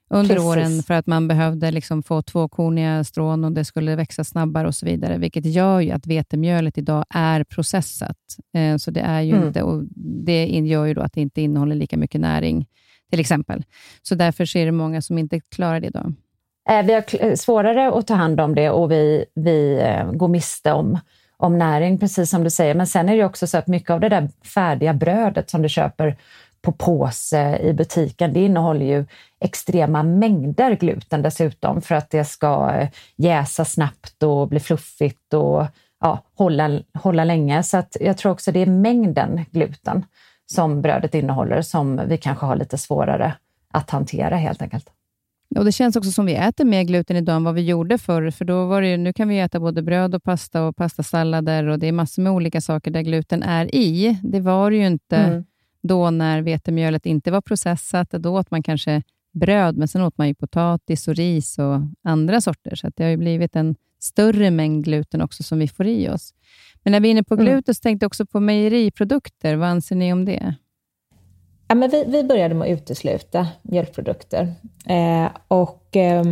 under 0.09 0.35
Precis. 0.35 0.49
åren 0.51 0.83
för 0.83 0.95
att 0.95 1.07
man 1.07 1.29
behövde 1.29 1.71
liksom 1.71 2.03
få 2.03 2.23
tvåkorniga 2.23 3.05
strån 3.05 3.45
och 3.45 3.53
det 3.53 3.65
skulle 3.65 3.97
växa 3.97 4.25
snabbare 4.25 4.67
och 4.67 4.75
så 4.75 4.87
vidare, 4.87 5.19
vilket 5.19 5.45
gör 5.45 5.81
ju 5.81 5.91
att 5.91 6.07
vetemjölet 6.07 6.79
idag 6.79 7.05
är 7.11 7.45
processat. 7.45 8.19
Eh, 8.55 8.77
så 8.77 8.91
det 8.91 9.01
är 9.01 9.21
ju 9.21 9.33
mm. 9.33 9.47
inte, 9.47 9.63
och 9.63 9.85
det 10.25 10.47
gör 10.47 10.85
ju 10.85 10.95
då 10.95 11.01
att 11.01 11.13
det 11.13 11.21
inte 11.21 11.43
innehåller 11.43 11.75
lika 11.75 11.97
mycket 11.97 12.21
näring 12.21 12.67
till 13.11 13.21
exempel. 13.21 13.65
Så 14.03 14.15
därför 14.15 14.57
är 14.57 14.67
det 14.67 14.73
många 14.73 15.03
som 15.03 15.19
inte 15.19 15.41
klarar 15.41 15.81
det 15.81 15.87
idag. 15.87 16.13
Eh, 16.69 16.83
vi 16.83 16.93
har 16.93 17.05
eh, 17.21 17.35
svårare 17.35 17.99
att 17.99 18.07
ta 18.07 18.15
hand 18.15 18.41
om 18.41 18.55
det 18.55 18.71
och 18.71 18.91
vi, 18.91 19.25
vi 19.35 19.81
eh, 19.83 20.13
går 20.13 20.29
miste 20.29 20.73
om, 20.73 20.99
om 21.37 21.59
näring, 21.59 21.99
precis 21.99 22.31
som 22.31 22.45
du 22.45 22.51
säger. 22.51 22.75
Men 22.75 22.87
sen 22.87 23.09
är 23.09 23.17
det 23.17 23.25
också 23.25 23.47
så 23.47 23.59
att 23.59 23.67
mycket 23.67 23.91
av 23.91 24.01
det 24.01 24.09
där 24.09 24.29
färdiga 24.55 24.95
brödet 24.95 25.51
som 25.51 25.63
du 25.63 25.69
köper 25.69 26.17
på 26.63 26.73
påse 26.73 27.59
i 27.59 27.73
butiken, 27.73 28.33
det 28.33 28.45
innehåller 28.45 28.87
ju 28.87 29.05
extrema 29.41 30.03
mängder 30.03 30.77
gluten 30.77 31.23
dessutom 31.23 31.83
för 31.83 31.95
att 31.95 32.11
det 32.11 32.25
ska 32.25 32.73
jäsa 33.17 33.65
snabbt 33.65 34.23
och 34.23 34.49
bli 34.49 34.61
fluffigt 34.61 35.35
och 35.35 35.67
ja, 36.01 36.23
hålla, 36.35 36.81
hålla 36.95 37.25
länge. 37.25 37.63
Så 37.63 37.77
att 37.77 37.97
jag 38.01 38.19
tror 38.19 38.33
också 38.33 38.53
det 38.53 38.61
är 38.61 38.67
mängden 38.67 39.45
gluten 39.51 40.05
som 40.47 40.83
brödet 40.83 41.15
innehåller 41.15 41.63
som 41.63 42.01
vi 42.09 42.19
kanske 42.19 42.47
har 42.47 42.57
lite 42.57 42.79
svårare 42.79 43.35
att 43.69 43.91
hantera 43.91 44.37
helt 44.37 44.63
enkelt. 44.63 44.91
Och 45.57 45.65
Det 45.65 45.73
känns 45.73 45.97
också 45.97 46.11
som 46.11 46.27
vi 46.27 46.35
äter 46.35 46.65
mer 46.65 46.83
gluten 46.83 47.17
idag 47.17 47.37
än 47.37 47.45
vad 47.45 47.55
vi 47.55 47.65
gjorde 47.65 47.99
förr. 47.99 48.31
För 48.31 48.45
då 48.45 48.67
var 48.67 48.83
det, 48.83 48.97
nu 48.97 49.13
kan 49.13 49.29
vi 49.29 49.39
äta 49.41 49.61
både 49.61 49.83
bröd 49.83 50.15
och 50.15 50.23
pasta 50.23 50.67
och 50.67 50.77
pastasallader 50.77 51.67
och 51.67 51.79
det 51.79 51.87
är 51.87 51.93
massor 51.93 52.23
med 52.23 52.33
olika 52.33 52.61
saker 52.61 52.91
där 52.91 53.03
gluten 53.03 53.43
är 53.43 53.75
i. 53.75 54.19
Det 54.23 54.41
var 54.41 54.71
det 54.71 54.77
ju 54.77 54.87
inte 54.87 55.17
mm. 55.17 55.45
då 55.83 56.11
när 56.11 56.43
vetemjölet 56.43 57.07
inte 57.07 57.31
var 57.31 57.41
processat. 57.41 58.11
Då 58.11 58.39
åt 58.39 58.51
man 58.51 58.63
kanske 58.63 59.03
bröd, 59.33 59.77
men 59.77 59.89
sen 59.89 60.03
åt 60.03 60.19
man 60.19 60.29
ju 60.29 60.35
potatis 60.35 61.09
och 61.09 61.15
ris 61.15 61.59
och 61.59 61.81
andra 62.03 62.41
sorter. 62.41 62.75
Så 62.75 62.91
det 62.97 63.03
har 63.03 63.11
ju 63.11 63.17
blivit 63.17 63.57
en 63.57 63.77
större 64.07 64.51
mängd 64.51 64.85
gluten 64.85 65.21
också 65.21 65.43
som 65.43 65.59
vi 65.59 65.69
får 65.69 65.87
i 65.87 66.09
oss. 66.09 66.35
Men 66.83 66.93
när 66.93 67.01
vi 67.01 67.09
är 67.09 67.13
inne 67.13 67.23
på 67.23 67.35
mm. 67.35 67.47
gluten, 67.47 67.75
så 67.75 67.81
tänkte 67.81 68.05
jag 68.05 68.09
också 68.09 68.27
på 68.27 68.41
mejeriprodukter. 68.41 69.57
Vad 69.57 69.69
anser 69.69 69.97
ni 69.97 70.13
om 70.13 70.25
det? 70.25 70.55
Ja, 71.69 71.75
men 71.75 71.91
vi, 71.91 72.05
vi 72.07 72.25
började 72.25 72.55
med 72.55 72.73
att 72.73 72.79
utesluta 72.79 73.49
mjölkprodukter. 73.63 74.55
Eh, 74.87 75.29
och 75.49 75.97
eh, 75.97 76.25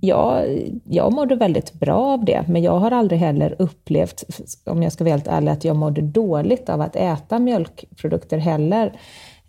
jag, 0.00 0.44
jag 0.84 1.12
mådde 1.12 1.36
väldigt 1.36 1.72
bra 1.72 1.96
av 1.96 2.24
det, 2.24 2.44
men 2.48 2.62
jag 2.62 2.78
har 2.78 2.90
aldrig 2.90 3.20
heller 3.20 3.56
upplevt, 3.58 4.24
om 4.64 4.82
jag 4.82 4.92
ska 4.92 5.04
vara 5.04 5.14
helt 5.14 5.26
ärlig, 5.26 5.52
att 5.52 5.64
jag 5.64 5.76
mådde 5.76 6.00
dåligt 6.00 6.68
av 6.68 6.80
att 6.80 6.96
äta 6.96 7.38
mjölkprodukter 7.38 8.38
heller. 8.38 8.92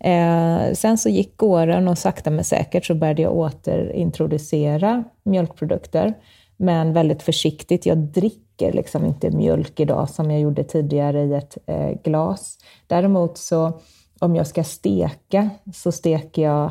Eh, 0.00 0.72
sen 0.72 0.98
så 0.98 1.08
gick 1.08 1.42
åren 1.42 1.88
och 1.88 1.98
sakta 1.98 2.30
men 2.30 2.44
säkert 2.44 2.84
så 2.84 2.94
började 2.94 3.22
jag 3.22 3.36
återintroducera 3.36 5.04
mjölkprodukter, 5.22 6.14
men 6.56 6.92
väldigt 6.92 7.22
försiktigt. 7.22 7.86
Jag 7.86 7.98
dricker 7.98 8.72
liksom 8.72 9.04
inte 9.04 9.30
mjölk 9.30 9.80
idag 9.80 10.10
som 10.10 10.30
jag 10.30 10.40
gjorde 10.40 10.64
tidigare 10.64 11.24
i 11.24 11.34
ett 11.34 11.58
eh, 11.66 11.90
glas. 12.04 12.58
Däremot 12.86 13.38
så 13.38 13.80
om 14.18 14.36
jag 14.36 14.46
ska 14.46 14.64
steka 14.64 15.50
så 15.74 15.92
steker 15.92 16.42
jag 16.42 16.70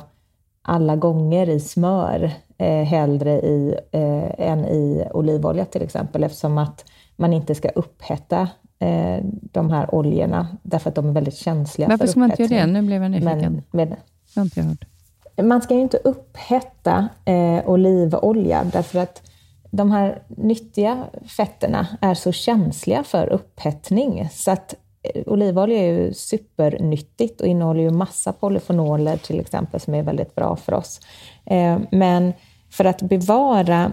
alla 0.62 0.96
gånger 0.96 1.50
i 1.50 1.60
smör 1.60 2.32
eh, 2.58 2.84
hellre 2.84 3.32
i, 3.32 3.76
eh, 3.92 4.48
än 4.50 4.66
i 4.66 5.08
olivolja 5.14 5.66
till 5.66 5.82
exempel 5.82 6.24
eftersom 6.24 6.58
att 6.58 6.86
man 7.16 7.34
inte 7.34 7.56
ska 7.56 7.70
upphetta 7.70 8.50
eh, 8.80 9.18
de 9.52 9.70
här 9.70 9.96
oljorna 9.96 10.48
därför 10.64 10.90
att 10.90 10.96
de 10.96 11.10
är 11.10 11.14
väldigt 11.14 11.38
känsliga 11.38 11.90
Varför 11.90 12.08
ska 12.08 12.20
man 12.20 12.32
inte 12.32 12.44
göra 12.44 12.66
det? 12.66 12.72
Nu 12.72 12.82
blev 12.82 13.02
jag 13.02 13.12
nyfiken. 13.12 13.64
Men, 13.72 13.90
med, 13.90 13.98
jag 14.34 14.42
har 14.42 14.46
inte 14.46 14.62
hört. 14.62 14.86
Man 15.44 15.62
ska 15.62 15.74
ju 15.74 15.82
inte 15.82 15.98
upphetta 15.98 17.10
eh, 17.26 17.70
olivolja 17.70 18.64
därför 18.64 19.00
att 19.00 19.22
de 19.76 19.92
här 19.92 20.22
nyttiga 20.28 21.06
fetterna 21.38 21.88
är 22.02 22.14
så 22.14 22.32
känsliga 22.32 23.04
för 23.04 23.28
upphettning 23.28 24.30
så 24.32 24.52
att 24.52 24.76
eh, 25.04 25.24
olivolja 25.26 25.80
är 25.80 25.92
ju 25.92 26.14
supernyttigt 26.14 27.42
och 27.42 27.48
innehåller 27.48 27.82
ju 27.82 27.92
massa 27.92 28.34
polyfenoler 28.34 29.18
till 29.18 29.40
exempel 29.40 29.80
som 29.80 29.94
är 29.94 30.04
väldigt 30.04 30.36
bra 30.36 30.56
för 30.56 30.74
oss. 30.74 31.00
Eh, 31.46 31.80
men 31.92 32.34
för 32.70 32.86
att 32.86 33.02
bevara 33.02 33.92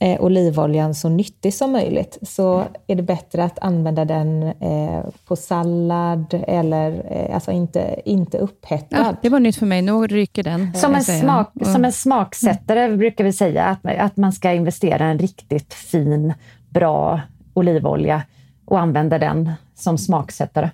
eh, 0.00 0.20
olivoljan 0.20 0.94
så 0.94 1.08
nyttig 1.08 1.54
som 1.54 1.72
möjligt 1.72 2.18
så 2.22 2.64
är 2.86 2.94
det 2.94 3.02
bättre 3.02 3.44
att 3.44 3.58
använda 3.58 4.04
den 4.04 4.42
eh, 4.42 5.04
på 5.24 5.36
sallad 5.36 6.44
eller 6.46 7.06
eh, 7.10 7.34
alltså 7.34 7.52
inte, 7.52 8.00
inte 8.04 8.38
upphettad. 8.38 8.96
Ja, 8.96 9.14
det 9.22 9.28
var 9.28 9.40
nytt 9.40 9.56
för 9.56 9.66
mig, 9.66 9.82
nu 9.82 9.92
ryker 9.92 10.42
den. 10.42 10.74
Som 10.74 10.94
en, 10.94 11.04
smak, 11.04 11.52
mm. 11.60 11.72
som 11.72 11.84
en 11.84 11.92
smaksättare 11.92 12.84
mm. 12.84 12.98
brukar 12.98 13.24
vi 13.24 13.32
säga 13.32 13.64
att, 13.64 13.86
att 13.98 14.16
man 14.16 14.32
ska 14.32 14.52
investera 14.52 15.08
i 15.08 15.10
en 15.10 15.18
riktigt 15.18 15.74
fin, 15.74 16.34
bra 16.68 17.20
olivolja 17.54 18.22
och 18.64 18.80
använda 18.80 19.18
den 19.18 19.52
som 19.74 19.98
smaksättare. 19.98 20.70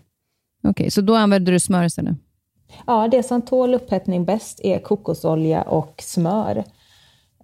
Okej, 0.59 0.71
okay, 0.71 0.91
så 0.91 1.01
då 1.01 1.15
använder 1.15 1.53
du 1.53 1.61
smör 1.61 1.85
istället? 1.85 2.17
Ja, 2.87 3.09
det 3.09 3.23
som 3.23 3.43
tål 3.43 3.75
upphettning 3.75 4.25
bäst 4.25 4.61
är 4.63 4.79
kokosolja 4.79 5.63
och 5.63 5.95
smör. 6.03 6.65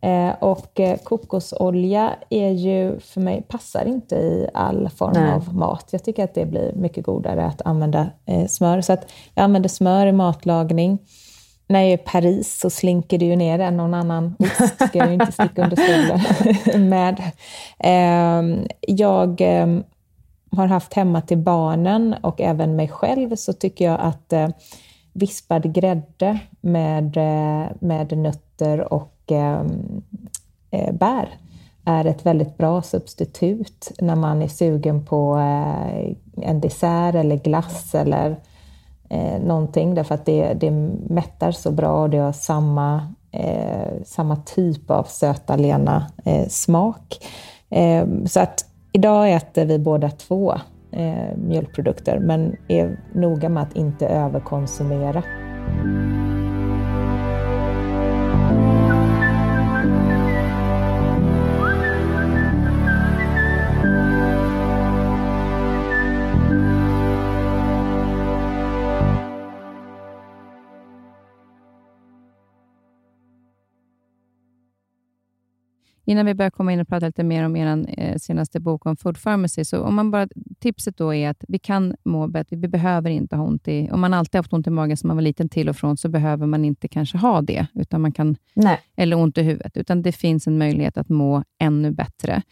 Eh, 0.02 0.34
och 0.38 0.80
eh, 0.80 0.98
kokosolja 0.98 2.14
är 2.30 2.50
ju, 2.50 3.00
för 3.00 3.20
mig, 3.20 3.42
passar 3.48 3.84
inte 3.84 4.14
i 4.14 4.48
all 4.54 4.88
form 4.88 5.12
Nej. 5.14 5.32
av 5.32 5.54
mat. 5.54 5.88
Jag 5.90 6.04
tycker 6.04 6.24
att 6.24 6.34
det 6.34 6.46
blir 6.46 6.72
mycket 6.74 7.04
godare 7.04 7.46
att 7.46 7.62
använda 7.64 8.10
eh, 8.26 8.46
smör. 8.46 8.80
Så 8.80 8.92
att 8.92 9.12
jag 9.34 9.44
använder 9.44 9.68
smör 9.68 10.06
i 10.06 10.12
matlagning. 10.12 10.98
När 11.66 11.80
jag 11.80 11.88
är 11.88 11.94
i 11.94 11.98
Paris 11.98 12.60
så 12.60 12.70
slinker 12.70 13.18
det 13.18 13.24
ju 13.24 13.36
ner 13.36 13.58
en 13.58 13.80
och 13.80 13.96
annan 13.96 14.34
ost, 14.38 14.88
ska 14.88 14.98
jag 14.98 15.06
ju 15.08 15.14
inte 15.14 15.32
sticka 15.32 15.64
under 15.64 15.76
stolen 15.76 16.88
med. 16.88 17.22
Ehm, 17.78 18.66
jag 18.80 19.40
ehm, 19.40 19.84
har 20.50 20.66
haft 20.66 20.94
hemma 20.94 21.20
till 21.20 21.38
barnen 21.38 22.14
och 22.20 22.40
även 22.40 22.76
mig 22.76 22.88
själv 22.88 23.36
så 23.36 23.52
tycker 23.52 23.84
jag 23.84 24.00
att 24.00 24.32
vispad 25.12 25.74
grädde 25.74 26.38
med, 26.60 27.16
med 27.80 28.18
nötter 28.18 28.92
och 28.92 29.11
och 29.24 29.32
ehm, 29.32 30.02
eh, 30.70 30.94
bär 30.94 31.28
är 31.84 32.04
ett 32.04 32.26
väldigt 32.26 32.58
bra 32.58 32.82
substitut 32.82 33.92
när 33.98 34.16
man 34.16 34.42
är 34.42 34.48
sugen 34.48 35.04
på 35.04 35.36
eh, 35.36 36.16
en 36.48 36.60
dessert 36.60 37.14
eller 37.14 37.36
glass 37.36 37.94
eller 37.94 38.36
eh, 39.08 39.42
någonting 39.42 39.94
därför 39.94 40.14
att 40.14 40.26
det, 40.26 40.54
det 40.54 40.70
mättar 41.10 41.52
så 41.52 41.70
bra 41.70 42.02
och 42.02 42.10
det 42.10 42.18
har 42.18 42.32
samma, 42.32 43.14
eh, 43.30 44.02
samma 44.04 44.36
typ 44.36 44.90
av 44.90 45.04
söta 45.04 45.56
lena 45.56 46.06
eh, 46.24 46.48
smak. 46.48 47.26
Eh, 47.70 48.06
så 48.26 48.40
att 48.40 48.64
idag 48.92 49.32
äter 49.32 49.64
vi 49.64 49.78
båda 49.78 50.10
två 50.10 50.54
eh, 50.92 51.36
mjölkprodukter 51.36 52.18
men 52.18 52.56
är 52.68 53.00
noga 53.14 53.48
med 53.48 53.62
att 53.62 53.76
inte 53.76 54.06
överkonsumera. 54.06 55.22
Innan 76.12 76.26
vi 76.26 76.34
börjar 76.34 76.50
komma 76.50 76.72
in 76.72 76.80
och 76.80 76.88
prata 76.88 77.06
lite 77.06 77.24
mer 77.24 77.44
om 77.44 77.56
er 77.56 77.84
eh, 77.98 78.16
senaste 78.16 78.60
bok 78.60 78.86
om 78.86 78.96
Food 78.96 79.22
Pharmacy, 79.22 79.64
så 79.64 79.82
om 79.82 79.94
man 79.94 80.10
bara, 80.10 80.28
tipset 80.60 80.96
då 80.96 81.14
är 81.14 81.30
att 81.30 81.44
vi 81.48 81.58
kan 81.58 81.94
må 82.04 82.26
bättre. 82.26 82.56
Vi 82.56 82.68
behöver 82.68 83.10
inte 83.10 83.36
ha 83.36 83.44
ont 83.44 83.68
i... 83.68 83.88
Om 83.92 84.00
man 84.00 84.14
alltid 84.14 84.38
haft 84.38 84.52
ont 84.52 84.66
i 84.66 84.70
magen 84.70 84.96
som 84.96 85.08
man 85.08 85.16
var 85.16 85.22
liten 85.22 85.48
till 85.48 85.68
och 85.68 85.76
från, 85.76 85.96
så 85.96 86.08
behöver 86.08 86.46
man 86.46 86.64
inte 86.64 86.88
kanske 86.88 87.18
ha 87.18 87.42
det, 87.42 87.66
utan 87.74 88.00
man 88.00 88.12
kan, 88.12 88.36
Nej. 88.54 88.80
eller 88.96 89.16
ont 89.16 89.38
i 89.38 89.42
huvudet, 89.42 89.76
utan 89.76 90.02
det 90.02 90.12
finns 90.12 90.46
en 90.46 90.58
möjlighet 90.58 90.96
att 90.96 91.08
må 91.08 91.44
ännu 91.60 91.90
bättre. 91.90 92.42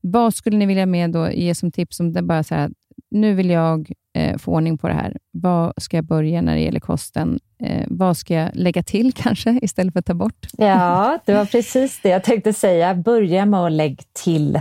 Vad 0.00 0.34
skulle 0.34 0.56
ni 0.56 0.66
vilja 0.66 0.86
med 0.86 1.10
då, 1.10 1.30
ge 1.30 1.54
som 1.54 1.70
tips 1.70 2.00
om 2.00 2.12
det 2.12 2.22
bara 2.22 2.42
så 2.42 2.54
här, 2.54 2.70
nu 3.10 3.34
vill 3.34 3.50
jag 3.50 3.92
eh, 4.14 4.38
få 4.38 4.52
ordning 4.52 4.78
på 4.78 4.88
det 4.88 4.94
här. 4.94 5.16
Vad 5.30 5.72
ska 5.76 5.96
jag 5.96 6.04
börja 6.04 6.42
när 6.42 6.54
det 6.54 6.60
gäller 6.60 6.80
kosten? 6.80 7.40
Eh, 7.62 7.86
vad 7.88 8.16
ska 8.16 8.34
jag 8.34 8.50
lägga 8.54 8.82
till 8.82 9.12
kanske, 9.16 9.58
istället 9.62 9.92
för 9.92 10.00
att 10.00 10.06
ta 10.06 10.14
bort? 10.14 10.46
Ja, 10.56 11.18
det 11.24 11.34
var 11.34 11.44
precis 11.44 12.00
det 12.02 12.08
jag 12.08 12.24
tänkte 12.24 12.52
säga. 12.52 12.94
Börja 12.94 13.46
med 13.46 13.60
att 13.60 13.72
lägga 13.72 14.02
till. 14.12 14.60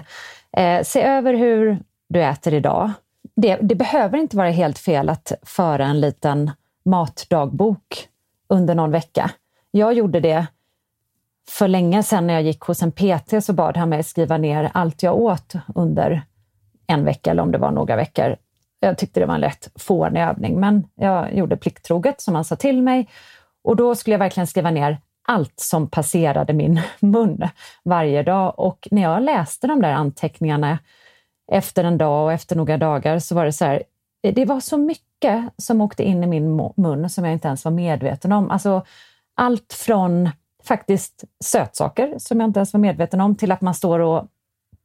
Eh, 0.57 0.83
se 0.83 1.01
över 1.01 1.33
hur 1.33 1.79
du 2.09 2.23
äter 2.23 2.53
idag. 2.53 2.91
Det, 3.35 3.55
det 3.61 3.75
behöver 3.75 4.17
inte 4.17 4.37
vara 4.37 4.49
helt 4.49 4.79
fel 4.79 5.09
att 5.09 5.31
föra 5.43 5.85
en 5.85 5.99
liten 5.99 6.51
matdagbok 6.85 8.07
under 8.49 8.75
någon 8.75 8.91
vecka. 8.91 9.31
Jag 9.71 9.93
gjorde 9.93 10.19
det 10.19 10.45
för 11.49 11.67
länge 11.67 12.03
sedan 12.03 12.27
när 12.27 12.33
jag 12.33 12.43
gick 12.43 12.59
hos 12.61 12.81
en 12.81 12.91
PT 12.91 13.43
så 13.43 13.53
bad 13.53 13.77
han 13.77 13.89
mig 13.89 14.03
skriva 14.03 14.37
ner 14.37 14.71
allt 14.73 15.03
jag 15.03 15.15
åt 15.15 15.53
under 15.75 16.21
en 16.91 17.05
vecka 17.05 17.31
eller 17.31 17.43
om 17.43 17.51
det 17.51 17.57
var 17.57 17.71
några 17.71 17.95
veckor. 17.95 18.35
Jag 18.79 18.97
tyckte 18.97 19.19
det 19.19 19.25
var 19.25 19.35
en 19.35 19.41
lätt 19.41 19.69
fånig 19.75 20.21
övning, 20.21 20.59
men 20.59 20.87
jag 20.95 21.35
gjorde 21.35 21.57
plikttroget 21.57 22.21
som 22.21 22.35
han 22.35 22.45
sa 22.45 22.55
till 22.55 22.81
mig. 22.81 23.09
Och 23.63 23.75
då 23.75 23.95
skulle 23.95 24.13
jag 24.13 24.19
verkligen 24.19 24.47
skriva 24.47 24.71
ner 24.71 24.97
allt 25.27 25.59
som 25.59 25.89
passerade 25.89 26.53
min 26.53 26.81
mun 26.99 27.47
varje 27.83 28.23
dag. 28.23 28.59
Och 28.59 28.87
när 28.91 29.01
jag 29.01 29.23
läste 29.23 29.67
de 29.67 29.81
där 29.81 29.91
anteckningarna 29.91 30.79
efter 31.51 31.83
en 31.83 31.97
dag 31.97 32.25
och 32.25 32.33
efter 32.33 32.55
några 32.55 32.77
dagar 32.77 33.19
så 33.19 33.35
var 33.35 33.45
det 33.45 33.53
så 33.53 33.65
här, 33.65 33.83
det 34.21 34.45
var 34.45 34.59
så 34.59 34.77
mycket 34.77 35.43
som 35.57 35.81
åkte 35.81 36.03
in 36.03 36.23
i 36.23 36.27
min 36.27 36.71
mun 36.77 37.09
som 37.09 37.25
jag 37.25 37.33
inte 37.33 37.47
ens 37.47 37.65
var 37.65 37.71
medveten 37.71 38.31
om. 38.31 38.51
Alltså 38.51 38.85
allt 39.35 39.73
från 39.73 40.29
faktiskt 40.63 41.23
sötsaker 41.43 42.15
som 42.17 42.39
jag 42.39 42.49
inte 42.49 42.59
ens 42.59 42.73
var 42.73 42.79
medveten 42.79 43.21
om 43.21 43.35
till 43.35 43.51
att 43.51 43.61
man 43.61 43.73
står 43.73 43.99
och 43.99 44.27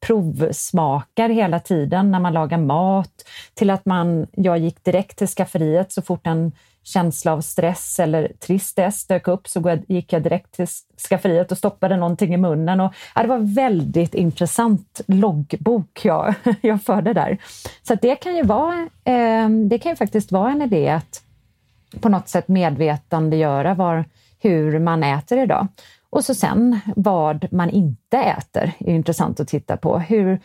provsmakar 0.00 1.28
hela 1.28 1.60
tiden 1.60 2.10
när 2.10 2.20
man 2.20 2.32
lagar 2.32 2.58
mat, 2.58 3.24
till 3.54 3.70
att 3.70 3.86
man, 3.86 4.26
jag 4.32 4.58
gick 4.58 4.84
direkt 4.84 5.18
till 5.18 5.26
skafferiet 5.26 5.92
så 5.92 6.02
fort 6.02 6.26
en 6.26 6.52
känsla 6.86 7.32
av 7.32 7.40
stress 7.40 8.00
eller 8.00 8.32
tristess 8.40 9.06
dök 9.06 9.28
upp 9.28 9.48
så 9.48 9.78
gick 9.88 10.12
jag 10.12 10.22
direkt 10.22 10.52
till 10.52 10.66
skafferiet 11.08 11.52
och 11.52 11.58
stoppade 11.58 11.96
någonting 11.96 12.34
i 12.34 12.36
munnen. 12.36 12.80
Och, 12.80 12.94
ja, 13.14 13.22
det 13.22 13.28
var 13.28 13.54
väldigt 13.54 14.14
intressant 14.14 15.00
loggbok 15.06 16.00
jag, 16.04 16.34
jag 16.60 16.82
förde 16.82 17.12
där. 17.12 17.38
Så 17.82 17.94
det 17.94 18.16
kan 18.16 18.36
ju 18.36 18.42
vara, 18.42 18.88
eh, 19.04 19.48
det 19.48 19.78
kan 19.78 19.92
ju 19.92 19.96
faktiskt 19.96 20.32
vara 20.32 20.50
en 20.50 20.62
idé 20.62 20.88
att 20.88 21.22
på 22.00 22.08
något 22.08 22.28
sätt 22.28 22.48
medvetandegöra 22.48 23.74
var, 23.74 24.04
hur 24.38 24.78
man 24.78 25.02
äter 25.02 25.38
idag. 25.38 25.66
Och 26.16 26.24
så 26.24 26.34
sen 26.34 26.80
vad 26.96 27.52
man 27.52 27.70
inte 27.70 28.18
äter 28.18 28.72
är 28.78 28.94
intressant 28.94 29.40
att 29.40 29.48
titta 29.48 29.76
på. 29.76 29.98
Hur, 29.98 30.40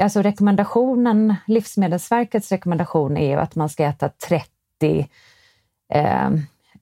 alltså 0.00 0.22
rekommendationen, 0.22 1.34
Livsmedelsverkets 1.46 2.52
rekommendation 2.52 3.16
är 3.16 3.36
att 3.36 3.54
man 3.54 3.68
ska 3.68 3.84
äta 3.84 4.08
30 4.08 4.48
eh, 5.92 6.30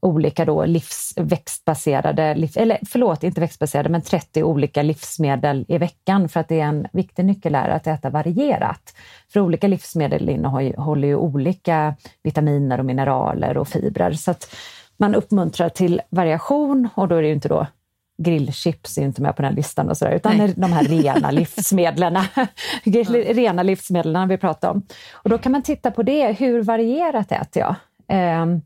olika 0.01 0.45
då 0.45 0.65
livs, 0.65 1.13
växtbaserade, 1.17 2.23
eller 2.57 2.79
förlåt, 2.89 3.25
inte 3.25 3.41
växtbaserade, 3.41 3.89
men 3.89 4.03
30 4.03 4.43
olika 4.43 4.83
livsmedel 4.83 5.65
i 5.69 5.79
veckan 5.79 6.29
för 6.29 6.41
att 6.41 6.49
det 6.49 6.61
är 6.61 6.67
en 6.67 6.87
viktig 6.93 7.25
nyckel 7.25 7.55
är 7.55 7.69
att 7.69 7.87
äta 7.87 8.11
varierat. 8.11 8.95
För 9.33 9.41
olika 9.41 9.69
livsmedel 9.69 10.29
innehåller 10.29 11.09
ju 11.09 11.17
olika 11.17 11.97
vitaminer 12.23 12.79
och 12.79 12.85
mineraler 12.85 13.57
och 13.57 13.69
fibrer 13.69 14.13
så 14.13 14.31
att 14.31 14.55
man 14.97 15.15
uppmuntrar 15.15 15.69
till 15.69 16.01
variation 16.11 16.89
och 16.95 17.09
då 17.09 17.15
är 17.15 17.23
det 17.23 17.29
ju 17.29 17.35
inte 17.35 17.49
då 17.49 17.67
grillchips 18.19 18.99
är 18.99 19.03
inte 19.03 19.23
med 19.23 19.37
på 19.37 19.43
den 19.43 19.55
listan 19.55 19.91
och 19.91 19.97
sådär, 19.97 20.13
utan 20.13 20.37
Nej. 20.37 20.55
de 20.57 20.73
här 20.73 20.85
rena 20.85 21.31
livsmedlen. 21.31 22.19
rena 23.35 23.63
livsmedlen 23.63 24.29
vi 24.29 24.37
pratar 24.37 24.71
om. 24.71 24.87
Och 25.13 25.31
då 25.31 25.39
kan 25.39 25.53
man 25.53 25.63
titta 25.63 25.91
på 25.91 26.03
det, 26.03 26.33
hur 26.33 26.63
varierat 26.63 27.33
äter 27.33 27.63
jag? 27.63 27.75
Ehm, 28.09 28.61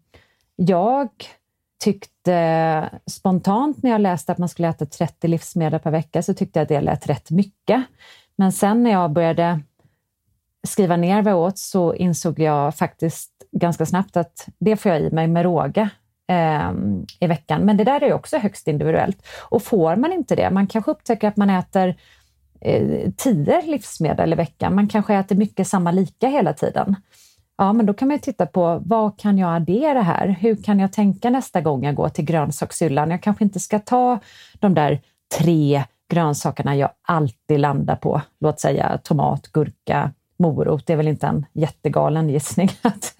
jag 0.56 1.08
tyckte 1.84 2.90
spontant 3.10 3.82
när 3.82 3.90
jag 3.90 4.00
läste 4.00 4.32
att 4.32 4.38
man 4.38 4.48
skulle 4.48 4.68
äta 4.68 4.86
30 4.86 5.28
livsmedel 5.28 5.80
per 5.80 5.90
vecka 5.90 6.22
så 6.22 6.34
tyckte 6.34 6.58
jag 6.58 6.62
att 6.62 6.68
det 6.68 6.80
lät 6.80 7.08
rätt 7.08 7.30
mycket. 7.30 7.84
Men 8.36 8.52
sen 8.52 8.82
när 8.82 8.90
jag 8.90 9.12
började 9.12 9.60
skriva 10.66 10.96
ner 10.96 11.22
vad 11.22 11.32
jag 11.32 11.40
åt 11.40 11.58
så 11.58 11.94
insåg 11.94 12.38
jag 12.38 12.76
faktiskt 12.76 13.32
ganska 13.52 13.86
snabbt 13.86 14.16
att 14.16 14.48
det 14.58 14.76
får 14.76 14.92
jag 14.92 15.00
i 15.00 15.10
mig 15.10 15.28
med 15.28 15.42
råge 15.42 15.88
eh, 16.28 16.72
i 17.20 17.26
veckan. 17.26 17.64
Men 17.64 17.76
det 17.76 17.84
där 17.84 18.02
är 18.02 18.12
också 18.12 18.38
högst 18.38 18.68
individuellt. 18.68 19.26
Och 19.48 19.62
får 19.62 19.96
man 19.96 20.12
inte 20.12 20.36
det, 20.36 20.50
man 20.50 20.66
kanske 20.66 20.90
upptäcker 20.90 21.28
att 21.28 21.36
man 21.36 21.50
äter 21.50 21.96
eh, 22.60 23.10
tio 23.16 23.62
livsmedel 23.62 24.32
i 24.32 24.36
veckan, 24.36 24.74
man 24.74 24.88
kanske 24.88 25.14
äter 25.14 25.36
mycket 25.36 25.68
samma 25.68 25.90
lika 25.90 26.28
hela 26.28 26.52
tiden. 26.52 26.96
Ja, 27.58 27.72
men 27.72 27.86
då 27.86 27.94
kan 27.94 28.08
man 28.08 28.18
titta 28.18 28.46
på 28.46 28.82
vad 28.84 29.18
kan 29.18 29.38
jag 29.38 29.56
addera 29.56 30.02
här? 30.02 30.28
Hur 30.40 30.62
kan 30.62 30.78
jag 30.78 30.92
tänka 30.92 31.30
nästa 31.30 31.60
gång 31.60 31.84
jag 31.84 31.94
går 31.94 32.08
till 32.08 32.24
grönsakshyllan? 32.24 33.10
Jag 33.10 33.22
kanske 33.22 33.44
inte 33.44 33.60
ska 33.60 33.78
ta 33.78 34.18
de 34.54 34.74
där 34.74 35.00
tre 35.38 35.84
grönsakerna 36.08 36.76
jag 36.76 36.90
alltid 37.02 37.60
landar 37.60 37.96
på. 37.96 38.20
Låt 38.40 38.60
säga 38.60 38.98
tomat, 39.02 39.46
gurka, 39.52 40.12
morot. 40.38 40.86
Det 40.86 40.92
är 40.92 40.96
väl 40.96 41.08
inte 41.08 41.26
en 41.26 41.46
jättegalen 41.52 42.28
gissning 42.28 42.70
att, 42.82 43.14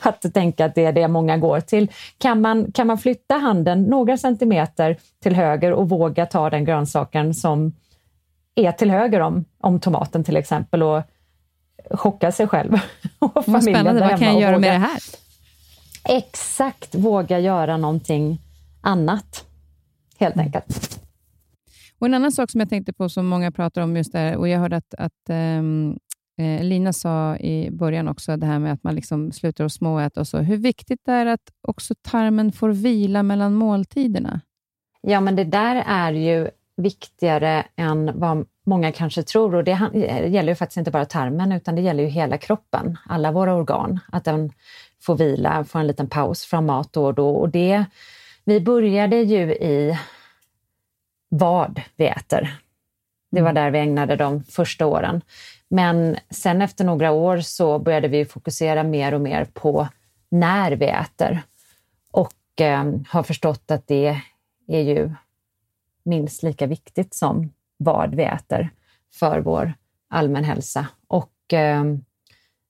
att 0.00 0.34
tänka 0.34 0.64
att 0.64 0.74
det 0.74 0.84
är 0.84 0.92
det 0.92 1.08
många 1.08 1.36
går 1.36 1.60
till. 1.60 1.90
Kan 2.18 2.40
man, 2.40 2.72
kan 2.72 2.86
man 2.86 2.98
flytta 2.98 3.34
handen 3.34 3.82
några 3.82 4.16
centimeter 4.16 4.96
till 5.22 5.34
höger 5.34 5.72
och 5.72 5.88
våga 5.88 6.26
ta 6.26 6.50
den 6.50 6.64
grönsaken 6.64 7.34
som 7.34 7.72
är 8.54 8.72
till 8.72 8.90
höger 8.90 9.20
om, 9.20 9.44
om 9.60 9.80
tomaten 9.80 10.24
till 10.24 10.36
exempel 10.36 10.82
och 10.82 11.02
chocka 11.90 12.32
sig 12.32 12.48
själv 12.48 12.72
och 13.18 13.44
familjen 13.44 13.52
Vad 13.52 13.62
spännande, 13.62 14.00
vad 14.00 14.18
kan 14.18 14.28
jag 14.28 14.40
göra 14.40 14.56
våga, 14.56 14.60
med 14.60 14.72
det 14.80 14.86
här? 14.86 14.98
Exakt, 16.04 16.94
våga 16.94 17.38
göra 17.38 17.76
någonting 17.76 18.38
annat, 18.80 19.44
helt 20.18 20.34
mm. 20.34 20.46
enkelt. 20.46 21.00
Och 21.98 22.06
En 22.06 22.14
annan 22.14 22.32
sak 22.32 22.50
som 22.50 22.60
jag 22.60 22.68
tänkte 22.68 22.92
på, 22.92 23.08
som 23.08 23.26
många 23.26 23.52
pratar 23.52 23.82
om 23.82 23.96
just 23.96 24.12
där, 24.12 24.36
och 24.36 24.48
jag 24.48 24.58
hörde 24.58 24.76
att, 24.76 24.94
att 24.98 25.30
um, 25.30 25.98
Eh, 26.42 26.64
Lina 26.64 26.92
sa 26.92 27.36
i 27.36 27.70
början 27.70 28.08
också 28.08 28.36
det 28.36 28.46
här 28.46 28.58
med 28.58 28.72
att 28.72 28.82
man 28.82 28.94
liksom 28.94 29.32
slutar 29.32 29.64
att 29.64 29.72
småäta 29.72 30.20
och 30.20 30.28
så. 30.28 30.38
Hur 30.38 30.56
viktigt 30.56 31.00
det 31.04 31.12
är 31.12 31.26
att 31.26 31.50
också 31.68 31.94
tarmen 32.02 32.52
får 32.52 32.68
vila 32.70 33.22
mellan 33.22 33.54
måltiderna? 33.54 34.40
Ja, 35.00 35.20
men 35.20 35.36
det 35.36 35.44
där 35.44 35.84
är 35.86 36.12
ju 36.12 36.50
viktigare 36.76 37.64
än 37.76 38.10
vad 38.14 38.46
många 38.66 38.92
kanske 38.92 39.22
tror. 39.22 39.54
Och 39.54 39.64
det 39.64 39.90
gäller 40.28 40.48
ju 40.48 40.54
faktiskt 40.54 40.76
inte 40.76 40.90
bara 40.90 41.04
tarmen, 41.04 41.52
utan 41.52 41.74
det 41.74 41.80
gäller 41.82 42.02
ju 42.02 42.08
hela 42.08 42.38
kroppen, 42.38 42.98
alla 43.08 43.32
våra 43.32 43.54
organ. 43.54 44.00
Att 44.12 44.24
den 44.24 44.52
får 45.02 45.16
vila, 45.16 45.64
får 45.64 45.78
en 45.78 45.86
liten 45.86 46.08
paus 46.08 46.44
från 46.44 46.66
mat 46.66 46.92
då 46.92 47.04
och 47.04 47.14
då. 47.14 47.30
Och 47.30 47.48
det, 47.48 47.84
vi 48.44 48.60
började 48.60 49.16
ju 49.16 49.54
i 49.54 49.98
vad 51.28 51.80
vi 51.96 52.06
äter. 52.06 52.58
Det 53.30 53.40
var 53.40 53.50
mm. 53.50 53.62
där 53.64 53.70
vi 53.70 53.78
ägnade 53.78 54.16
de 54.16 54.44
första 54.44 54.86
åren. 54.86 55.22
Men 55.74 56.16
sen 56.30 56.62
efter 56.62 56.84
några 56.84 57.12
år 57.12 57.40
så 57.40 57.78
började 57.78 58.08
vi 58.08 58.24
fokusera 58.24 58.82
mer 58.82 59.14
och 59.14 59.20
mer 59.20 59.44
på 59.44 59.88
när 60.28 60.72
vi 60.72 60.86
äter. 60.86 61.42
Och 62.10 62.60
eh, 62.60 62.92
har 63.08 63.22
förstått 63.22 63.70
att 63.70 63.86
det 63.86 64.20
är 64.68 64.80
ju 64.80 65.10
minst 66.04 66.42
lika 66.42 66.66
viktigt 66.66 67.14
som 67.14 67.52
vad 67.76 68.14
vi 68.14 68.22
äter 68.22 68.70
för 69.14 69.40
vår 69.40 69.72
allmän 70.08 70.44
hälsa. 70.44 70.86
Och 71.08 71.52
eh, 71.52 71.84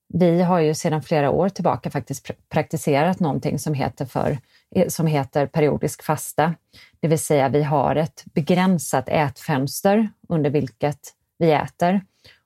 vi 0.09 0.43
har 0.43 0.61
ju 0.61 0.75
sedan 0.75 1.03
flera 1.03 1.31
år 1.31 1.49
tillbaka 1.49 1.91
faktiskt 1.91 2.31
praktiserat 2.49 3.21
någonting 3.21 3.59
som 3.59 3.75
heter, 3.75 4.05
för, 4.05 4.39
eh, 4.71 4.89
som 4.89 5.07
heter 5.07 5.47
periodisk 5.47 6.03
fasta. 6.03 6.55
Det 7.01 7.09
vill 7.09 7.19
säga 7.19 7.49
vi 7.49 7.63
har 7.63 7.97
ett 7.97 8.25
begränsat 8.25 9.09
ätfönster 9.09 10.09
under 10.29 10.51
vilket 10.51 11.15
vi 11.39 11.53
äter 11.53 12.01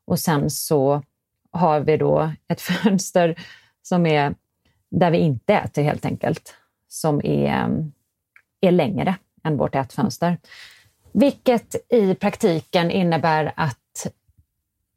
och 0.07 0.19
sen 0.19 0.51
så 0.51 1.03
har 1.51 1.81
vi 1.81 1.97
då 1.97 2.33
ett 2.49 2.61
fönster 2.83 3.35
som 3.83 4.07
är 4.07 4.35
där 4.91 5.11
vi 5.11 5.19
inte 5.19 5.55
äter 5.55 5.83
helt 5.83 6.07
enkelt, 6.07 6.55
som 6.89 7.21
är, 7.25 7.65
mm, 7.65 7.93
är 8.61 8.71
längre 8.71 9.17
än 9.45 9.57
vårt 9.57 9.75
ätfönster. 9.75 10.39
Vilket 11.13 11.93
i 11.93 12.15
praktiken 12.15 12.91
innebär 12.91 13.53
att 13.57 14.07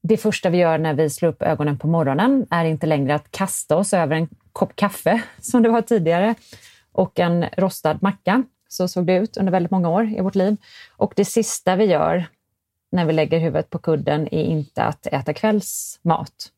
det 0.02 0.18
första 0.18 0.50
vi 0.50 0.58
gör 0.58 0.78
när 0.78 0.94
vi 0.94 1.10
slår 1.10 1.30
upp 1.30 1.42
ögonen 1.42 1.78
på 1.78 1.88
morgonen 1.88 2.48
är 2.50 2.66
inte 2.66 2.88
längre 2.88 3.16
att 3.16 3.32
kasta 3.32 3.78
oss 3.78 3.94
över 3.94 4.16
en 4.16 4.30
kopp 4.54 4.76
kaffe, 4.76 5.22
som 5.40 5.64
det 5.64 5.70
var 5.70 5.82
tidigare, 5.82 6.36
och 6.92 7.20
en 7.20 7.46
rostad 7.58 7.98
macka. 8.02 8.44
Så 8.68 8.88
såg 8.88 9.06
det 9.06 9.18
ut 9.18 9.38
under 9.38 9.52
väldigt 9.52 9.72
många 9.72 9.90
år 9.90 10.14
i 10.18 10.22
vårt 10.22 10.36
liv. 10.36 10.58
Och 10.98 11.14
det 11.16 11.26
sista 11.26 11.76
vi 11.76 11.86
gör 11.86 12.26
när 12.92 13.06
vi 13.06 13.14
lägger 13.14 13.40
huvudet 13.40 13.70
på 13.70 13.80
kudden 13.80 14.28
är 14.32 14.44
inte 14.44 14.84
att 14.84 15.08
äta 15.08 15.34
kvällsmat, 15.34 16.52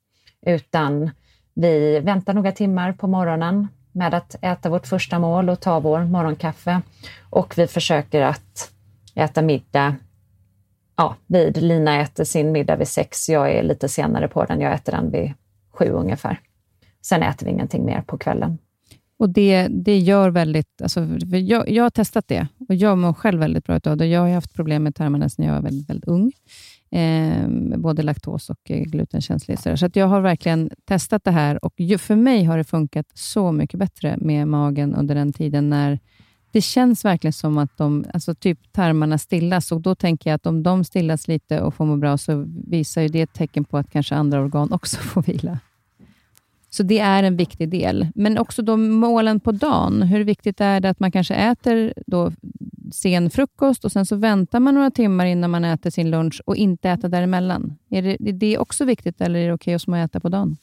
utan 0.45 1.11
vi 1.53 1.99
väntar 1.99 2.33
några 2.33 2.51
timmar 2.51 2.93
på 2.93 3.07
morgonen 3.07 3.67
med 3.91 4.13
att 4.13 4.35
äta 4.41 4.69
vårt 4.69 4.87
första 4.87 5.19
mål 5.19 5.49
och 5.49 5.59
ta 5.59 5.79
vår 5.79 5.99
morgonkaffe. 5.99 6.81
Och 7.29 7.57
vi 7.57 7.67
försöker 7.67 8.21
att 8.21 8.71
äta 9.15 9.41
middag 9.41 9.95
ja, 10.95 11.15
vid. 11.27 11.57
Lina 11.57 12.01
äter 12.01 12.23
sin 12.23 12.51
middag 12.51 12.75
vid 12.75 12.87
sex, 12.87 13.29
jag 13.29 13.51
är 13.51 13.63
lite 13.63 13.89
senare 13.89 14.27
på 14.27 14.45
den. 14.45 14.61
Jag 14.61 14.73
äter 14.73 14.91
den 14.91 15.11
vid 15.11 15.33
sju 15.73 15.89
ungefär. 15.89 16.39
Sen 17.01 17.23
äter 17.23 17.45
vi 17.45 17.51
ingenting 17.51 17.85
mer 17.85 18.01
på 18.01 18.17
kvällen. 18.17 18.57
Och 19.21 19.29
Det, 19.29 19.67
det 19.67 19.97
gör 19.97 20.29
väldigt... 20.29 20.81
Alltså, 20.81 21.07
jag, 21.37 21.69
jag 21.69 21.83
har 21.83 21.89
testat 21.89 22.27
det 22.27 22.47
och 22.69 22.75
jag 22.75 22.97
mår 22.97 23.13
själv 23.13 23.39
väldigt 23.39 23.65
bra 23.65 23.79
av 23.85 23.97
det. 23.97 24.05
Jag 24.05 24.21
har 24.21 24.29
haft 24.29 24.53
problem 24.53 24.83
med 24.83 24.95
tarmarna 24.95 25.29
sedan 25.29 25.45
jag 25.45 25.53
var 25.53 25.61
väldigt, 25.61 25.89
väldigt 25.89 26.07
ung. 26.07 26.31
Eh, 26.91 27.47
både 27.77 28.03
laktos 28.03 28.49
och 28.49 28.57
glutenkänslighet. 28.63 28.91
glutenkänslig. 28.91 29.59
Så, 29.59 29.77
så 29.77 29.89
jag 29.93 30.07
har 30.07 30.21
verkligen 30.21 30.69
testat 30.85 31.23
det 31.23 31.31
här 31.31 31.65
och 31.65 31.73
för 31.99 32.15
mig 32.15 32.43
har 32.43 32.57
det 32.57 32.63
funkat 32.63 33.05
så 33.13 33.51
mycket 33.51 33.79
bättre 33.79 34.17
med 34.17 34.47
magen 34.47 34.95
under 34.95 35.15
den 35.15 35.33
tiden 35.33 35.69
när 35.69 35.99
det 36.51 36.61
känns 36.61 37.05
verkligen 37.05 37.33
som 37.33 37.57
att 37.57 37.77
de, 37.77 38.05
alltså 38.13 38.35
typ 38.35 38.71
tarmarna 38.71 39.17
stillas 39.17 39.71
och 39.71 39.81
då 39.81 39.95
tänker 39.95 40.29
jag 40.29 40.35
att 40.35 40.45
om 40.45 40.63
de 40.63 40.83
stillas 40.83 41.27
lite 41.27 41.61
och 41.61 41.73
får 41.73 41.85
må 41.85 41.97
bra 41.97 42.17
så 42.17 42.45
visar 42.67 43.01
ju 43.01 43.07
det 43.07 43.21
ett 43.21 43.33
tecken 43.33 43.63
på 43.65 43.77
att 43.77 43.91
kanske 43.91 44.15
andra 44.15 44.41
organ 44.41 44.71
också 44.71 44.97
får 45.01 45.21
vila. 45.21 45.59
Så 46.73 46.83
det 46.83 46.99
är 46.99 47.23
en 47.23 47.37
viktig 47.37 47.69
del. 47.69 48.07
Men 48.15 48.37
också 48.37 48.61
då 48.61 48.77
målen 48.77 49.39
på 49.39 49.51
dagen. 49.51 50.01
Hur 50.01 50.23
viktigt 50.23 50.61
är 50.61 50.79
det 50.79 50.89
att 50.89 50.99
man 50.99 51.11
kanske 51.11 51.35
äter 51.35 51.93
då 52.07 52.31
sen 52.93 53.29
frukost 53.29 53.85
och 53.85 53.91
sen 53.91 54.05
så 54.05 54.15
väntar 54.15 54.59
man 54.59 54.75
några 54.75 54.91
timmar 54.91 55.25
innan 55.25 55.49
man 55.49 55.65
äter 55.65 55.89
sin 55.89 56.11
lunch 56.11 56.41
och 56.45 56.55
inte 56.55 56.89
äter 56.89 57.09
däremellan? 57.09 57.77
Är 57.89 58.01
det, 58.01 58.11
är 58.11 58.33
det 58.33 58.57
också 58.57 58.85
viktigt 58.85 59.21
eller 59.21 59.39
är 59.39 59.47
det 59.47 59.53
okej 59.53 59.75
okay 59.75 60.01
att 60.01 60.09
äta 60.09 60.19
på 60.19 60.29
dagen? 60.29 60.57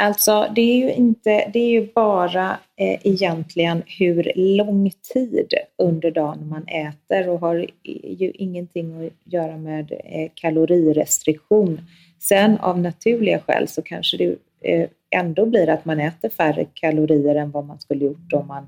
Alltså, 0.00 0.52
det 0.54 0.60
är 0.60 0.76
ju, 0.76 0.92
inte, 0.92 1.50
det 1.52 1.58
är 1.58 1.70
ju 1.70 1.92
bara 1.94 2.58
eh, 2.76 3.06
egentligen 3.06 3.82
hur 3.86 4.32
lång 4.36 4.90
tid 5.14 5.54
under 5.78 6.10
dagen 6.10 6.48
man 6.48 6.64
äter 6.68 7.28
och 7.28 7.40
har 7.40 7.66
ju 8.18 8.30
ingenting 8.34 9.06
att 9.06 9.32
göra 9.32 9.56
med 9.56 9.92
eh, 9.92 10.30
kalorirestriktion. 10.34 11.80
Sen 12.18 12.58
av 12.58 12.78
naturliga 12.78 13.40
skäl 13.40 13.68
så 13.68 13.82
kanske 13.82 14.16
det 14.16 14.36
eh, 14.60 14.88
ändå 15.10 15.46
blir 15.46 15.68
att 15.68 15.84
man 15.84 16.00
äter 16.00 16.28
färre 16.28 16.64
kalorier 16.64 17.34
än 17.34 17.50
vad 17.50 17.64
man 17.64 17.80
skulle 17.80 18.04
gjort 18.04 18.32
om 18.32 18.46
man 18.46 18.66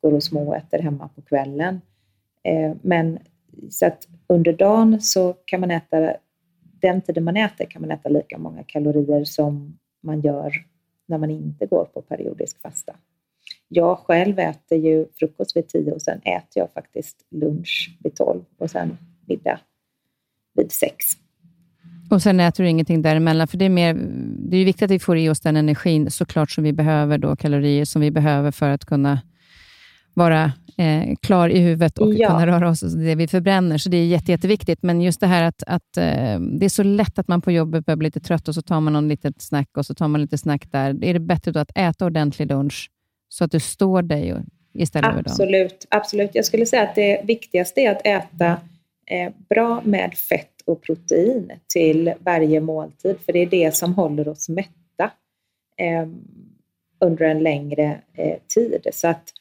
går 0.00 0.14
och 0.14 0.22
småäter 0.22 0.78
hemma 0.78 1.08
på 1.08 1.22
kvällen. 1.22 1.80
Eh, 2.42 2.72
men 2.82 3.18
så 3.70 3.86
att 3.86 4.08
under 4.26 4.52
dagen 4.52 5.00
så 5.00 5.34
kan 5.44 5.60
man 5.60 5.70
äta, 5.70 6.16
den 6.60 7.00
tiden 7.00 7.24
man 7.24 7.36
äter 7.36 7.64
kan 7.64 7.82
man 7.82 7.90
äta 7.90 8.08
lika 8.08 8.38
många 8.38 8.62
kalorier 8.62 9.24
som 9.24 9.78
man 10.00 10.20
gör 10.20 10.52
när 11.06 11.18
man 11.18 11.30
inte 11.30 11.66
går 11.66 11.84
på 11.84 12.02
periodisk 12.02 12.60
fasta. 12.60 12.96
Jag 13.68 13.98
själv 13.98 14.38
äter 14.38 14.78
ju 14.78 15.06
frukost 15.14 15.56
vid 15.56 15.68
10 15.68 15.92
och 15.92 16.02
sen 16.02 16.18
äter 16.18 16.46
jag 16.54 16.72
faktiskt 16.72 17.26
lunch 17.30 17.98
vid 18.02 18.14
12 18.14 18.44
och 18.58 18.70
sen 18.70 18.98
middag 19.26 19.60
vid 20.54 20.72
6. 20.72 21.21
Och 22.10 22.22
sen 22.22 22.40
äter 22.40 22.64
du 22.64 22.70
ingenting 22.70 23.02
däremellan, 23.02 23.48
för 23.48 23.58
det 23.58 23.64
är, 23.64 23.68
mer, 23.68 23.94
det 24.50 24.56
är 24.56 24.64
viktigt 24.64 24.82
att 24.82 24.90
vi 24.90 24.98
får 24.98 25.18
i 25.18 25.28
oss 25.28 25.40
den 25.40 25.56
energin 25.56 26.10
såklart 26.10 26.50
som 26.50 26.64
vi 26.64 26.72
behöver, 26.72 27.18
då, 27.18 27.36
kalorier 27.36 27.84
som 27.84 28.02
vi 28.02 28.10
behöver 28.10 28.50
för 28.50 28.70
att 28.70 28.84
kunna 28.84 29.20
vara 30.14 30.52
eh, 30.78 31.16
klar 31.22 31.48
i 31.48 31.58
huvudet 31.58 31.98
och 31.98 32.14
ja. 32.14 32.28
kunna 32.28 32.46
röra 32.46 32.68
oss, 32.68 32.80
det 32.80 33.14
vi 33.14 33.28
förbränner. 33.28 33.78
Så 33.78 33.88
det 33.88 33.96
är 33.96 34.06
jätte, 34.06 34.32
jätteviktigt. 34.32 34.82
Men 34.82 35.00
just 35.00 35.20
det 35.20 35.26
här 35.26 35.42
att, 35.42 35.62
att 35.66 35.96
eh, 35.96 36.40
det 36.40 36.64
är 36.64 36.68
så 36.68 36.82
lätt 36.82 37.18
att 37.18 37.28
man 37.28 37.40
på 37.40 37.52
jobbet 37.52 37.86
börjar 37.86 37.96
bli 37.96 38.06
lite 38.06 38.20
trött 38.20 38.48
och 38.48 38.54
så 38.54 38.62
tar 38.62 38.80
man 38.80 38.92
någon 38.92 39.08
litet 39.08 39.42
snack 39.42 39.68
och 39.76 39.86
så 39.86 39.94
tar 39.94 40.08
man 40.08 40.20
lite 40.20 40.38
snack 40.38 40.72
där. 40.72 41.04
Är 41.04 41.14
det 41.14 41.20
bättre 41.20 41.52
då 41.52 41.60
att 41.60 41.72
äta 41.74 42.06
ordentlig 42.06 42.48
lunch 42.48 42.90
så 43.28 43.44
att 43.44 43.50
du 43.50 43.60
står 43.60 44.02
dig 44.02 44.34
istället 44.74 45.08
absolut, 45.08 45.54
över 45.54 45.58
dagen? 45.58 45.78
Absolut. 45.88 46.30
Jag 46.34 46.44
skulle 46.44 46.66
säga 46.66 46.82
att 46.82 46.94
det 46.94 47.20
viktigaste 47.24 47.80
är 47.80 47.90
att 47.90 48.06
äta 48.06 48.46
eh, 49.06 49.32
bra 49.48 49.82
med 49.84 50.14
fett 50.14 50.51
och 50.64 50.82
protein 50.82 51.52
till 51.74 52.14
varje 52.18 52.60
måltid, 52.60 53.16
för 53.26 53.32
det 53.32 53.38
är 53.38 53.46
det 53.46 53.74
som 53.74 53.94
håller 53.94 54.28
oss 54.28 54.48
mätta 54.48 55.10
eh, 55.76 56.08
under 57.00 57.24
en 57.24 57.42
längre 57.42 58.00
eh, 58.14 58.38
tid. 58.54 58.86
Så 58.92 59.08
att 59.08 59.32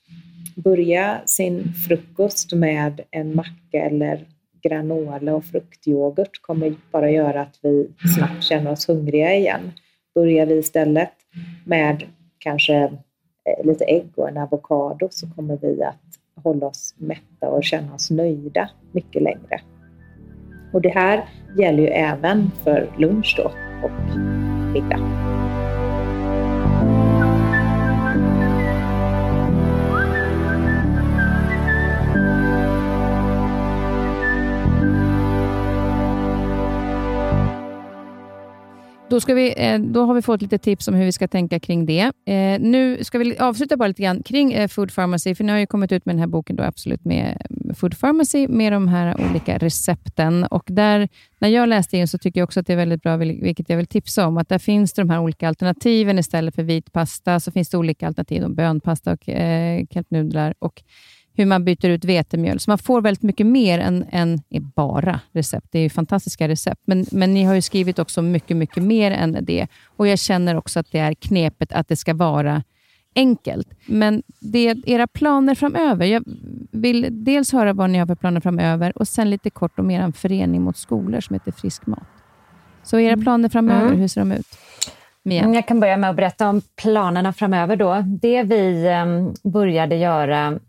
börja 0.56 1.22
sin 1.26 1.74
frukost 1.74 2.54
med 2.54 3.02
en 3.12 3.36
macka 3.36 3.86
eller 3.86 4.28
granola 4.64 5.36
och 5.36 5.46
fruktyoghurt 5.46 6.42
kommer 6.42 6.76
bara 6.92 7.12
göra 7.12 7.42
att 7.42 7.60
vi 7.62 7.90
snabbt 8.16 8.44
känner 8.44 8.72
oss 8.72 8.90
hungriga 8.90 9.36
igen. 9.36 9.72
Börjar 10.16 10.46
vi 10.46 10.54
istället 10.54 11.14
med 11.66 12.04
kanske 12.38 12.76
eh, 12.76 13.66
lite 13.66 13.86
ägg 13.86 14.10
och 14.16 14.30
en 14.30 14.38
avokado 14.38 15.08
så 15.12 15.28
kommer 15.36 15.58
vi 15.62 15.84
att 15.84 16.44
hålla 16.44 16.68
oss 16.68 16.96
mätta 16.98 17.50
och 17.50 17.64
känna 17.64 17.96
oss 17.96 18.12
nöjda 18.12 18.70
mycket 18.92 19.22
längre. 19.22 19.62
Och 20.72 20.82
det 20.82 20.90
här 20.90 21.24
gäller 21.58 21.84
ju 21.84 21.88
även 21.88 22.52
för 22.64 22.90
lunch 22.98 23.36
då 23.38 23.52
och 23.84 24.18
middag. 24.74 25.00
Ska 39.22 39.34
vi, 39.34 39.54
eh, 39.58 39.80
då 39.80 40.06
har 40.06 40.14
vi 40.14 40.22
fått 40.22 40.42
lite 40.42 40.58
tips 40.58 40.88
om 40.88 40.94
hur 40.94 41.06
vi 41.06 41.12
ska 41.12 41.28
tänka 41.28 41.60
kring 41.60 41.86
det. 41.86 42.12
Eh, 42.26 42.60
nu 42.60 43.04
ska 43.04 43.18
vi 43.18 43.38
avsluta 43.38 43.78
bara 43.78 43.88
lite 43.88 44.02
grann 44.02 44.24
kring 44.24 44.54
eh, 44.54 44.68
Food 44.68 44.96
Pharmacy, 44.96 45.36
för 45.36 45.44
ni 45.44 45.52
har 45.52 45.60
ju 45.60 45.66
kommit 45.66 45.92
ut 45.92 46.06
med 46.06 46.16
den 46.16 46.20
här 46.20 46.28
boken 46.28 46.56
då, 46.56 46.64
Absolut 46.64 47.06
med 47.06 47.42
Food 47.76 48.00
Pharmacy 48.00 48.48
med 48.48 48.74
de 48.74 48.88
här 48.88 49.30
olika 49.30 49.58
recepten. 49.58 50.44
Och 50.44 50.64
där, 50.68 51.10
när 51.40 51.50
jag 51.50 51.70
läste 51.70 51.98
in 51.98 52.08
så 52.08 52.18
tycker 52.18 52.40
jag 52.40 52.48
också 52.48 52.60
att 52.60 52.68
det 52.68 52.74
är 52.74 52.78
väldigt 52.78 53.02
bra, 53.02 53.18
vilket 53.18 53.70
jag 53.70 53.78
vill 53.78 53.88
tipsa 53.88 54.28
om, 54.28 54.38
att 54.38 54.50
där 54.50 54.60
finns 54.60 54.94
de 54.94 55.10
här 55.10 55.20
olika 55.20 55.48
alternativen. 55.48 56.20
Istället 56.20 56.56
för 56.56 56.64
vit 56.64 56.92
pasta 56.92 57.40
så 57.40 57.52
finns 57.52 57.70
det 57.70 57.78
olika 57.78 58.08
alternativ, 58.08 58.50
bönpasta 58.50 59.12
och 59.12 59.30
eh, 59.30 59.86
kelpnudlar. 59.90 60.54
Och 60.60 60.84
hur 61.34 61.46
man 61.46 61.66
byter 61.66 61.90
ut 61.90 62.06
vetemjöl. 62.06 62.60
Så 62.60 62.72
man 62.72 62.78
får 62.78 63.02
väldigt 63.02 63.24
mycket 63.24 63.48
mer 63.48 63.80
än, 63.80 64.06
än 64.12 64.42
bara 64.76 65.20
recept. 65.32 65.68
Det 65.72 65.80
är 65.80 65.90
fantastiska 65.90 66.48
recept, 66.48 66.82
men, 66.86 67.06
men 67.12 67.34
ni 67.34 67.44
har 67.44 67.56
ju 67.56 67.62
skrivit 67.62 68.00
också 68.00 68.22
mycket, 68.22 68.58
mycket 68.58 68.84
mer 68.84 69.12
än 69.12 69.38
det. 69.42 69.68
Och 69.86 70.08
Jag 70.08 70.20
känner 70.20 70.56
också 70.56 70.80
att 70.80 70.92
det 70.92 71.00
är 71.00 71.14
knepet 71.14 71.72
att 71.74 71.88
det 71.88 71.96
ska 71.96 72.14
vara 72.14 72.64
enkelt. 73.16 73.68
Men 73.86 74.24
det 74.40 74.68
är 74.68 74.90
era 74.90 75.08
planer 75.08 75.56
framöver. 75.56 76.06
Jag 76.06 76.24
vill 76.72 77.08
dels 77.12 77.52
höra 77.52 77.74
vad 77.74 77.90
ni 77.90 77.98
har 77.98 78.06
för 78.06 78.16
planer 78.16 78.42
framöver 78.42 78.98
och 78.98 79.08
sen 79.08 79.30
lite 79.30 79.50
kort 79.50 79.80
om 79.80 79.92
er 79.92 80.12
förening 80.12 80.62
mot 80.62 80.78
skolor 80.78 81.20
som 81.22 81.34
heter 81.34 81.52
Frisk 81.52 81.86
mat. 81.86 82.08
Så 82.84 83.00
era 83.00 83.14
mm. 83.14 83.24
planer 83.24 83.50
framöver, 83.50 83.88
mm. 83.88 84.00
hur 84.00 84.08
ser 84.08 84.22
de 84.22 84.32
ut? 84.32 84.48
Mia? 85.24 85.50
Jag 85.50 85.68
kan 85.68 85.80
börja 85.80 85.98
med 85.98 86.10
att 86.10 86.16
berätta 86.16 86.50
om 86.50 86.62
planerna 86.76 87.34
framöver. 87.34 87.76
Då. 87.76 88.04
Det 88.22 88.44
vi 88.44 88.90
um, 88.90 89.34
började 89.52 89.96
göra 89.96 90.60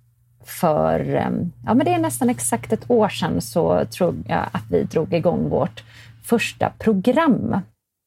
för, 0.45 1.14
ehm, 1.14 1.53
ja 1.66 1.74
men 1.74 1.86
det 1.86 1.93
är 1.93 1.99
nästan 1.99 2.30
exakt 2.30 2.72
ett 2.72 2.90
år 2.90 3.09
sedan 3.09 3.40
så 3.40 3.84
tror 3.84 4.14
jag 4.28 4.49
att 4.53 4.64
vi 4.70 4.82
drog 4.82 5.14
igång 5.14 5.49
vårt 5.49 5.82
första 6.22 6.70
program 6.78 7.62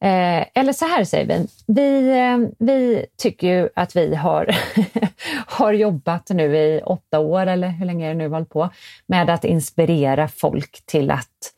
Eh, 0.05 0.45
eller 0.53 0.73
så 0.73 0.86
här 0.86 1.03
säger 1.03 1.25
vi. 1.25 1.47
Vi, 1.67 2.09
eh, 2.09 2.38
vi 2.59 3.05
tycker 3.17 3.47
ju 3.47 3.69
att 3.75 3.95
vi 3.95 4.15
har, 4.15 4.55
har 5.47 5.73
jobbat 5.73 6.29
nu 6.29 6.57
i 6.57 6.81
åtta 6.86 7.19
år, 7.19 7.47
eller 7.47 7.67
hur 7.67 7.86
länge 7.86 8.05
är 8.05 8.09
det 8.09 8.17
nu 8.17 8.29
hållit 8.29 8.49
på, 8.49 8.69
med 9.05 9.29
att 9.29 9.45
inspirera 9.45 10.27
folk 10.27 10.86
till 10.86 11.11
att 11.11 11.51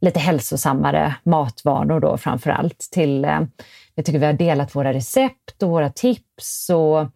lite 0.00 0.20
hälsosammare 0.20 1.14
matvanor 1.22 2.00
då 2.00 2.16
framför 2.16 2.50
allt. 2.50 2.88
Till, 2.92 3.24
eh, 3.24 3.40
vi 3.94 4.02
tycker 4.02 4.18
vi 4.18 4.26
har 4.26 4.32
delat 4.32 4.74
våra 4.74 4.92
recept 4.92 5.62
och 5.62 5.70
våra 5.70 5.90
tips 5.90 6.70
och 6.70 7.06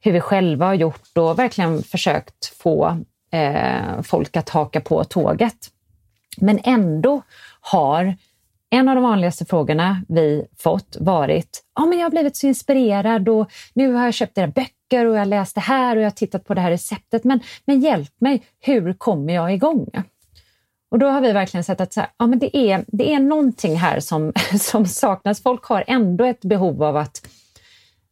hur 0.00 0.12
vi 0.12 0.20
själva 0.20 0.66
har 0.66 0.74
gjort 0.74 1.18
och 1.18 1.38
verkligen 1.38 1.82
försökt 1.82 2.46
få 2.46 2.98
eh, 3.32 4.02
folk 4.02 4.36
att 4.36 4.48
haka 4.48 4.80
på 4.80 5.04
tåget. 5.04 5.70
Men 6.36 6.60
ändå 6.64 7.22
har 7.60 8.16
en 8.70 8.88
av 8.88 8.94
de 8.94 9.04
vanligaste 9.04 9.44
frågorna 9.44 10.02
vi 10.08 10.46
fått 10.58 10.96
varit, 11.00 11.62
ja 11.74 11.82
ah, 11.82 11.86
men 11.86 11.98
jag 11.98 12.04
har 12.04 12.10
blivit 12.10 12.36
så 12.36 12.46
inspirerad 12.46 13.28
och 13.28 13.52
nu 13.74 13.92
har 13.92 14.04
jag 14.04 14.14
köpt 14.14 14.38
era 14.38 14.46
böcker 14.46 15.06
och 15.06 15.16
jag 15.16 15.28
läst 15.28 15.54
det 15.54 15.60
här 15.60 15.96
och 15.96 16.02
jag 16.02 16.06
har 16.06 16.10
tittat 16.10 16.44
på 16.44 16.54
det 16.54 16.60
här 16.60 16.70
receptet, 16.70 17.24
men, 17.24 17.40
men 17.64 17.80
hjälp 17.80 18.12
mig, 18.20 18.46
hur 18.60 18.92
kommer 18.92 19.34
jag 19.34 19.54
igång? 19.54 19.90
Och 20.90 20.98
då 20.98 21.06
har 21.06 21.20
vi 21.20 21.32
verkligen 21.32 21.64
sett 21.64 21.80
att 21.80 21.92
så 21.92 22.00
här, 22.00 22.10
ja, 22.16 22.26
men 22.26 22.38
det, 22.38 22.56
är, 22.56 22.84
det 22.86 23.12
är 23.12 23.20
någonting 23.20 23.76
här 23.76 24.00
som, 24.00 24.32
som 24.60 24.86
saknas. 24.86 25.42
Folk 25.42 25.64
har 25.64 25.84
ändå 25.86 26.24
ett 26.24 26.40
behov 26.40 26.82
av 26.82 26.96
att 26.96 27.28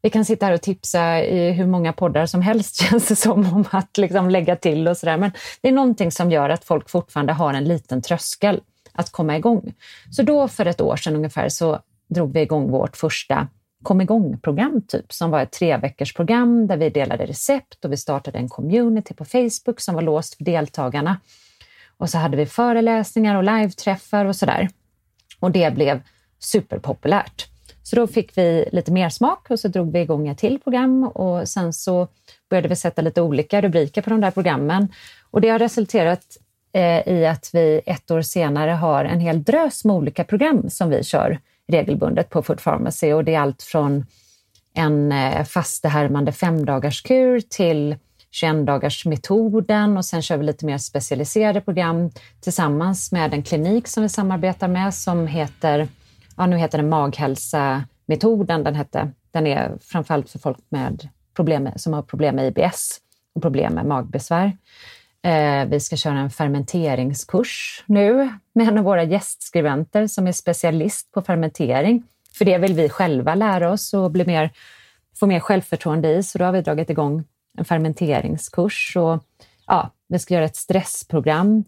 vi 0.05 0.11
kan 0.11 0.25
sitta 0.25 0.47
här 0.47 0.53
och 0.53 0.63
tipsa 0.63 1.25
i 1.25 1.53
hur 1.53 1.67
många 1.67 1.93
poddar 1.93 2.27
som 2.27 2.43
helst 2.43 2.77
känns 2.91 3.09
det 3.09 3.17
som 3.17 3.55
om 3.55 3.65
att 3.71 3.99
liksom 3.99 4.31
lägga 4.31 4.57
till 4.57 4.89
och 4.89 4.97
sådär. 4.97 5.17
Men 5.17 5.33
det 5.61 5.69
är 5.69 5.73
någonting 5.73 6.13
som 6.13 6.31
gör 6.31 6.51
att 6.51 6.65
folk 6.65 6.91
fortfarande 6.91 7.33
har 7.33 7.55
en 7.55 7.65
liten 7.65 8.03
tröskel 8.03 8.61
att 8.93 9.13
komma 9.13 9.37
igång. 9.37 9.75
Så 10.11 10.23
då 10.23 10.49
för 10.49 10.67
ett 10.67 10.81
år 10.81 10.97
sedan 10.97 11.17
ungefär 11.17 11.49
så 11.49 11.79
drog 12.09 12.33
vi 12.33 12.41
igång 12.41 12.71
vårt 12.71 12.97
första 12.97 13.49
kom 13.83 14.01
igång-program 14.01 14.83
typ, 14.89 15.13
som 15.13 15.31
var 15.31 15.43
ett 15.43 15.53
tre 15.53 15.77
veckors 15.77 16.15
program 16.15 16.67
där 16.67 16.77
vi 16.77 16.91
delade 16.91 17.27
recept 17.27 17.85
och 17.85 17.93
vi 17.93 17.97
startade 17.97 18.39
en 18.39 18.49
community 18.49 19.15
på 19.15 19.25
Facebook 19.25 19.81
som 19.81 19.95
var 19.95 20.03
låst 20.03 20.35
för 20.35 20.45
deltagarna. 20.45 21.21
Och 21.97 22.11
så 22.11 22.19
hade 22.19 22.37
vi 22.37 22.47
föreläsningar 22.47 23.37
och 23.37 23.45
live-träffar 23.45 24.25
och 24.25 24.37
sådär. 24.37 24.69
Och 25.41 25.51
det 25.51 25.75
blev 25.75 26.01
superpopulärt. 26.39 27.54
Så 27.87 27.97
då 27.97 28.07
fick 28.07 28.39
vi 28.39 28.69
lite 28.73 28.93
mer 28.93 29.09
smak 29.09 29.51
och 29.51 29.61
så 29.61 29.69
drog 29.69 29.93
vi 29.93 30.01
igång 30.01 30.29
ett 30.29 30.39
till 30.39 30.61
program 30.61 31.05
och 31.05 31.49
sen 31.49 31.73
så 31.73 32.09
började 32.51 32.69
vi 32.69 32.77
sätta 32.77 33.03
lite 33.03 33.23
olika 33.23 33.61
rubriker 33.61 34.03
på 34.03 34.11
de 34.11 34.21
där 34.21 34.31
programmen. 34.31 34.89
Och 35.31 35.41
det 35.41 35.49
har 35.49 35.59
resulterat 35.59 36.37
eh, 36.73 37.09
i 37.09 37.27
att 37.27 37.51
vi 37.53 37.81
ett 37.87 38.11
år 38.11 38.23
senare 38.23 38.71
har 38.71 39.05
en 39.05 39.21
hel 39.21 39.43
drös 39.43 39.85
med 39.85 39.97
olika 39.97 40.25
program 40.25 40.71
som 40.71 40.91
vi 40.91 41.05
kör 41.05 41.41
regelbundet 41.69 42.31
på 42.31 42.43
Food 42.43 42.63
Pharmacy 42.63 43.13
och 43.13 43.25
det 43.25 43.35
är 43.35 43.41
allt 43.41 43.63
från 43.63 44.07
en 44.75 45.13
eh, 45.13 45.45
fastehärmande 45.45 46.33
femdagarskur 46.33 47.41
till 47.41 47.97
21-dagarsmetoden 48.43 49.97
och 49.97 50.05
sen 50.05 50.23
kör 50.23 50.37
vi 50.37 50.45
lite 50.45 50.67
mer 50.67 50.79
specialiserade 50.79 51.61
program 51.61 52.11
tillsammans 52.41 53.13
med 53.13 53.35
en 53.35 53.43
klinik 53.43 53.89
som 53.89 54.03
vi 54.03 54.09
samarbetar 54.09 54.69
med 54.69 54.95
som 54.95 55.27
heter 55.27 55.89
ja, 56.37 56.47
nu 56.47 56.57
heter 56.57 56.79
den 56.79 56.89
maghälsa-metoden. 56.89 58.65
Den, 58.65 58.75
hette, 58.75 59.11
den 59.31 59.47
är 59.47 59.79
framförallt 59.81 60.31
för 60.31 60.39
folk 60.39 60.59
med 60.69 61.09
problem, 61.37 61.69
som 61.77 61.93
har 61.93 62.03
problem 62.03 62.37
med 62.37 62.47
IBS 62.47 63.01
och 63.35 63.43
problem 63.43 63.75
med 63.75 63.87
magbesvär. 63.87 64.57
Eh, 65.23 65.65
vi 65.69 65.81
ska 65.81 65.97
köra 65.97 66.19
en 66.19 66.31
fermenteringskurs 66.31 67.85
nu 67.87 68.33
med 68.53 68.69
en 68.69 68.79
av 68.79 68.85
våra 68.85 69.03
gästskribenter 69.03 70.07
som 70.07 70.27
är 70.27 70.33
specialist 70.33 71.13
på 71.13 71.23
fermentering. 71.23 72.05
För 72.33 72.45
det 72.45 72.59
vill 72.59 72.75
vi 72.75 72.89
själva 72.89 73.35
lära 73.35 73.73
oss 73.73 73.95
och 73.95 74.11
bli 74.11 74.27
mer, 74.27 74.51
få 75.17 75.27
mer 75.27 75.41
självförtroende 75.41 76.13
i, 76.13 76.23
så 76.23 76.39
då 76.39 76.45
har 76.45 76.53
vi 76.53 76.61
dragit 76.61 76.91
igång 76.91 77.25
en 77.59 77.65
fermenteringskurs. 77.65 78.97
Och, 78.97 79.25
ja, 79.67 79.91
vi 80.09 80.19
ska 80.19 80.35
göra 80.35 80.45
ett 80.45 80.57
stressprogram. 80.57 81.65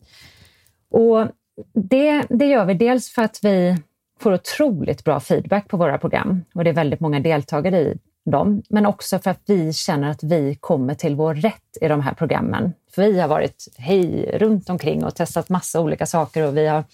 Och 0.90 1.26
det, 1.72 2.22
det 2.28 2.46
gör 2.46 2.64
vi 2.64 2.74
dels 2.74 3.10
för 3.10 3.22
att 3.22 3.38
vi 3.42 3.76
får 4.20 4.32
otroligt 4.32 5.04
bra 5.04 5.20
feedback 5.20 5.68
på 5.68 5.76
våra 5.76 5.98
program 5.98 6.44
och 6.54 6.64
det 6.64 6.70
är 6.70 6.74
väldigt 6.74 7.00
många 7.00 7.20
deltagare 7.20 7.78
i 7.78 7.98
dem, 8.30 8.62
men 8.68 8.86
också 8.86 9.18
för 9.18 9.30
att 9.30 9.40
vi 9.46 9.72
känner 9.72 10.10
att 10.10 10.22
vi 10.22 10.54
kommer 10.54 10.94
till 10.94 11.14
vår 11.14 11.34
rätt 11.34 11.78
i 11.80 11.88
de 11.88 12.00
här 12.00 12.14
programmen. 12.14 12.72
För 12.94 13.02
vi 13.02 13.20
har 13.20 13.28
varit 13.28 13.68
hej 13.76 14.30
runt 14.38 14.70
omkring 14.70 15.04
och 15.04 15.14
testat 15.14 15.48
massa 15.48 15.80
olika 15.80 16.06
saker 16.06 16.46
och 16.46 16.56
vi 16.56 16.66
har, 16.66 16.84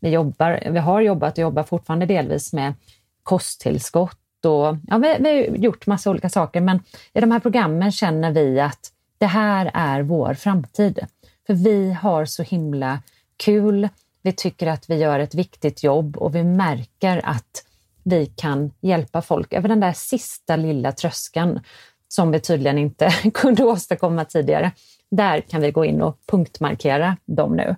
vi 0.00 0.10
jobbar, 0.10 0.68
vi 0.70 0.78
har 0.78 1.00
jobbat 1.00 1.32
och 1.32 1.42
jobbar 1.42 1.62
fortfarande 1.62 2.06
delvis 2.06 2.52
med 2.52 2.74
kosttillskott 3.22 4.18
och 4.44 4.76
ja, 4.86 4.98
vi, 4.98 5.16
vi 5.20 5.28
har 5.28 5.56
gjort 5.56 5.86
massa 5.86 6.10
olika 6.10 6.28
saker, 6.28 6.60
men 6.60 6.80
i 7.12 7.20
de 7.20 7.30
här 7.30 7.40
programmen 7.40 7.92
känner 7.92 8.30
vi 8.30 8.60
att 8.60 8.92
det 9.18 9.26
här 9.26 9.70
är 9.74 10.02
vår 10.02 10.34
framtid. 10.34 10.98
För 11.46 11.54
vi 11.54 11.92
har 11.92 12.24
så 12.24 12.42
himla 12.42 13.02
kul 13.36 13.88
vi 14.22 14.32
tycker 14.32 14.66
att 14.66 14.90
vi 14.90 14.96
gör 14.96 15.18
ett 15.18 15.34
viktigt 15.34 15.82
jobb 15.82 16.16
och 16.16 16.34
vi 16.34 16.44
märker 16.44 17.20
att 17.24 17.64
vi 18.02 18.26
kan 18.26 18.72
hjälpa 18.80 19.22
folk 19.22 19.52
över 19.52 19.68
den 19.68 19.80
där 19.80 19.92
sista 19.92 20.56
lilla 20.56 20.92
tröskeln 20.92 21.60
som 22.08 22.30
vi 22.30 22.40
tydligen 22.40 22.78
inte 22.78 23.10
kunde 23.34 23.64
åstadkomma 23.64 24.24
tidigare. 24.24 24.72
Där 25.10 25.40
kan 25.40 25.60
vi 25.60 25.70
gå 25.70 25.84
in 25.84 26.02
och 26.02 26.18
punktmarkera 26.26 27.16
dem 27.24 27.56
nu. 27.56 27.76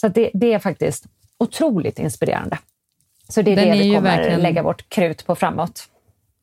Så 0.00 0.08
det, 0.08 0.30
det 0.34 0.52
är 0.52 0.58
faktiskt 0.58 1.06
otroligt 1.38 1.98
inspirerande. 1.98 2.58
Så 3.28 3.42
det 3.42 3.52
är 3.52 3.56
den 3.56 3.68
det 3.68 3.78
vi 3.78 3.94
kommer 3.94 4.16
verkligen... 4.16 4.40
lägga 4.40 4.62
vårt 4.62 4.88
krut 4.88 5.26
på 5.26 5.34
framåt. 5.34 5.88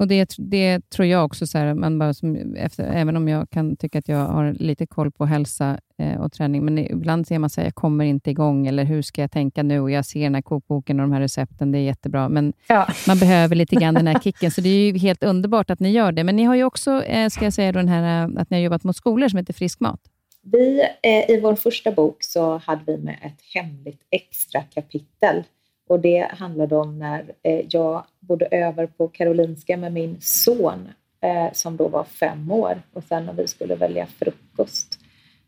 Och 0.01 0.07
det, 0.07 0.35
det 0.37 0.89
tror 0.89 1.07
jag 1.07 1.25
också, 1.25 1.47
så 1.47 1.57
här, 1.57 1.73
man 1.73 1.99
bara 1.99 2.13
som, 2.13 2.55
efter, 2.55 2.83
även 2.83 3.17
om 3.17 3.27
jag 3.27 3.49
kan 3.49 3.75
tycka 3.75 3.99
att 3.99 4.07
jag 4.07 4.25
har 4.25 4.53
lite 4.53 4.87
koll 4.87 5.11
på 5.11 5.25
hälsa 5.25 5.79
eh, 5.97 6.21
och 6.21 6.31
träning, 6.31 6.65
men 6.65 6.77
ibland 6.77 7.27
ser 7.27 7.39
man 7.39 7.45
att 7.45 7.57
jag 7.57 7.75
kommer 7.75 8.05
inte 8.05 8.31
igång, 8.31 8.67
eller 8.67 8.83
hur 8.83 9.01
ska 9.01 9.21
jag 9.21 9.31
tänka 9.31 9.63
nu? 9.63 9.79
Och 9.79 9.91
jag 9.91 10.05
ser 10.05 10.23
den 10.23 10.35
här 10.35 10.41
kokboken 10.41 10.99
och 10.99 11.03
de 11.03 11.13
här 11.13 11.21
recepten, 11.21 11.71
det 11.71 11.77
är 11.77 11.81
jättebra, 11.81 12.29
men 12.29 12.53
ja. 12.67 12.87
man 13.07 13.19
behöver 13.19 13.55
lite 13.55 13.75
grann 13.75 13.93
den 13.93 14.07
här 14.07 14.19
kicken, 14.19 14.51
så 14.51 14.61
det 14.61 14.69
är 14.69 14.91
ju 14.91 14.97
helt 14.97 15.23
underbart 15.23 15.69
att 15.69 15.79
ni 15.79 15.91
gör 15.91 16.11
det. 16.11 16.23
Men 16.23 16.35
ni 16.35 16.43
har 16.43 16.55
ju 16.55 16.63
också, 16.63 17.03
eh, 17.03 17.29
ska 17.29 17.43
jag 17.43 17.53
säga, 17.53 17.71
den 17.71 17.87
här, 17.87 18.31
att 18.37 18.49
ni 18.49 18.57
har 18.57 18.63
jobbat 18.63 18.83
mot 18.83 18.95
skolor 18.95 19.29
som 19.29 19.37
heter 19.37 19.53
Frisk 19.53 19.79
mat. 19.79 20.01
Vi, 20.43 20.81
eh, 21.03 21.31
I 21.31 21.39
vår 21.41 21.55
första 21.55 21.91
bok 21.91 22.23
så 22.23 22.57
hade 22.57 22.83
vi 22.85 22.97
med 22.97 23.19
ett 23.23 23.41
hemligt 23.53 24.01
extra 24.11 24.61
kapitel 24.61 25.43
och 25.91 25.99
det 25.99 26.27
handlade 26.31 26.75
om 26.75 26.99
när 26.99 27.35
eh, 27.43 27.65
jag 27.69 28.03
bodde 28.19 28.45
över 28.45 28.87
på 28.87 29.07
Karolinska 29.07 29.77
med 29.77 29.93
min 29.93 30.17
son 30.21 30.89
eh, 31.21 31.53
som 31.53 31.77
då 31.77 31.87
var 31.87 32.03
fem 32.03 32.51
år 32.51 32.81
och 32.93 33.03
sen 33.03 33.25
när 33.25 33.33
vi 33.33 33.47
skulle 33.47 33.75
välja 33.75 34.05
frukost 34.05 34.99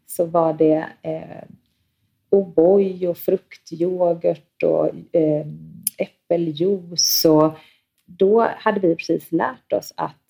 så 0.06 0.26
var 0.26 0.54
det 0.54 0.86
eh, 1.02 1.44
O'boy 2.32 3.08
och 3.08 3.18
fruktyoghurt 3.18 4.64
och 4.64 4.88
eh, 5.16 5.48
äppeljuice 5.98 7.26
och 7.26 7.52
då 8.06 8.48
hade 8.58 8.80
vi 8.80 8.96
precis 8.96 9.32
lärt 9.32 9.74
oss 9.74 9.94
att 9.98 10.26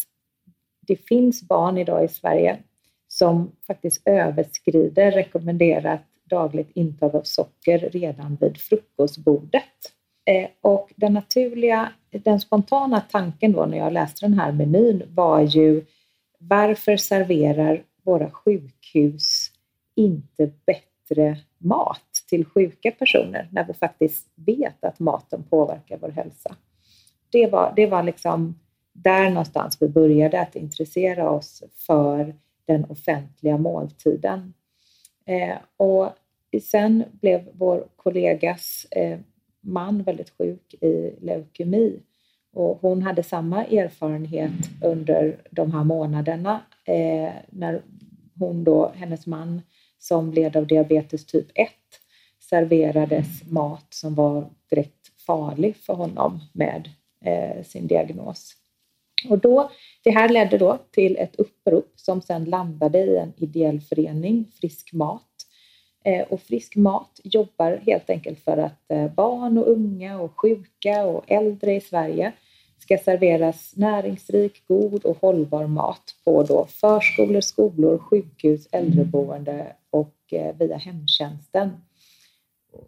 det 0.88 0.96
finns 0.96 1.48
barn 1.48 1.78
idag 1.78 2.06
i 2.06 2.08
Sverige 2.08 2.60
som 3.08 3.52
faktiskt 3.68 4.08
överskrider 4.08 5.12
rekommenderat 5.12 6.02
dagligt 6.30 6.72
intag 6.74 7.16
av 7.16 7.22
socker 7.24 7.80
redan 7.80 8.38
vid 8.42 8.58
frukostbordet. 8.58 9.93
Eh, 10.26 10.50
och 10.62 10.94
den 10.96 11.14
naturliga, 11.14 11.92
den 12.12 12.40
spontana 12.40 13.02
tanken 13.02 13.52
då 13.52 13.66
när 13.66 13.78
jag 13.78 13.94
läste 13.94 14.26
den 14.26 14.40
här 14.40 14.52
menyn 14.52 15.04
var 15.10 15.42
ju 15.42 15.86
varför 16.40 16.98
serverar 16.98 17.84
våra 18.04 18.32
sjukhus 18.32 19.52
inte 19.96 20.52
bättre 20.66 21.38
mat 21.58 22.12
till 22.30 22.46
sjuka 22.46 22.92
personer 22.92 23.50
när 23.52 23.64
vi 23.68 23.74
faktiskt 23.74 24.28
vet 24.36 24.84
att 24.84 25.00
maten 25.00 25.44
påverkar 25.44 25.98
vår 25.98 26.10
hälsa? 26.10 26.56
Det 27.32 27.48
var, 27.48 27.74
det 27.76 27.88
var 27.88 28.04
liksom 28.04 28.60
där 28.94 29.30
någonstans 29.30 29.78
vi 29.82 29.88
började 29.88 30.42
att 30.42 30.56
intressera 30.56 31.30
oss 31.30 31.64
för 31.88 32.36
den 32.66 32.86
offentliga 32.86 33.58
måltiden. 33.58 34.54
Eh, 35.26 35.58
och 35.78 36.10
sen 36.64 37.04
blev 37.12 37.50
vår 37.54 37.88
kollegas 37.96 38.86
eh, 38.92 39.20
man 39.64 40.04
väldigt 40.04 40.30
sjuk 40.38 40.74
i 40.74 41.16
leukemi. 41.22 42.00
Och 42.54 42.80
hon 42.82 43.02
hade 43.02 43.24
samma 43.24 43.66
erfarenhet 43.66 44.70
under 44.82 45.42
de 45.50 45.72
här 45.72 45.84
månaderna 45.84 46.62
eh, 46.86 47.32
när 47.50 47.82
hon 48.40 48.64
då, 48.64 48.92
hennes 48.96 49.28
man 49.28 49.62
som 50.00 50.34
led 50.34 50.56
av 50.56 50.68
diabetes 50.68 51.26
typ 51.26 51.48
1 51.56 51.70
serverades 52.40 53.52
mat 53.52 53.86
som 53.90 54.16
var 54.16 54.50
direkt 54.70 55.22
farlig 55.26 55.76
för 55.76 55.94
honom 55.94 56.40
med 56.54 56.90
eh, 57.22 57.64
sin 57.64 57.88
diagnos. 57.88 58.56
Och 59.30 59.40
då, 59.40 59.72
det 60.04 60.12
här 60.12 60.30
ledde 60.30 60.58
då 60.58 60.78
till 60.92 61.18
ett 61.18 61.36
upprop 61.36 61.92
som 61.96 62.22
sedan 62.22 62.46
landade 62.46 63.00
i 63.00 63.18
en 63.18 63.34
ideell 63.38 63.82
förening, 63.82 64.52
Frisk 64.62 64.94
Mat, 64.94 65.33
Eh, 66.04 66.22
och 66.22 66.42
frisk 66.42 66.76
mat 66.76 67.20
jobbar 67.24 67.82
helt 67.86 68.10
enkelt 68.10 68.40
för 68.40 68.58
att 68.58 68.92
eh, 68.92 69.12
barn 69.12 69.58
och 69.58 69.72
unga 69.72 70.20
och 70.20 70.40
sjuka 70.42 71.06
och 71.06 71.32
äldre 71.32 71.76
i 71.76 71.82
Sverige 71.82 72.34
ska 72.80 72.98
serveras 72.98 73.74
näringsrik, 73.76 74.68
god 74.68 75.06
och 75.06 75.18
hållbar 75.22 75.68
mat 75.68 76.16
på 76.26 76.44
då 76.44 76.66
förskolor, 76.66 77.42
skolor, 77.42 77.98
sjukhus, 77.98 78.68
äldreboende 78.72 79.76
och 79.90 80.16
eh, 80.32 80.56
via 80.56 80.78
hemtjänsten. 80.78 81.70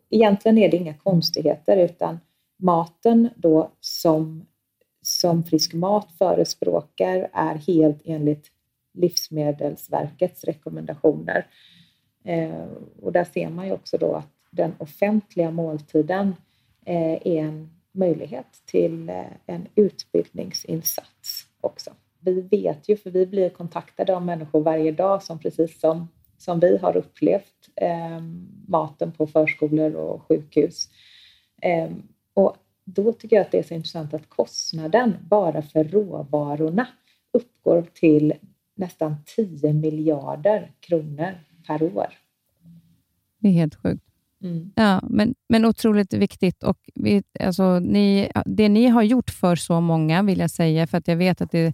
Egentligen 0.09 0.57
är 0.57 0.71
det 0.71 0.77
inga 0.77 0.93
konstigheter 0.93 1.77
utan 1.77 2.19
maten 2.57 3.29
då 3.35 3.71
som, 3.79 4.45
som 5.01 5.43
Frisk 5.43 5.73
Mat 5.73 6.11
förespråkar 6.17 7.29
är 7.33 7.55
helt 7.55 8.01
enligt 8.05 8.51
Livsmedelsverkets 8.93 10.43
rekommendationer. 10.43 11.47
Eh, 12.25 12.65
och 13.01 13.11
där 13.11 13.23
ser 13.23 13.49
man 13.49 13.65
ju 13.65 13.71
också 13.71 13.97
då 13.97 14.15
att 14.15 14.31
den 14.51 14.73
offentliga 14.77 15.51
måltiden 15.51 16.35
eh, 16.85 17.13
är 17.13 17.43
en 17.43 17.69
möjlighet 17.91 18.61
till 18.65 19.09
eh, 19.09 19.25
en 19.45 19.67
utbildningsinsats 19.75 21.47
också. 21.61 21.91
Vi 22.19 22.41
vet 22.41 22.89
ju, 22.89 22.97
för 22.97 23.09
vi 23.09 23.25
blir 23.25 23.49
kontaktade 23.49 24.15
av 24.15 24.25
människor 24.25 24.61
varje 24.61 24.91
dag 24.91 25.23
som 25.23 25.39
precis 25.39 25.79
som, 25.79 26.07
som 26.37 26.59
vi 26.59 26.77
har 26.77 26.97
upplevt 26.97 27.69
eh, 27.75 28.21
maten 28.67 29.11
på 29.11 29.27
förskolor 29.27 29.95
och 29.95 30.21
sjukhus. 30.27 30.89
Eh, 31.61 31.91
och 32.33 32.55
då 32.83 33.13
tycker 33.13 33.35
jag 33.35 33.45
att 33.45 33.51
det 33.51 33.59
är 33.59 33.63
så 33.63 33.73
intressant 33.73 34.13
att 34.13 34.29
kostnaden 34.29 35.17
bara 35.29 35.61
för 35.61 35.83
råvarorna 35.83 36.87
uppgår 37.33 37.85
till 37.93 38.33
nästan 38.75 39.15
10 39.35 39.73
miljarder 39.73 40.71
kronor 40.79 41.33
per 41.67 41.83
år. 41.83 42.07
Det 43.39 43.47
är 43.47 43.53
helt 43.53 43.75
sjukt. 43.75 44.03
Mm. 44.43 44.71
Ja, 44.75 45.01
men, 45.09 45.35
men 45.49 45.65
otroligt 45.65 46.13
viktigt. 46.13 46.63
Och 46.63 46.77
vi, 46.95 47.23
alltså, 47.39 47.79
ni, 47.79 48.31
det 48.45 48.69
ni 48.69 48.87
har 48.87 49.03
gjort 49.03 49.29
för 49.29 49.55
så 49.55 49.81
många, 49.81 50.23
vill 50.23 50.39
jag 50.39 50.51
säga, 50.51 50.87
för 50.87 50.97
att 50.97 51.07
jag 51.07 51.15
vet 51.15 51.41
att 51.41 51.51
det 51.51 51.73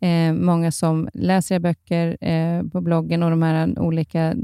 är 0.00 0.28
eh, 0.28 0.34
många 0.34 0.72
som 0.72 1.08
läser 1.14 1.54
era 1.54 1.60
böcker 1.60 2.24
eh, 2.28 2.62
på 2.62 2.80
bloggen 2.80 3.22
och 3.22 3.30
de 3.30 3.42
här 3.42 3.78
olika 3.78 4.34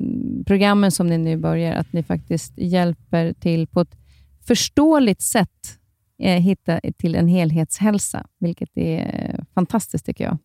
programmen 0.46 0.90
som 0.90 1.06
ni 1.06 1.18
nu 1.18 1.36
börjar, 1.36 1.74
att 1.74 1.92
ni 1.92 2.02
faktiskt 2.02 2.52
hjälper 2.56 3.32
till 3.32 3.66
på 3.66 3.80
ett 3.80 3.96
förståeligt 4.46 5.22
sätt 5.22 5.78
eh, 6.18 6.40
hitta 6.40 6.80
till 6.96 7.14
en 7.14 7.28
helhetshälsa, 7.28 8.26
vilket 8.38 8.70
är 8.74 9.44
fantastiskt 9.54 10.06
tycker 10.06 10.24
jag. 10.24 10.38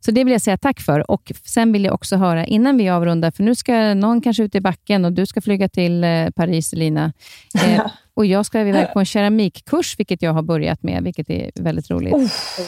Så 0.00 0.10
det 0.10 0.24
vill 0.24 0.32
jag 0.32 0.42
säga 0.42 0.56
tack 0.56 0.80
för. 0.80 1.10
Och 1.10 1.32
Sen 1.44 1.72
vill 1.72 1.84
jag 1.84 1.94
också 1.94 2.16
höra, 2.16 2.46
innan 2.46 2.76
vi 2.76 2.88
avrundar, 2.88 3.30
för 3.30 3.42
nu 3.42 3.54
ska 3.54 3.94
någon 3.94 4.20
kanske 4.20 4.42
ut 4.42 4.54
i 4.54 4.60
backen 4.60 5.04
och 5.04 5.12
du 5.12 5.26
ska 5.26 5.40
flyga 5.40 5.68
till 5.68 6.04
eh, 6.04 6.30
Paris, 6.30 6.72
Lina. 6.72 7.12
Eh, 7.66 7.86
och 8.14 8.26
Jag 8.26 8.46
ska 8.46 8.60
iväg 8.60 8.92
på 8.92 8.98
en 8.98 9.04
keramikkurs, 9.04 9.98
vilket 9.98 10.22
jag 10.22 10.32
har 10.32 10.42
börjat 10.42 10.82
med, 10.82 11.04
vilket 11.04 11.30
är 11.30 11.50
väldigt 11.54 11.90
roligt. 11.90 12.14
Oh, 12.14 12.20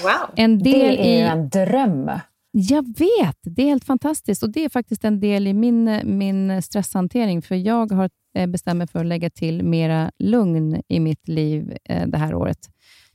wow. 0.03 0.35
en 0.37 0.59
del 0.59 0.97
det 0.97 1.11
är 1.11 1.19
i, 1.19 1.21
en 1.21 1.49
dröm. 1.49 2.11
Jag 2.53 2.99
vet, 2.99 3.37
det 3.43 3.63
är 3.63 3.67
helt 3.67 3.85
fantastiskt. 3.85 4.43
Och 4.43 4.51
Det 4.51 4.65
är 4.65 4.69
faktiskt 4.69 5.05
en 5.05 5.21
del 5.21 5.47
i 5.47 5.55
min, 5.55 6.01
min 6.05 6.63
stresshantering, 6.63 7.43
för 7.43 7.55
jag 7.55 7.93
har 7.93 8.11
eh, 8.37 8.47
bestämt 8.47 8.79
mig 8.79 8.87
för 8.87 8.99
att 8.99 9.07
lägga 9.07 9.31
till 9.31 9.65
mera 9.65 10.11
lugn 10.19 10.83
i 10.89 11.01
mitt 11.01 11.29
liv 11.29 11.77
eh, 11.85 12.07
det 12.07 12.19
här 12.19 12.35
året. 12.35 12.59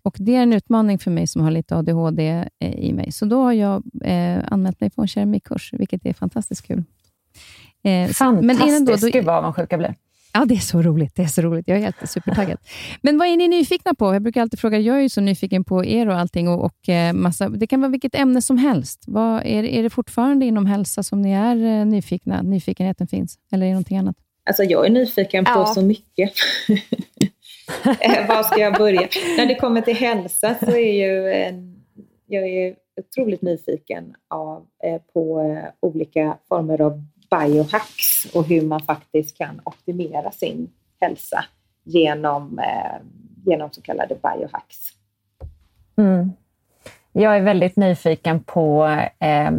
Och 0.05 0.15
Det 0.19 0.35
är 0.35 0.43
en 0.43 0.53
utmaning 0.53 0.99
för 0.99 1.11
mig 1.11 1.27
som 1.27 1.41
har 1.41 1.51
lite 1.51 1.75
ADHD 1.75 2.45
eh, 2.59 2.73
i 2.73 2.93
mig. 2.93 3.11
Så 3.11 3.25
då 3.25 3.43
har 3.43 3.53
jag 3.53 3.83
eh, 4.03 4.39
anmält 4.51 4.81
mig 4.81 4.89
på 4.89 5.01
en 5.01 5.07
keramikkurs, 5.07 5.73
vilket 5.73 6.05
är 6.05 6.13
fantastiskt 6.13 6.67
kul. 6.67 6.83
Eh, 7.83 8.07
fantastiskt! 8.07 8.45
Men 8.45 8.67
innan 8.67 8.85
då, 8.85 8.95
då, 8.95 9.07
Gud 9.07 9.25
vad 9.25 9.35
avundsjuk 9.35 9.73
jag 9.73 9.79
blir. 9.79 9.95
Ja, 10.33 10.45
det 10.45 10.55
är 10.55 10.59
så 10.59 10.81
roligt. 10.81 11.15
Det 11.15 11.23
är 11.23 11.27
så 11.27 11.41
roligt. 11.41 11.67
Jag 11.67 11.77
är 11.77 11.81
helt 11.81 12.09
supertaggad. 12.09 12.57
Men 13.01 13.17
vad 13.17 13.27
är 13.27 13.37
ni 13.37 13.47
nyfikna 13.47 13.93
på? 13.93 14.13
Jag 14.13 14.21
brukar 14.21 14.41
alltid 14.41 14.59
fråga. 14.59 14.79
Jag 14.79 14.97
är 14.97 15.01
ju 15.01 15.09
så 15.09 15.21
nyfiken 15.21 15.63
på 15.63 15.85
er 15.85 16.07
och 16.07 16.17
allting. 16.17 16.47
Och, 16.47 16.65
och 16.65 16.89
eh, 16.89 17.13
massa, 17.13 17.49
det 17.49 17.67
kan 17.67 17.81
vara 17.81 17.91
vilket 17.91 18.15
ämne 18.15 18.41
som 18.41 18.57
helst. 18.57 19.03
Vad, 19.07 19.35
är, 19.45 19.63
är 19.63 19.83
det 19.83 19.89
fortfarande 19.89 20.45
inom 20.45 20.65
hälsa 20.65 21.03
som 21.03 21.21
ni 21.21 21.31
är 21.31 21.79
eh, 21.79 21.85
nyfikna? 21.85 22.41
Nyfikenheten 22.41 23.07
finns? 23.07 23.39
Eller 23.51 23.65
är 23.65 23.69
det 23.69 23.73
någonting 23.73 23.97
annat? 23.97 24.15
Alltså, 24.45 24.63
jag 24.63 24.85
är 24.85 24.89
nyfiken 24.89 25.45
på 25.45 25.51
ja. 25.51 25.65
så 25.65 25.81
mycket. 25.81 26.31
Eh, 28.01 28.27
var 28.27 28.43
ska 28.43 28.59
jag 28.59 28.73
börja? 28.73 29.07
När 29.37 29.45
det 29.45 29.55
kommer 29.55 29.81
till 29.81 29.95
hälsa 29.95 30.55
så 30.59 30.71
är 30.71 30.93
ju 30.93 31.33
en, 31.33 31.83
jag 32.25 32.47
är 32.47 32.75
otroligt 33.01 33.41
nyfiken 33.41 34.15
av, 34.27 34.65
eh, 34.83 35.01
på 35.13 35.57
olika 35.79 36.37
former 36.47 36.81
av 36.81 37.03
biohacks 37.29 38.25
och 38.33 38.47
hur 38.47 38.61
man 38.61 38.79
faktiskt 38.79 39.37
kan 39.37 39.61
optimera 39.63 40.31
sin 40.31 40.69
hälsa 41.01 41.45
genom, 41.83 42.59
genom 43.45 43.71
så 43.71 43.81
kallade 43.81 44.15
biohacks. 44.15 44.91
Mm. 45.97 46.31
Jag 47.11 47.37
är 47.37 47.41
väldigt 47.41 47.75
nyfiken 47.75 48.43
på 48.43 48.85
eh, 49.19 49.51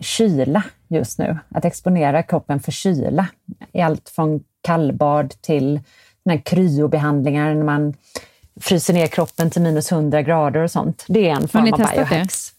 kyla 0.00 0.64
just 0.88 1.18
nu. 1.18 1.38
Att 1.48 1.64
exponera 1.64 2.22
kroppen 2.22 2.60
för 2.60 2.72
kyla. 2.72 3.28
I 3.72 3.80
allt 3.80 4.08
från 4.08 4.44
kallbad 4.60 5.30
till 5.30 5.80
kryobehandlingar 6.44 7.54
när 7.54 7.64
man 7.64 7.94
fryser 8.60 8.94
ner 8.94 9.06
kroppen 9.06 9.50
till 9.50 9.62
minus 9.62 9.92
100 9.92 10.22
grader 10.22 10.60
och 10.60 10.70
sånt. 10.70 11.04
Det 11.08 11.28
är 11.28 11.36
en 11.36 11.48
form 11.48 11.72
av 11.72 11.78
biohacks. 11.78 12.50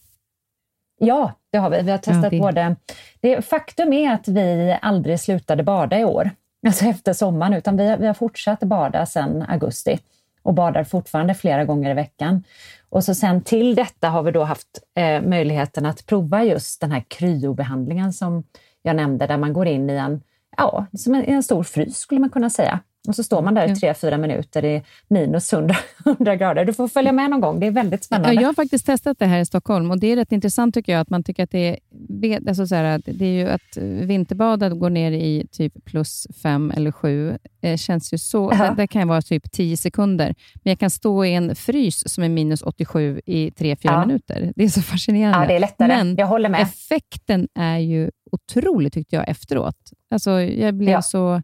Det? 0.99 1.05
Ja, 1.05 1.32
det 1.51 1.57
har 1.57 1.70
vi. 1.70 1.82
Vi 1.82 1.91
har 1.91 1.97
testat 1.97 2.24
ja, 2.24 2.30
det. 2.30 2.39
både... 2.39 2.76
Det, 3.22 3.41
faktum 3.41 3.93
är 3.93 4.14
att 4.14 4.28
vi 4.28 4.78
aldrig 4.82 5.20
slutade 5.20 5.64
bada 5.64 5.99
i 5.99 6.03
år, 6.03 6.32
alltså 6.68 6.86
efter 6.86 7.14
sommaren, 7.14 7.53
utan 7.53 7.78
vi, 7.78 7.95
vi 7.99 8.07
har 8.07 8.14
fortsatt 8.14 8.59
bada 8.59 9.05
sedan 9.05 9.45
augusti 9.47 9.99
och 10.41 10.53
badar 10.53 10.84
fortfarande 10.84 11.34
flera 11.34 11.66
gånger 11.66 11.91
i 11.91 11.93
veckan. 11.93 12.43
Och 12.89 13.03
så 13.03 13.16
sen 13.16 13.41
till 13.41 13.76
detta 13.76 14.09
har 14.09 14.24
vi 14.24 14.32
då 14.32 14.43
haft 14.43 14.80
eh, 14.95 15.22
möjligheten 15.22 15.86
att 15.86 16.05
prova 16.05 16.43
just 16.43 16.82
den 16.82 16.91
här 16.91 17.03
kryobehandlingen 17.07 18.14
som 18.14 18.43
jag 18.82 18.95
nämnde, 18.95 19.28
där 19.28 19.38
man 19.38 19.53
går 19.53 19.68
in 19.68 19.89
i 19.89 19.93
en, 19.93 20.22
ja, 20.57 20.86
som 20.93 21.16
en, 21.16 21.24
en 21.24 21.43
stor 21.43 21.64
frys 21.64 21.97
skulle 21.97 22.22
man 22.22 22.30
kunna 22.30 22.49
säga. 22.49 22.80
Och 23.08 23.16
så 23.16 23.24
står 23.24 23.41
man 23.41 23.54
där 23.54 23.72
i 23.72 23.76
tre, 23.76 23.93
fyra 23.93 24.18
minuter 24.18 24.66
i 24.66 24.84
minus 25.08 25.54
100, 25.54 25.76
100 26.06 26.36
grader. 26.36 26.66
Du 26.66 26.74
får 26.74 26.88
följa 26.88 27.12
med 27.12 27.30
någon 27.30 27.41
gång, 27.41 27.60
det 27.60 27.68
är 27.68 27.72
väldigt 27.72 28.04
spännande. 28.04 28.34
Ja, 28.34 28.41
jag 28.41 28.47
har 28.47 28.54
faktiskt 28.54 28.86
testat 28.86 29.20
det 29.20 29.26
här 29.26 29.39
i 29.39 29.45
Stockholm 29.45 29.91
och 29.91 29.99
det 29.99 30.08
är 30.08 30.16
rätt 30.16 30.32
intressant 30.32 30.74
tycker 30.74 30.91
jag, 30.91 31.01
att 31.01 31.10
man 31.10 31.24
tycker 31.24 31.43
att 31.43 31.51
det 31.51 31.80
är, 32.22 32.47
alltså 32.47 32.68
så 32.68 32.76
här, 32.76 33.01
det 33.06 33.26
är 33.26 33.32
ju 33.32 33.49
att 33.49 33.78
vinterbada 34.08 34.70
går 34.70 34.89
ner 34.89 35.12
i 35.12 35.47
typ 35.51 35.86
plus 35.86 36.28
fem 36.43 36.72
eller 36.72 36.91
sju. 36.91 37.38
Det 37.60 37.78
känns 37.78 38.14
ju 38.14 38.18
så, 38.18 38.49
det, 38.49 38.74
det, 38.78 38.88
kan 38.88 39.08
vara 39.08 39.22
typ 39.22 39.51
tio 39.51 39.78
sekunder, 39.78 40.36
men 40.54 40.72
jag 40.72 40.80
kan 40.80 40.89
stå 40.89 41.26
i 41.26 41.34
en 41.34 41.56
frys 41.56 42.14
som 42.14 42.24
är 42.24 42.30
minus 42.30 42.62
87 42.62 43.22
i 43.26 43.51
tre, 43.51 43.76
fyra 43.76 43.93
ja. 43.93 44.06
minuter. 44.06 44.54
Det 44.56 44.64
är 44.64 44.70
så 44.70 44.82
fascinerande. 44.82 45.39
Ja, 45.39 45.47
det 45.47 45.56
är 45.56 45.60
lättare. 45.60 45.88
Men 45.88 46.16
jag 46.16 46.28
håller 46.28 46.49
med. 46.49 46.62
effekten 46.62 47.47
är 47.56 47.78
ju 47.78 48.12
otrolig 48.32 48.93
tyckte 48.93 49.16
jag 49.16 49.30
efteråt. 49.30 49.91
Alltså, 50.12 50.41
jag 50.41 50.74
blev 50.74 50.89
ja. 50.89 51.01
så 51.01 51.41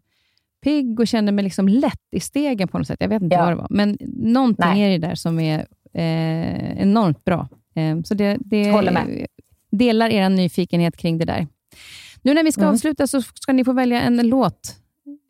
pigg 0.60 1.00
och 1.00 1.08
kände 1.08 1.32
mig 1.32 1.44
liksom 1.44 1.68
lätt 1.68 2.08
i 2.10 2.20
stegen 2.20 2.68
på 2.68 2.78
något 2.78 2.86
sätt. 2.86 3.00
Jag 3.00 3.08
vet 3.08 3.22
inte 3.22 3.36
ja. 3.36 3.42
vad 3.42 3.52
det 3.52 3.56
var, 3.56 3.66
men 3.70 3.98
någonting 4.16 4.70
Nej. 4.70 4.82
är 4.82 4.88
det 4.88 5.06
där 5.08 5.14
som 5.14 5.40
är 5.40 5.58
eh, 5.92 6.82
enormt 6.82 7.24
bra. 7.24 7.48
Eh, 7.74 8.02
så 8.04 8.14
det, 8.14 8.36
det 8.40 8.70
Håller 8.70 8.92
med. 8.92 9.26
delar 9.70 10.10
er 10.10 10.28
nyfikenhet 10.28 10.96
kring 10.96 11.18
det 11.18 11.24
där. 11.24 11.46
Nu 12.22 12.34
när 12.34 12.44
vi 12.44 12.52
ska 12.52 12.60
mm. 12.60 12.74
avsluta 12.74 13.06
så 13.06 13.22
ska 13.22 13.52
ni 13.52 13.64
få 13.64 13.72
välja 13.72 14.00
en 14.00 14.28
låt. 14.28 14.76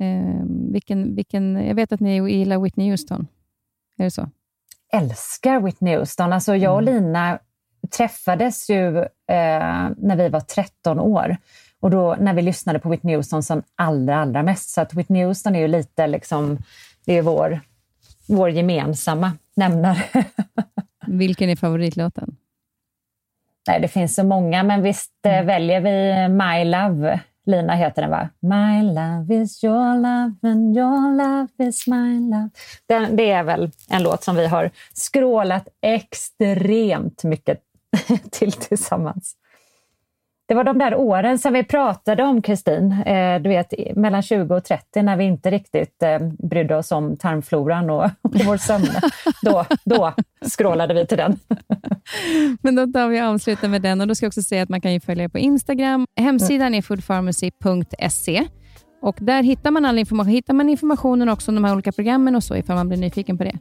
Eh, 0.00 0.44
vilken, 0.72 1.14
vilken, 1.14 1.66
jag 1.66 1.74
vet 1.74 1.92
att 1.92 2.00
ni 2.00 2.30
gillar 2.30 2.58
Whitney 2.58 2.90
Houston. 2.90 3.26
Är 3.96 4.04
det 4.04 4.10
så? 4.10 4.30
Älskar 4.92 5.60
Whitney 5.60 5.96
Houston. 5.96 6.32
Alltså 6.32 6.56
jag 6.56 6.74
och 6.74 6.82
mm. 6.82 6.94
Lina 6.94 7.38
träffades 7.96 8.70
ju 8.70 8.98
eh, 8.98 9.88
när 9.96 10.16
vi 10.16 10.28
var 10.28 10.40
13 10.40 11.00
år. 11.00 11.36
Och 11.80 11.90
då 11.90 12.16
när 12.20 12.34
vi 12.34 12.42
lyssnade 12.42 12.78
på 12.78 12.88
Whitney 12.88 13.16
Houston 13.16 13.42
som 13.42 13.62
allra, 13.76 14.16
allra 14.16 14.42
mest. 14.42 14.70
Så 14.70 14.80
att 14.80 14.94
Whitney 14.94 15.24
Houston 15.24 15.56
är 15.56 15.60
ju 15.60 15.68
lite 15.68 16.06
liksom, 16.06 16.58
det 17.04 17.18
är 17.18 17.22
vår, 17.22 17.60
vår 18.26 18.50
gemensamma 18.50 19.32
nämnare. 19.54 20.02
Vilken 21.06 21.50
är 21.50 21.56
favoritlåten? 21.56 22.36
Nej, 23.68 23.80
det 23.80 23.88
finns 23.88 24.14
så 24.14 24.24
många, 24.24 24.62
men 24.62 24.82
visst 24.82 25.12
eh, 25.26 25.32
mm. 25.32 25.46
väljer 25.46 25.80
vi 25.80 26.28
My 26.28 26.64
Love. 26.64 27.20
Lina 27.46 27.74
heter 27.74 28.02
den 28.02 28.10
va? 28.10 28.28
My 28.40 28.82
love 28.82 29.42
is 29.42 29.64
your 29.64 29.94
love 29.94 30.34
and 30.42 30.76
your 30.76 31.16
love 31.16 31.68
is 31.68 31.86
my 31.86 32.20
love. 32.20 32.50
Den, 32.86 33.16
det 33.16 33.30
är 33.30 33.42
väl 33.42 33.70
en 33.88 34.02
låt 34.02 34.24
som 34.24 34.36
vi 34.36 34.46
har 34.46 34.70
skrålat 34.92 35.68
extremt 35.82 37.24
mycket 37.24 37.60
till 38.30 38.52
tillsammans. 38.52 39.36
Det 40.50 40.54
var 40.54 40.64
de 40.64 40.78
där 40.78 40.94
åren 40.94 41.38
som 41.38 41.52
vi 41.52 41.64
pratade 41.64 42.22
om, 42.22 42.42
Kristin, 42.42 42.92
eh, 42.92 43.40
du 43.42 43.48
vet 43.48 43.96
mellan 43.96 44.22
20 44.22 44.54
och 44.54 44.64
30 44.64 45.02
när 45.02 45.16
vi 45.16 45.24
inte 45.24 45.50
riktigt 45.50 46.02
eh, 46.02 46.18
brydde 46.38 46.76
oss 46.76 46.92
om 46.92 47.16
tarmfloran 47.16 47.90
och, 47.90 48.04
och 48.04 48.44
vår 48.46 48.56
sömn. 48.56 48.88
då, 49.42 49.64
då 49.84 50.12
skrålade 50.46 50.94
vi 50.94 51.06
till 51.06 51.16
den. 51.18 51.38
Men 52.62 52.74
då 52.74 52.86
tar 52.86 53.08
vi 53.08 53.20
och 53.20 53.24
avslutar 53.24 53.68
med 53.68 53.82
den 53.82 54.00
och 54.00 54.06
då 54.06 54.14
ska 54.14 54.24
jag 54.24 54.28
också 54.28 54.42
säga 54.42 54.62
att 54.62 54.68
man 54.68 54.80
kan 54.80 55.00
följa 55.00 55.28
på 55.28 55.38
Instagram. 55.38 56.06
Hemsidan 56.16 56.74
är 56.74 56.82
foodpharmacy.se 56.82 58.44
Och 59.02 59.16
där 59.20 59.42
hittar 59.42 59.70
man 59.70 59.84
all 59.84 59.98
information. 59.98 60.32
Hittar 60.32 60.54
man 60.54 60.68
informationen 60.68 61.28
också 61.28 61.50
om 61.50 61.54
de 61.54 61.64
här 61.64 61.72
olika 61.72 61.92
programmen 61.92 62.36
och 62.36 62.44
så 62.44 62.56
ifall 62.56 62.76
man 62.76 62.88
blir 62.88 62.98
nyfiken 62.98 63.38
på 63.38 63.44
det? 63.44 63.58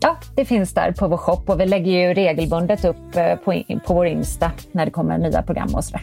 Ja, 0.00 0.16
det 0.34 0.44
finns 0.44 0.74
där 0.74 0.92
på 0.92 1.08
vår 1.08 1.16
shop 1.16 1.42
och 1.46 1.60
vi 1.60 1.66
lägger 1.66 1.92
ju 1.92 2.14
regelbundet 2.14 2.84
upp 2.84 3.16
eh, 3.16 3.34
på, 3.34 3.62
på 3.86 3.94
vår 3.94 4.06
Insta 4.06 4.50
när 4.72 4.84
det 4.84 4.90
kommer 4.90 5.18
nya 5.18 5.42
program 5.42 5.74
och 5.74 5.84
sådär. 5.84 6.02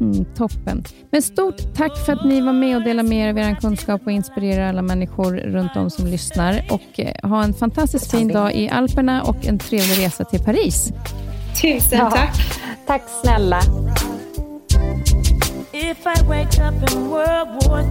Mm, 0.00 0.24
toppen. 0.24 0.84
Men 1.10 1.22
stort 1.22 1.74
tack 1.74 1.96
för 2.06 2.12
att 2.12 2.24
ni 2.24 2.40
var 2.40 2.52
med 2.52 2.76
och 2.76 2.82
delade 2.82 3.08
med 3.08 3.18
er 3.18 3.30
av 3.30 3.38
er 3.38 3.54
kunskap 3.54 4.00
och 4.04 4.12
inspirerar 4.12 4.68
alla 4.68 4.82
människor 4.82 5.32
runt 5.36 5.76
om 5.76 5.90
som 5.90 6.06
lyssnar. 6.06 6.64
Och 6.70 7.00
eh, 7.00 7.30
ha 7.30 7.44
en 7.44 7.54
fantastiskt 7.54 8.10
fin 8.10 8.28
dag 8.28 8.54
i 8.54 8.68
Alperna 8.68 9.22
och 9.22 9.46
en 9.46 9.58
trevlig 9.58 10.06
resa 10.06 10.24
till 10.24 10.40
Paris. 10.40 10.92
Tusen 11.62 11.98
ja. 11.98 12.10
tack. 12.10 12.36
Tack 12.86 13.02
snälla. 13.22 13.60
If 15.72 16.06
I 16.06 16.22
wake 16.28 16.62
up 16.62 16.92
in 16.92 17.08
World 17.08 17.48
War 17.64 17.84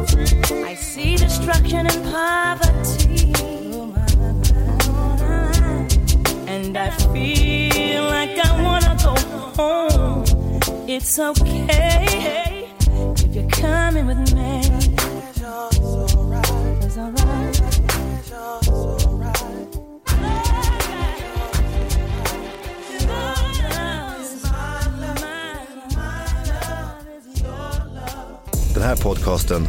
I 0.00 0.74
see 0.74 1.16
destruction 1.16 1.86
and 1.86 2.04
poverty 2.10 3.32
And 6.46 6.76
I 6.76 6.90
feel 7.12 8.04
like 8.04 8.38
I 8.38 8.62
wanna 8.62 8.96
go 9.04 9.14
home. 9.56 10.24
It's 10.88 11.18
okay 11.18 12.68
if 13.24 13.34
you're 13.34 13.48
coming 13.48 14.06
with 14.06 14.34
me. 14.34 14.60
It's 15.26 15.42
alright. 15.42 16.82
It's 16.82 16.96
alright. 16.96 17.60
Den 28.74 28.82
här 28.82 28.96
podcasten 28.96 29.68